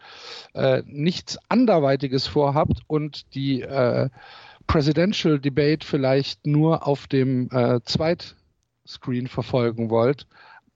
äh, 0.53 0.83
nichts 0.85 1.37
anderweitiges 1.49 2.27
vorhabt 2.27 2.81
und 2.87 3.33
die 3.33 3.61
äh, 3.61 4.09
Presidential 4.67 5.39
Debate 5.39 5.85
vielleicht 5.85 6.45
nur 6.45 6.85
auf 6.85 7.07
dem 7.07 7.49
äh, 7.51 7.79
Zweitscreen 7.83 9.27
verfolgen 9.27 9.89
wollt, 9.89 10.27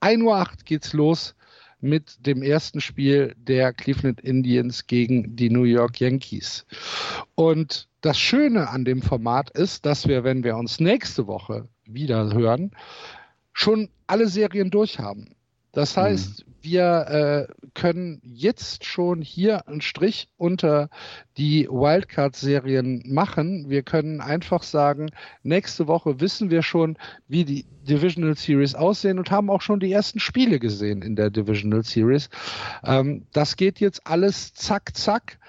1.08 0.01 0.23
Uhr 0.23 0.47
geht's 0.65 0.93
los 0.93 1.35
mit 1.81 2.25
dem 2.25 2.43
ersten 2.43 2.79
Spiel 2.79 3.35
der 3.37 3.73
Cleveland 3.73 4.21
Indians 4.21 4.87
gegen 4.87 5.35
die 5.35 5.49
New 5.49 5.63
York 5.63 5.99
Yankees. 5.99 6.65
Und 7.35 7.87
das 8.01 8.17
Schöne 8.17 8.69
an 8.69 8.85
dem 8.85 9.01
Format 9.01 9.49
ist, 9.51 9.85
dass 9.85 10.07
wir, 10.07 10.23
wenn 10.23 10.43
wir 10.43 10.55
uns 10.57 10.79
nächste 10.79 11.27
Woche 11.27 11.67
wieder 11.85 12.33
hören, 12.33 12.71
schon 13.53 13.89
alle 14.07 14.27
Serien 14.27 14.69
durchhaben. 14.69 15.35
Das 15.71 15.95
mhm. 15.95 16.01
heißt, 16.01 16.45
mhm. 16.45 16.53
wir 16.61 17.47
äh, 17.49 17.53
können 17.73 18.21
jetzt 18.23 18.85
schon 18.85 19.21
hier 19.21 19.67
einen 19.67 19.81
Strich 19.81 20.27
unter 20.37 20.89
die 21.37 21.67
Wildcard-Serien 21.69 23.03
machen. 23.05 23.69
Wir 23.69 23.83
können 23.83 24.21
einfach 24.21 24.63
sagen, 24.63 25.09
nächste 25.43 25.87
Woche 25.87 26.19
wissen 26.19 26.49
wir 26.49 26.61
schon, 26.61 26.97
wie 27.27 27.45
die 27.45 27.65
Divisional 27.87 28.35
Series 28.35 28.75
aussehen 28.75 29.17
und 29.17 29.31
haben 29.31 29.49
auch 29.49 29.61
schon 29.61 29.79
die 29.79 29.91
ersten 29.91 30.19
Spiele 30.19 30.59
gesehen 30.59 31.01
in 31.01 31.15
der 31.15 31.29
Divisional 31.29 31.83
Series. 31.83 32.29
Ähm, 32.83 33.25
das 33.31 33.55
geht 33.55 33.79
jetzt 33.79 34.05
alles 34.05 34.53
zack, 34.53 34.95
zack. 34.95 35.39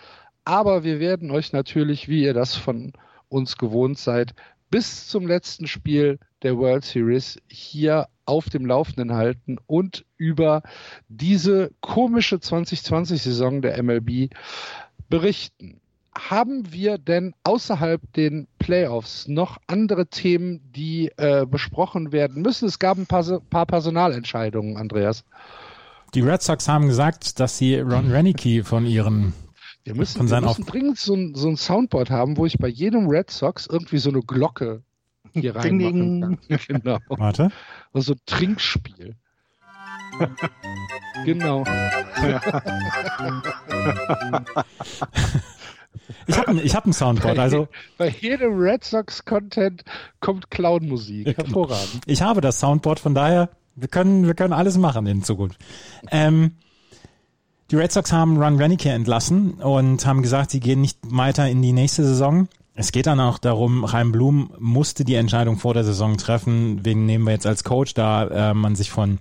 Aber 0.45 0.83
wir 0.83 0.99
werden 0.99 1.31
euch 1.31 1.53
natürlich, 1.53 2.09
wie 2.09 2.25
ihr 2.25 2.35
das 2.35 2.57
von 2.57 2.93
uns 3.29 3.59
gewohnt 3.59 3.99
seid, 3.99 4.35
bis 4.71 5.07
zum 5.07 5.27
letzten 5.27 5.67
Spiel 5.67 6.19
der 6.43 6.57
World 6.59 6.85
Series 6.85 7.39
hier 7.49 8.09
auf 8.25 8.49
dem 8.49 8.67
Laufenden 8.67 9.15
halten 9.15 9.59
und 9.67 10.05
über 10.17 10.63
diese 11.09 11.73
komische 11.81 12.37
2020-Saison 12.37 13.63
der 13.63 13.83
MLB 13.83 14.31
berichten. 15.09 15.81
Haben 16.15 16.73
wir 16.73 16.99
denn 16.99 17.35
außerhalb 17.43 18.01
den 18.13 18.47
Playoffs 18.59 19.29
noch 19.29 19.57
andere 19.67 20.07
Themen, 20.07 20.61
die 20.73 21.11
äh, 21.17 21.47
besprochen 21.47 22.13
werden 22.13 22.43
müssen? 22.43 22.69
Es 22.69 22.79
gab 22.79 22.99
ein 22.99 23.07
paar, 23.07 23.41
paar 23.41 23.65
Personalentscheidungen, 23.65 24.77
Andreas. 24.77 25.25
Die 26.15 26.21
Red 26.21 26.43
Sox 26.43 26.69
haben 26.69 26.89
gesagt, 26.89 27.41
dass 27.41 27.57
sie 27.57 27.77
Ron 27.77 28.11
Renicky 28.11 28.63
von 28.63 28.85
ihren 28.85 29.33
wir 29.85 29.97
müssen, 29.97 30.31
wir 30.31 30.41
müssen 30.43 30.67
dringend 30.67 30.99
so 30.99 31.15
ein, 31.15 31.35
so 31.35 31.49
ein 31.49 31.57
Soundboard 31.57 32.11
haben, 32.11 32.37
wo 32.37 32.47
ich 32.47 32.59
bei 32.59 32.69
jedem 32.69 33.09
Red 33.09 33.31
Sox 33.31 33.67
irgendwie 33.67 33.99
so 33.99 34.11
eine 34.11 34.21
Glocke 34.21 34.85
hier 35.35 35.57
reinmachen 35.57 36.21
kann. 36.21 36.39
Genau. 36.69 36.99
Warte. 37.09 37.51
Und 37.93 38.03
so 38.03 38.13
ein 38.15 38.21
Trinkspiel. 38.27 39.17
genau. 41.25 41.65
Ich 46.27 46.39
habe 46.39 46.61
ich 46.61 46.75
hab 46.75 46.87
ein 46.87 46.93
Soundboard, 46.93 47.39
also. 47.39 47.69
Bei 47.99 48.09
jedem 48.09 48.59
Red 48.59 48.85
Sox 48.85 49.25
Content 49.25 49.83
kommt 50.21 50.51
Clown-Musik. 50.51 51.37
Hervorragend. 51.37 52.03
Ich 52.07 52.23
habe 52.23 52.41
das 52.41 52.61
Soundboard, 52.61 53.01
von 53.01 53.15
daher, 53.15 53.49
wir 53.75 53.89
können, 53.89 54.27
wir 54.27 54.35
können 54.35 54.53
alles 54.53 54.77
machen 54.77 55.07
in 55.07 55.23
Zukunft. 55.23 55.59
Ähm, 56.11 56.53
Die 57.71 57.77
Red 57.77 57.91
Sox 57.93 58.13
haben 58.13 58.37
Ron 58.37 58.57
Renique 58.61 58.87
entlassen 58.87 59.55
und 59.55 60.05
haben 60.05 60.21
gesagt, 60.21 60.51
sie 60.51 60.61
gehen 60.61 60.83
nicht 60.83 60.99
weiter 61.05 61.49
in 61.49 61.63
die 61.63 61.73
nächste 61.73 62.05
Saison. 62.05 62.49
Es 62.75 62.91
geht 62.91 63.07
dann 63.07 63.21
auch 63.21 63.39
darum, 63.39 63.87
Chaim 63.87 64.13
Blum 64.13 64.51
musste 64.59 65.05
die 65.05 65.15
Entscheidung 65.15 65.59
vor 65.59 65.75
der 65.75 65.85
Saison 65.85 66.17
treffen, 66.17 66.85
wen 66.85 67.05
nehmen 67.05 67.25
wir 67.25 67.33
jetzt 67.33 67.47
als 67.47 67.65
Coach, 67.65 67.93
da 67.95 68.51
äh, 68.51 68.55
man 68.55 68.77
sich 68.77 68.91
von 68.91 69.19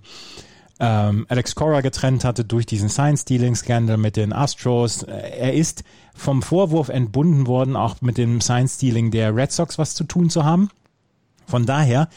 ähm, 0.80 1.26
Alex 1.28 1.54
Cora 1.54 1.80
getrennt 1.80 2.24
hatte 2.24 2.44
durch 2.44 2.66
diesen 2.66 2.88
Science-Stealing-Skandal 2.88 3.98
mit 3.98 4.16
den 4.16 4.32
Astros. 4.32 5.02
Er 5.02 5.52
ist 5.52 5.84
vom 6.14 6.42
Vorwurf 6.42 6.88
entbunden 6.88 7.46
worden, 7.46 7.76
auch 7.76 8.00
mit 8.00 8.18
dem 8.18 8.40
Science-Stealing 8.40 9.10
der 9.10 9.36
Red 9.36 9.52
Sox 9.52 9.78
was 9.78 9.94
zu 9.94 10.04
tun 10.04 10.30
zu 10.30 10.44
haben. 10.44 10.70
Von 11.46 11.66
daher, 11.66 12.08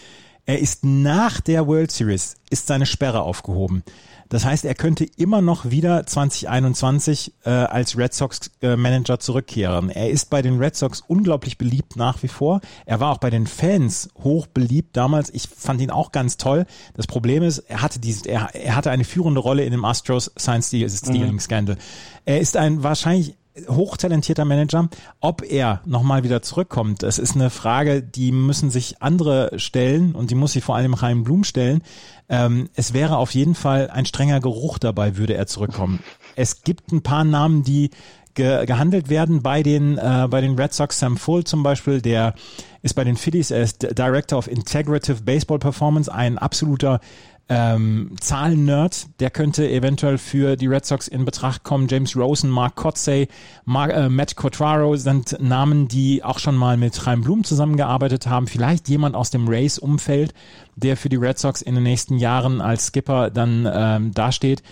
er 0.46 0.60
ist 0.60 0.84
nach 0.84 1.42
der 1.42 1.68
World 1.68 1.92
Series, 1.92 2.36
ist 2.50 2.68
seine 2.68 2.86
Sperre 2.86 3.22
aufgehoben. 3.22 3.84
Das 4.30 4.44
heißt, 4.44 4.66
er 4.66 4.74
könnte 4.74 5.06
immer 5.18 5.42
noch 5.42 5.70
wieder 5.70 6.06
2021 6.06 7.34
äh, 7.46 7.50
als 7.50 7.98
Red 7.98 8.14
Sox 8.14 8.52
äh, 8.62 8.76
Manager 8.76 9.20
zurückkehren. 9.20 9.90
Er 9.90 10.10
ist 10.10 10.30
bei 10.30 10.42
den 10.42 10.58
Red 10.58 10.76
Sox 10.76 11.04
unglaublich 11.08 11.58
beliebt 11.58 11.96
nach 11.96 12.24
wie 12.24 12.28
vor. 12.28 12.62
Er 12.86 13.00
war 13.00 13.12
auch 13.12 13.20
bei 13.20 13.30
den 13.30 13.46
Fans 13.46 14.10
hoch 14.24 14.48
beliebt 14.48 14.98
damals. 14.98 15.30
Ich 15.32 15.48
fand 15.48 15.80
ihn 15.80 15.92
auch 15.92 16.12
ganz 16.12 16.38
toll. 16.38 16.66
Das 16.96 17.06
Problem 17.06 17.44
ist, 17.44 17.60
er 17.60 17.84
hatte 17.84 18.00
dieses, 18.00 18.26
er, 18.26 18.50
er 18.56 18.76
hatte 18.76 18.90
eine 18.90 19.04
führende 19.04 19.40
Rolle 19.40 19.64
in 19.64 19.72
dem 19.72 19.86
Astros 19.86 20.32
Science 20.38 20.68
Stealing 20.68 21.40
Scandal. 21.40 21.76
Mhm. 21.76 21.80
Er 22.26 22.40
ist 22.40 22.58
ein 22.58 22.82
wahrscheinlich 22.82 23.36
hochtalentierter 23.68 24.46
Manager. 24.46 24.90
Ob 25.20 25.44
er 25.44 25.82
nochmal 25.86 26.24
wieder 26.24 26.42
zurückkommt, 26.42 27.04
das 27.04 27.20
ist 27.20 27.36
eine 27.36 27.50
Frage, 27.50 28.02
die 28.04 28.32
müssen 28.32 28.70
sich 28.70 29.02
andere 29.02 29.52
stellen 29.58 30.14
und 30.14 30.32
die 30.32 30.36
muss 30.36 30.54
sich 30.54 30.64
vor 30.64 30.76
allem 30.76 30.96
Chaim 30.96 31.24
Blum 31.24 31.44
stellen. 31.44 31.82
Ähm, 32.28 32.70
es 32.76 32.94
wäre 32.94 33.18
auf 33.18 33.34
jeden 33.34 33.56
Fall 33.56 33.90
ein 33.90 34.06
strenger 34.06 34.40
Geruch 34.40 34.78
dabei, 34.78 35.18
würde 35.18 35.36
er 35.36 35.48
zurückkommen. 35.48 36.00
Es 36.36 36.64
gibt 36.64 36.92
ein 36.92 37.02
paar 37.02 37.24
Namen, 37.24 37.64
die 37.64 37.92
ge 38.34 38.66
gehandelt 38.66 39.10
werden 39.10 39.42
bei 39.42 39.64
den, 39.64 39.98
äh, 39.98 40.28
bei 40.30 40.42
den 40.42 40.60
Red 40.60 40.74
Sox. 40.74 41.00
Sam 41.00 41.18
Full 41.18 41.46
zum 41.46 41.64
Beispiel, 41.64 42.02
der 42.02 42.36
ist 42.82 42.94
bei 42.94 43.04
den 43.04 43.16
Phillies, 43.16 43.52
er 43.52 43.64
ist 43.64 43.82
Director 43.98 44.38
of 44.38 44.48
Integrative 44.48 45.24
Baseball 45.24 45.60
Performance, 45.60 46.14
ein 46.14 46.38
absoluter 46.38 47.00
ähm, 47.48 48.16
Zahlen-Nerd, 48.20 49.20
der 49.20 49.30
könnte 49.30 49.70
eventuell 49.70 50.18
für 50.18 50.56
die 50.56 50.68
Red 50.68 50.86
Sox 50.86 51.08
in 51.08 51.26
Betracht 51.26 51.64
kommen. 51.64 51.88
James 51.88 52.16
Rosen, 52.16 52.50
Mark 52.50 52.76
Kotzey, 52.76 53.28
Mark, 53.66 53.92
äh, 53.92 54.10
Matt 54.10 54.36
Cotraro 54.36 54.96
sind 54.96 55.38
Namen, 55.40 55.88
die 55.88 56.24
auch 56.24 56.40
schon 56.40 56.56
mal 56.56 56.76
mit 56.78 56.96
Chaim 56.96 57.22
Blum 57.22 57.44
zusammengearbeitet 57.44 58.26
haben. 58.28 58.48
Vielleicht 58.48 58.90
jemand 58.90 59.16
aus 59.16 59.30
dem 59.30 59.48
Race-Umfeld, 59.48 60.34
der 60.76 60.98
für 60.98 61.10
die 61.10 61.18
Red 61.18 61.38
Sox 61.38 61.62
in 61.62 61.76
den 61.76 61.84
nächsten 61.84 62.18
Jahren 62.18 62.62
als 62.62 62.88
Skipper 62.88 63.30
dann 63.30 63.70
ähm, 63.72 64.12
dasteht. 64.12 64.64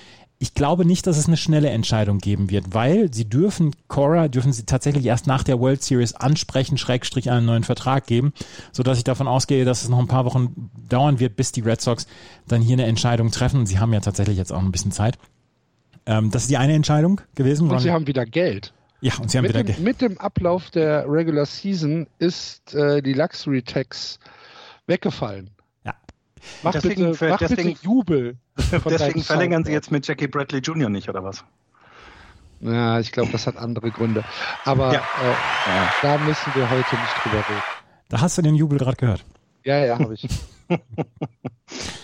Ich 0.43 0.55
glaube 0.55 0.83
nicht, 0.83 1.07
dass 1.07 1.15
es 1.15 1.27
eine 1.27 1.37
schnelle 1.37 1.69
Entscheidung 1.69 2.17
geben 2.17 2.49
wird, 2.49 2.73
weil 2.73 3.13
sie 3.13 3.23
dürfen 3.23 3.73
Cora, 3.87 4.27
dürfen 4.27 4.51
sie 4.51 4.65
tatsächlich 4.65 5.05
erst 5.05 5.25
nach 5.25 5.41
der 5.41 5.57
World 5.57 5.81
Series 5.81 6.15
ansprechen, 6.15 6.77
Schrägstrich 6.77 7.31
einen 7.31 7.45
neuen 7.45 7.63
Vertrag 7.63 8.07
geben, 8.07 8.33
so 8.73 8.83
dass 8.83 8.97
ich 8.97 9.05
davon 9.05 9.29
ausgehe, 9.29 9.63
dass 9.63 9.83
es 9.83 9.87
noch 9.87 9.99
ein 9.99 10.07
paar 10.07 10.25
Wochen 10.25 10.69
dauern 10.89 11.21
wird, 11.21 11.37
bis 11.37 11.53
die 11.53 11.61
Red 11.61 11.79
Sox 11.79 12.07
dann 12.45 12.61
hier 12.61 12.73
eine 12.73 12.83
Entscheidung 12.87 13.31
treffen. 13.31 13.65
Sie 13.65 13.79
haben 13.79 13.93
ja 13.93 14.01
tatsächlich 14.01 14.35
jetzt 14.37 14.51
auch 14.51 14.59
ein 14.59 14.73
bisschen 14.73 14.91
Zeit. 14.91 15.17
Ähm, 16.05 16.29
das 16.29 16.41
ist 16.41 16.49
die 16.49 16.57
eine 16.57 16.73
Entscheidung 16.73 17.21
gewesen. 17.35 17.71
Und 17.71 17.79
sie 17.79 17.91
haben 17.91 18.05
wieder 18.05 18.25
Geld. 18.25 18.73
Ja, 18.99 19.13
und 19.21 19.31
sie 19.31 19.37
haben 19.37 19.43
mit 19.43 19.53
wieder 19.53 19.63
dem, 19.63 19.67
Geld. 19.67 19.79
Mit 19.79 20.01
dem 20.01 20.17
Ablauf 20.17 20.71
der 20.71 21.05
Regular 21.07 21.45
Season 21.45 22.05
ist 22.19 22.75
äh, 22.75 23.01
die 23.01 23.13
Luxury 23.13 23.61
Tax 23.61 24.19
weggefallen. 24.87 25.51
Mach 26.61 26.71
deswegen, 26.71 27.11
bitte, 27.11 27.29
mach 27.29 27.37
deswegen, 27.37 27.69
bitte 27.69 27.83
Jubel. 27.83 28.37
Deswegen 28.85 29.23
verlängern 29.23 29.63
sie 29.63 29.71
jetzt 29.71 29.91
mit 29.91 30.07
Jackie 30.07 30.27
Bradley 30.27 30.59
Jr. 30.59 30.89
nicht, 30.89 31.09
oder 31.09 31.23
was? 31.23 31.43
Ja, 32.59 32.99
ich 32.99 33.11
glaube, 33.11 33.31
das 33.31 33.47
hat 33.47 33.57
andere 33.57 33.91
Gründe. 33.91 34.23
Aber 34.63 34.93
ja. 34.93 34.99
Äh, 34.99 35.75
ja. 35.75 35.93
da 36.01 36.17
müssen 36.19 36.53
wir 36.55 36.69
heute 36.69 36.95
nicht 36.95 37.23
drüber 37.23 37.37
reden. 37.37 37.63
Da 38.09 38.21
hast 38.21 38.37
du 38.37 38.41
den 38.41 38.55
Jubel 38.55 38.77
gerade 38.77 38.95
gehört. 38.95 39.25
Ja, 39.63 39.83
ja, 39.83 39.99
habe 39.99 40.13
ich. 40.13 40.27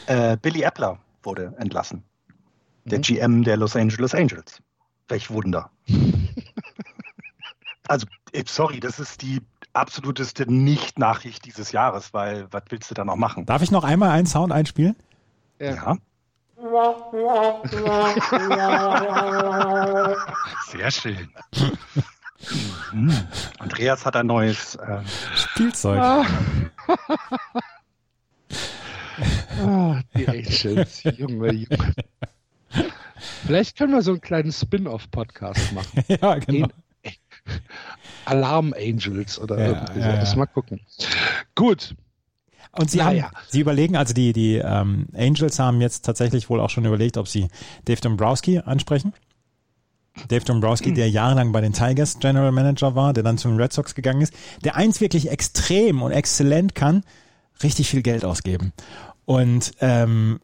äh, 0.08 0.38
Billy 0.38 0.66
Appler 0.66 1.00
wurde 1.24 1.54
entlassen. 1.60 2.04
Der 2.86 2.98
mhm. 2.98 3.04
GM 3.04 3.44
der 3.44 3.58
Los 3.58 3.76
Angeles 3.76 4.14
Angels. 4.14 4.62
Welch 5.08 5.30
Wunder. 5.30 5.72
also, 7.88 8.08
sorry, 8.46 8.80
das 8.80 9.00
ist 9.00 9.22
die 9.22 9.42
absoluteste 9.74 10.52
Nicht-Nachricht 10.52 11.46
dieses 11.46 11.72
Jahres, 11.72 12.14
weil 12.14 12.48
was 12.52 12.64
willst 12.70 12.90
du 12.92 12.96
da 12.96 13.06
noch 13.06 13.16
machen? 13.16 13.46
Darf 13.46 13.62
ich 13.62 13.72
noch 13.72 13.84
einmal 13.84 14.12
einen 14.12 14.28
Sound 14.28 14.52
einspielen? 14.52 14.96
Ja. 15.60 15.70
ja. 15.72 15.98
Sehr 20.68 20.92
schön. 20.92 21.30
Hm. 22.92 23.12
Andreas 23.60 24.06
hat 24.06 24.16
ein 24.16 24.28
neues 24.28 24.76
äh, 24.76 25.02
Spielzeug. 25.36 26.00
Ah. 26.00 26.26
ah, 29.62 30.00
die 30.16 30.28
Angels, 30.28 31.04
Junge, 31.04 31.52
Junge. 31.54 31.68
Vielleicht 33.46 33.78
können 33.78 33.94
wir 33.94 34.02
so 34.02 34.12
einen 34.12 34.22
kleinen 34.22 34.52
Spin-off-Podcast 34.52 35.74
machen. 35.74 36.04
ja, 36.08 36.36
genau. 36.40 36.68
Alarm 38.30 38.74
Angels 38.78 39.40
oder 39.40 39.60
ja, 39.60 39.66
irgendwie 39.68 39.94
so. 39.94 40.00
Ja, 40.00 40.24
ja. 40.24 40.36
Mal 40.36 40.46
gucken. 40.46 40.80
Gut. 41.56 41.96
Und 42.72 42.92
Sie, 42.92 43.02
haben, 43.02 43.24
Sie 43.50 43.62
überlegen, 43.62 43.96
also 43.96 44.14
die, 44.14 44.32
die 44.32 44.58
ähm, 44.58 45.08
Angels 45.16 45.58
haben 45.58 45.82
jetzt 45.82 46.06
tatsächlich 46.06 46.50
wohl 46.50 46.60
auch 46.60 46.70
schon 46.70 46.86
überlegt, 46.86 47.18
ob 47.18 47.28
Sie 47.28 47.48
Dave 47.86 48.00
Dombrowski 48.00 48.60
ansprechen. 48.60 49.14
Dave 50.28 50.44
Dombrowski, 50.44 50.94
der 50.94 51.10
jahrelang 51.10 51.52
bei 51.52 51.62
den 51.62 51.74
Tigers 51.74 52.20
General 52.20 52.52
Manager 52.52 52.94
war, 52.96 53.14
der 53.14 53.24
dann 53.24 53.38
zu 53.38 53.48
den 53.48 53.60
Red 53.60 53.74
Sox 53.74 53.96
gegangen 53.96 54.22
ist, 54.22 54.34
der 54.64 54.76
eins 54.76 55.02
wirklich 55.02 55.32
extrem 55.32 56.02
und 56.02 56.12
exzellent 56.12 56.76
kann, 56.76 57.04
richtig 57.64 57.90
viel 57.90 58.02
Geld 58.02 58.26
ausgeben. 58.26 58.74
Und 59.26 59.72
ähm, 59.80 60.40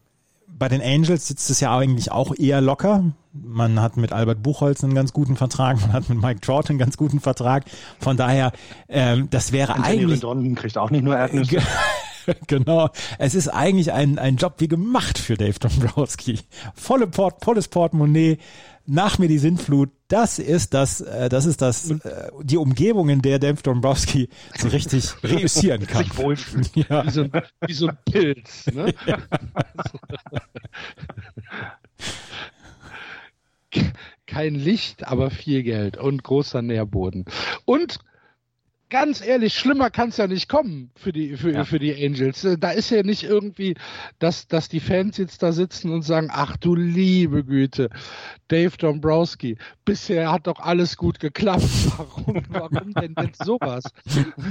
bei 0.58 0.70
den 0.70 0.82
Angels 0.82 1.28
sitzt 1.28 1.50
es 1.50 1.60
ja 1.60 1.78
eigentlich 1.78 2.12
auch 2.12 2.34
eher 2.38 2.62
locker. 2.62 3.04
Man 3.34 3.82
hat 3.82 3.98
mit 3.98 4.14
Albert 4.14 4.42
Buchholz 4.42 4.84
einen 4.84 4.96
ganz 4.96 5.12
guten 5.12 5.36
Vertrag, 5.36 5.80
man 5.82 5.94
hat 5.94 6.10
mit 6.10 6.22
Mike 6.22 6.42
Trout 6.42 6.64
einen 6.70 6.80
ganz 6.80 6.98
guten 6.98 7.20
Vertrag. 7.20 7.66
Von 8.00 8.18
daher, 8.18 8.52
ähm, 8.88 9.28
das 9.30 9.52
wäre 9.52 9.76
Anthony 9.76 10.00
eigentlich. 10.00 10.24
Rendon 10.24 10.56
kriegt 10.56 10.78
auch 10.78 10.90
nicht 10.92 11.04
nur 11.04 11.18
Erdnüsse. 11.18 11.58
genau. 12.48 12.90
Es 13.18 13.36
ist 13.36 13.50
eigentlich 13.50 13.92
ein, 13.92 14.20
ein 14.20 14.38
Job 14.38 14.56
wie 14.58 14.68
gemacht 14.68 15.18
für 15.18 15.36
Dave 15.36 15.60
Dombrowski. 15.60 16.40
Volle 16.74 17.08
Port, 17.08 17.44
volles 17.44 17.68
Portemonnaie, 17.68 18.38
nach 18.88 19.18
mir 19.18 19.28
die 19.28 19.40
Sintflut, 19.40 19.90
das 20.08 20.38
ist 20.38 20.76
das, 20.76 21.02
äh, 21.02 21.30
das 21.30 21.46
ist 21.46 21.62
das, 21.62 21.90
äh, 21.90 22.30
die 22.44 22.58
Umgebung, 22.58 23.10
in 23.10 23.22
der 23.22 23.40
Dave 23.40 23.62
Dombrowski 23.62 24.30
so 24.58 24.68
richtig 24.68 25.12
reüssieren 25.24 25.88
kann. 25.88 26.04
Sich 26.04 26.18
wohlfühlen. 26.18 26.68
Ja. 26.76 27.06
Wie, 27.06 27.10
so 27.10 27.24
ein, 27.24 27.32
wie 27.66 27.74
so 27.74 27.88
ein 27.88 27.98
Pilz. 28.06 28.68
Ne? 28.68 28.94
Kein 34.28 34.56
Licht, 34.56 35.08
aber 35.08 35.32
viel 35.32 35.64
Geld 35.64 35.98
und 35.98 36.24
großer 36.24 36.62
Nährboden. 36.62 37.26
Und 37.66 38.00
ganz 38.90 39.26
ehrlich, 39.26 39.54
schlimmer 39.54 39.90
kann 39.90 40.10
es 40.10 40.18
ja 40.18 40.28
nicht 40.28 40.48
kommen 40.48 40.92
für 40.96 41.12
die, 41.12 41.36
für, 41.38 41.52
ja. 41.52 41.64
für 41.64 41.80
die 41.80 41.94
Angels. 41.94 42.48
Da 42.60 42.72
ist 42.72 42.90
ja 42.90 43.04
nicht 43.04 43.24
irgendwie, 43.24 43.76
dass, 44.20 44.48
dass 44.48 44.70
die 44.70 44.80
Fans 44.80 45.18
jetzt 45.18 45.42
da 45.44 45.52
sitzen 45.52 45.92
und 45.92 46.04
sagen, 46.04 46.30
ach 46.32 46.58
du 46.58 46.76
liebe 46.76 47.44
Güte, 47.44 47.90
Dave 48.48 48.78
Dombrowski, 48.78 49.58
bisher 49.86 50.32
hat 50.32 50.48
doch 50.48 50.60
alles 50.60 50.98
gut 50.98 51.20
geklappt. 51.20 51.64
Warum, 51.98 52.44
warum 52.50 52.94
denn 52.94 53.16
jetzt 53.22 53.44
sowas? 53.44 53.84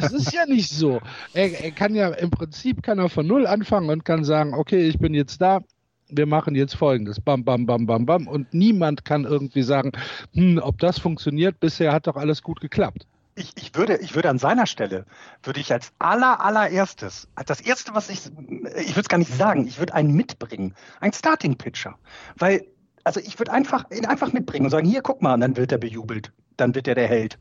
Das 0.00 0.12
ist 0.12 0.32
ja 0.32 0.46
nicht 0.46 0.70
so. 0.70 1.00
Er, 1.32 1.64
er 1.64 1.70
kann 1.70 1.94
ja 1.94 2.08
im 2.08 2.30
Prinzip 2.30 2.82
kann 2.82 2.98
er 2.98 3.08
von 3.08 3.26
null 3.26 3.46
anfangen 3.46 3.90
und 3.90 4.04
kann 4.04 4.24
sagen, 4.24 4.54
okay, 4.54 4.88
ich 4.88 4.98
bin 4.98 5.14
jetzt 5.14 5.40
da, 5.40 5.60
wir 6.08 6.26
machen 6.26 6.54
jetzt 6.54 6.74
folgendes, 6.74 7.20
bam, 7.20 7.44
bam, 7.44 7.66
bam, 7.66 7.86
bam, 7.86 8.06
bam, 8.06 8.28
und 8.28 8.52
niemand 8.54 9.04
kann 9.04 9.24
irgendwie 9.24 9.62
sagen, 9.62 9.92
hm, 10.32 10.58
ob 10.58 10.78
das 10.78 10.98
funktioniert, 10.98 11.60
bisher 11.60 11.92
hat 11.92 12.06
doch 12.06 12.16
alles 12.16 12.42
gut 12.42 12.60
geklappt 12.60 13.06
ich, 13.36 13.52
ich, 13.56 13.74
würde, 13.74 13.96
ich 13.96 14.14
würde 14.14 14.30
an 14.30 14.38
seiner 14.38 14.66
Stelle, 14.66 15.06
würde 15.42 15.60
ich 15.60 15.72
als 15.72 15.92
aller, 15.98 16.40
allererstes, 16.40 17.28
das 17.46 17.60
erste, 17.60 17.94
was 17.94 18.08
ich, 18.08 18.26
ich 18.26 18.90
würde 18.90 19.00
es 19.00 19.08
gar 19.08 19.18
nicht 19.18 19.34
sagen, 19.34 19.66
ich 19.66 19.78
würde 19.78 19.94
einen 19.94 20.14
mitbringen, 20.14 20.74
einen 21.00 21.12
Starting 21.12 21.56
Pitcher. 21.56 21.96
Weil, 22.36 22.66
also 23.02 23.20
ich 23.20 23.38
würde 23.38 23.52
einfach, 23.52 23.90
ihn 23.90 24.06
einfach 24.06 24.32
mitbringen 24.32 24.66
und 24.66 24.70
sagen, 24.70 24.88
hier, 24.88 25.02
guck 25.02 25.20
mal, 25.20 25.34
und 25.34 25.40
dann 25.40 25.56
wird 25.56 25.72
er 25.72 25.78
bejubelt. 25.78 26.32
Dann 26.56 26.74
wird 26.74 26.86
er 26.86 26.94
der 26.94 27.08
Held. 27.08 27.38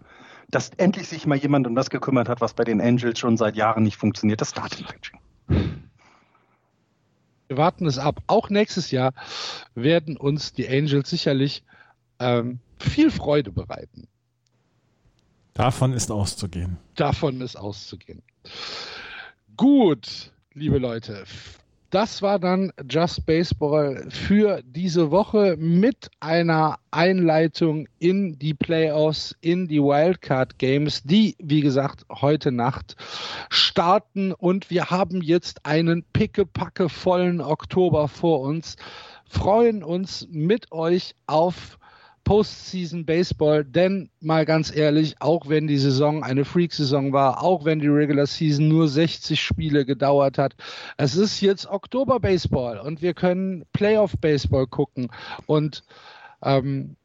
Dass 0.50 0.72
endlich 0.78 1.08
sich 1.08 1.28
mal 1.28 1.38
jemand 1.38 1.68
um 1.68 1.76
das 1.76 1.90
gekümmert 1.90 2.28
hat, 2.28 2.42
was 2.42 2.54
bei 2.54 2.64
den 2.64 2.82
Angels 2.82 3.20
schon 3.20 3.38
seit 3.38 3.56
Jahren 3.56 3.84
nicht 3.84 3.98
funktioniert, 3.98 4.42
das 4.42 4.50
Starting 4.50 4.86
Pitching. 4.86 5.20
Wir 7.48 7.58
warten 7.58 7.86
es 7.86 8.00
ab. 8.00 8.20
Auch 8.26 8.50
nächstes 8.50 8.90
Jahr 8.90 9.14
werden 9.76 10.18
uns 10.18 10.54
die 10.54 10.68
Angels 10.68 11.10
sicherlich 11.10 11.64
ähm, 12.20 12.60
viel 12.80 13.12
Freude 13.12 13.52
bereiten. 13.52 14.08
Davon 15.54 15.94
ist 15.94 16.12
auszugehen. 16.12 16.78
Davon 16.96 17.42
ist 17.42 17.56
auszugehen. 17.56 18.24
Gut, 19.56 20.32
liebe 20.54 20.80
Leute, 20.80 21.26
das 21.94 22.24
war 22.24 22.40
dann 22.40 22.72
Just 22.90 23.24
Baseball 23.28 24.08
für 24.10 24.64
diese 24.66 25.12
Woche 25.12 25.56
mit 25.60 26.10
einer 26.20 26.80
Einleitung 26.90 27.88
in 28.00 28.40
die 28.40 28.56
Playoffs, 28.56 29.36
in 29.42 29.68
die 29.68 29.80
Wildcard 29.80 30.58
Games, 30.58 31.04
die, 31.04 31.36
wie 31.38 31.62
gesagt, 31.62 32.04
heute 32.10 32.52
Nacht 32.52 32.96
starten. 33.50 34.32
Und 34.32 34.72
wir 34.72 34.90
haben 34.90 35.22
jetzt 35.22 35.68
einen 35.68 36.04
pickepacke 36.14 36.90
vollen 36.90 37.42
Oktober 37.42 38.08
vor 38.08 38.42
uns, 38.42 38.76
freuen 39.30 39.84
uns 39.84 40.28
mit 40.32 40.72
euch 40.72 41.14
auf 41.28 41.78
Postseason 42.24 43.06
Baseball, 43.06 43.66
denn 43.66 44.10
mal 44.22 44.46
ganz 44.46 44.74
ehrlich, 44.76 45.16
auch 45.20 45.50
wenn 45.50 45.68
die 45.68 45.78
Saison 45.78 46.24
eine 46.24 46.46
Freak-Saison 46.46 47.12
war, 47.12 47.44
auch 47.44 47.66
wenn 47.66 47.80
die 47.80 47.88
Regular 47.88 48.26
Season 48.26 48.68
nur 48.68 48.88
60 48.88 49.42
Spiele 49.42 49.86
gedauert 49.86 50.38
hat, 50.38 50.56
es 50.98 51.16
ist 51.16 51.42
jetzt 51.42 51.68
Oktober 51.68 52.20
Baseball 52.20 52.80
und 52.80 53.02
wir 53.02 53.14
können 53.14 53.66
Playoff 53.74 54.14
Baseball 54.20 54.68
gucken 54.68 55.10
und 55.46 55.84
ähm, 56.42 56.96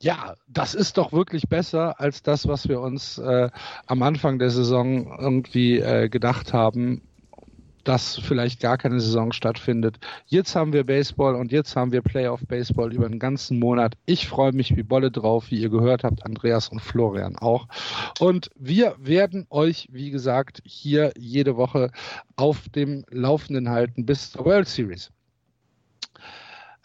ja, 0.00 0.34
das 0.48 0.74
ist 0.74 0.98
doch 0.98 1.12
wirklich 1.12 1.48
besser 1.48 1.98
als 1.98 2.22
das, 2.22 2.46
was 2.46 2.68
wir 2.68 2.80
uns 2.80 3.16
äh, 3.16 3.48
am 3.86 4.02
Anfang 4.02 4.38
der 4.38 4.50
Saison 4.50 5.18
irgendwie 5.18 5.78
äh, 5.78 6.10
gedacht 6.10 6.52
haben 6.52 7.02
dass 7.84 8.16
vielleicht 8.16 8.60
gar 8.60 8.78
keine 8.78 9.00
Saison 9.00 9.32
stattfindet. 9.32 9.98
Jetzt 10.26 10.56
haben 10.56 10.72
wir 10.72 10.84
Baseball 10.84 11.34
und 11.34 11.52
jetzt 11.52 11.76
haben 11.76 11.92
wir 11.92 12.02
Playoff 12.02 12.40
Baseball 12.46 12.92
über 12.92 13.08
den 13.08 13.18
ganzen 13.18 13.58
Monat. 13.58 13.94
Ich 14.06 14.28
freue 14.28 14.52
mich 14.52 14.76
wie 14.76 14.82
Bolle 14.82 15.10
drauf, 15.10 15.50
wie 15.50 15.60
ihr 15.60 15.70
gehört 15.70 16.04
habt, 16.04 16.24
Andreas 16.24 16.68
und 16.68 16.80
Florian 16.80 17.36
auch. 17.36 17.68
Und 18.18 18.50
wir 18.56 18.96
werden 18.98 19.46
euch, 19.50 19.88
wie 19.92 20.10
gesagt, 20.10 20.62
hier 20.64 21.12
jede 21.16 21.56
Woche 21.56 21.90
auf 22.36 22.68
dem 22.70 23.04
Laufenden 23.10 23.68
halten 23.68 24.06
bis 24.06 24.32
zur 24.32 24.44
World 24.44 24.68
Series. 24.68 25.10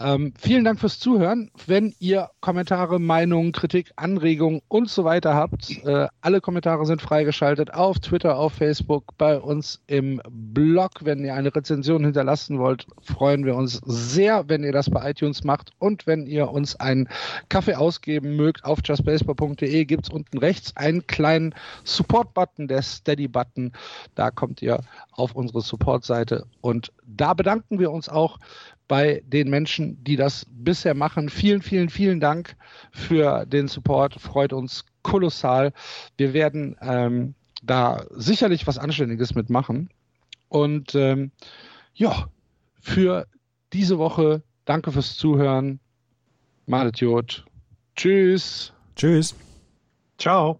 Ähm, 0.01 0.33
vielen 0.39 0.63
Dank 0.63 0.79
fürs 0.79 0.97
Zuhören. 0.97 1.51
Wenn 1.67 1.93
ihr 1.99 2.29
Kommentare, 2.39 2.99
Meinungen, 2.99 3.51
Kritik, 3.51 3.91
Anregungen 3.97 4.61
und 4.69 4.89
so 4.89 5.03
weiter 5.03 5.35
habt, 5.35 5.71
äh, 5.83 6.07
alle 6.21 6.39
Kommentare 6.39 6.85
sind 6.85 7.01
freigeschaltet 7.01 7.73
auf 7.73 7.99
Twitter, 7.99 8.37
auf 8.37 8.53
Facebook, 8.53 9.17
bei 9.17 9.37
uns 9.37 9.81
im 9.87 10.21
Blog. 10.29 10.91
Wenn 11.01 11.25
ihr 11.25 11.33
eine 11.33 11.53
Rezension 11.53 12.05
hinterlassen 12.05 12.59
wollt, 12.59 12.87
freuen 13.01 13.43
wir 13.45 13.55
uns 13.55 13.81
sehr, 13.85 14.47
wenn 14.47 14.63
ihr 14.63 14.71
das 14.71 14.89
bei 14.89 15.09
iTunes 15.09 15.43
macht 15.43 15.71
und 15.79 16.07
wenn 16.07 16.27
ihr 16.27 16.49
uns 16.49 16.77
einen 16.77 17.09
Kaffee 17.49 17.75
ausgeben 17.75 18.37
mögt. 18.37 18.63
Auf 18.63 18.79
justbaseball.de 18.85 19.83
gibt 19.83 20.05
es 20.05 20.09
unten 20.09 20.37
rechts 20.37 20.77
einen 20.77 21.07
kleinen 21.07 21.53
Support-Button, 21.83 22.69
der 22.69 22.83
Steady-Button. 22.83 23.73
Da 24.15 24.31
kommt 24.31 24.61
ihr 24.61 24.79
auf 25.11 25.35
unsere 25.35 25.59
Support-Seite 25.59 26.45
und 26.61 26.93
da 27.05 27.33
bedanken 27.33 27.79
wir 27.79 27.91
uns 27.91 28.07
auch 28.07 28.37
bei 28.89 29.21
den 29.25 29.49
Menschen, 29.49 30.03
die 30.03 30.17
das 30.17 30.45
bisher 30.49 30.95
machen. 30.95 31.29
Vielen, 31.29 31.61
vielen, 31.61 31.89
vielen 31.89 32.19
Dank 32.19 32.57
für 32.91 33.45
den 33.45 33.69
Support. 33.69 34.15
Freut 34.19 34.51
uns 34.51 34.83
kolossal. 35.03 35.71
Wir 36.17 36.33
werden 36.33 36.75
ähm, 36.81 37.35
da 37.63 38.03
sicherlich 38.09 38.67
was 38.67 38.79
Anständiges 38.79 39.35
mitmachen. 39.35 39.89
Und 40.49 40.95
ähm, 40.95 41.31
ja, 41.93 42.27
für 42.81 43.27
diese 43.71 43.99
Woche 43.99 44.41
danke 44.65 44.91
fürs 44.91 45.15
Zuhören. 45.15 45.79
Malet 46.65 46.99
Jod. 46.99 47.45
Tschüss. 47.95 48.73
Tschüss. 48.95 49.35
Ciao. 50.17 50.59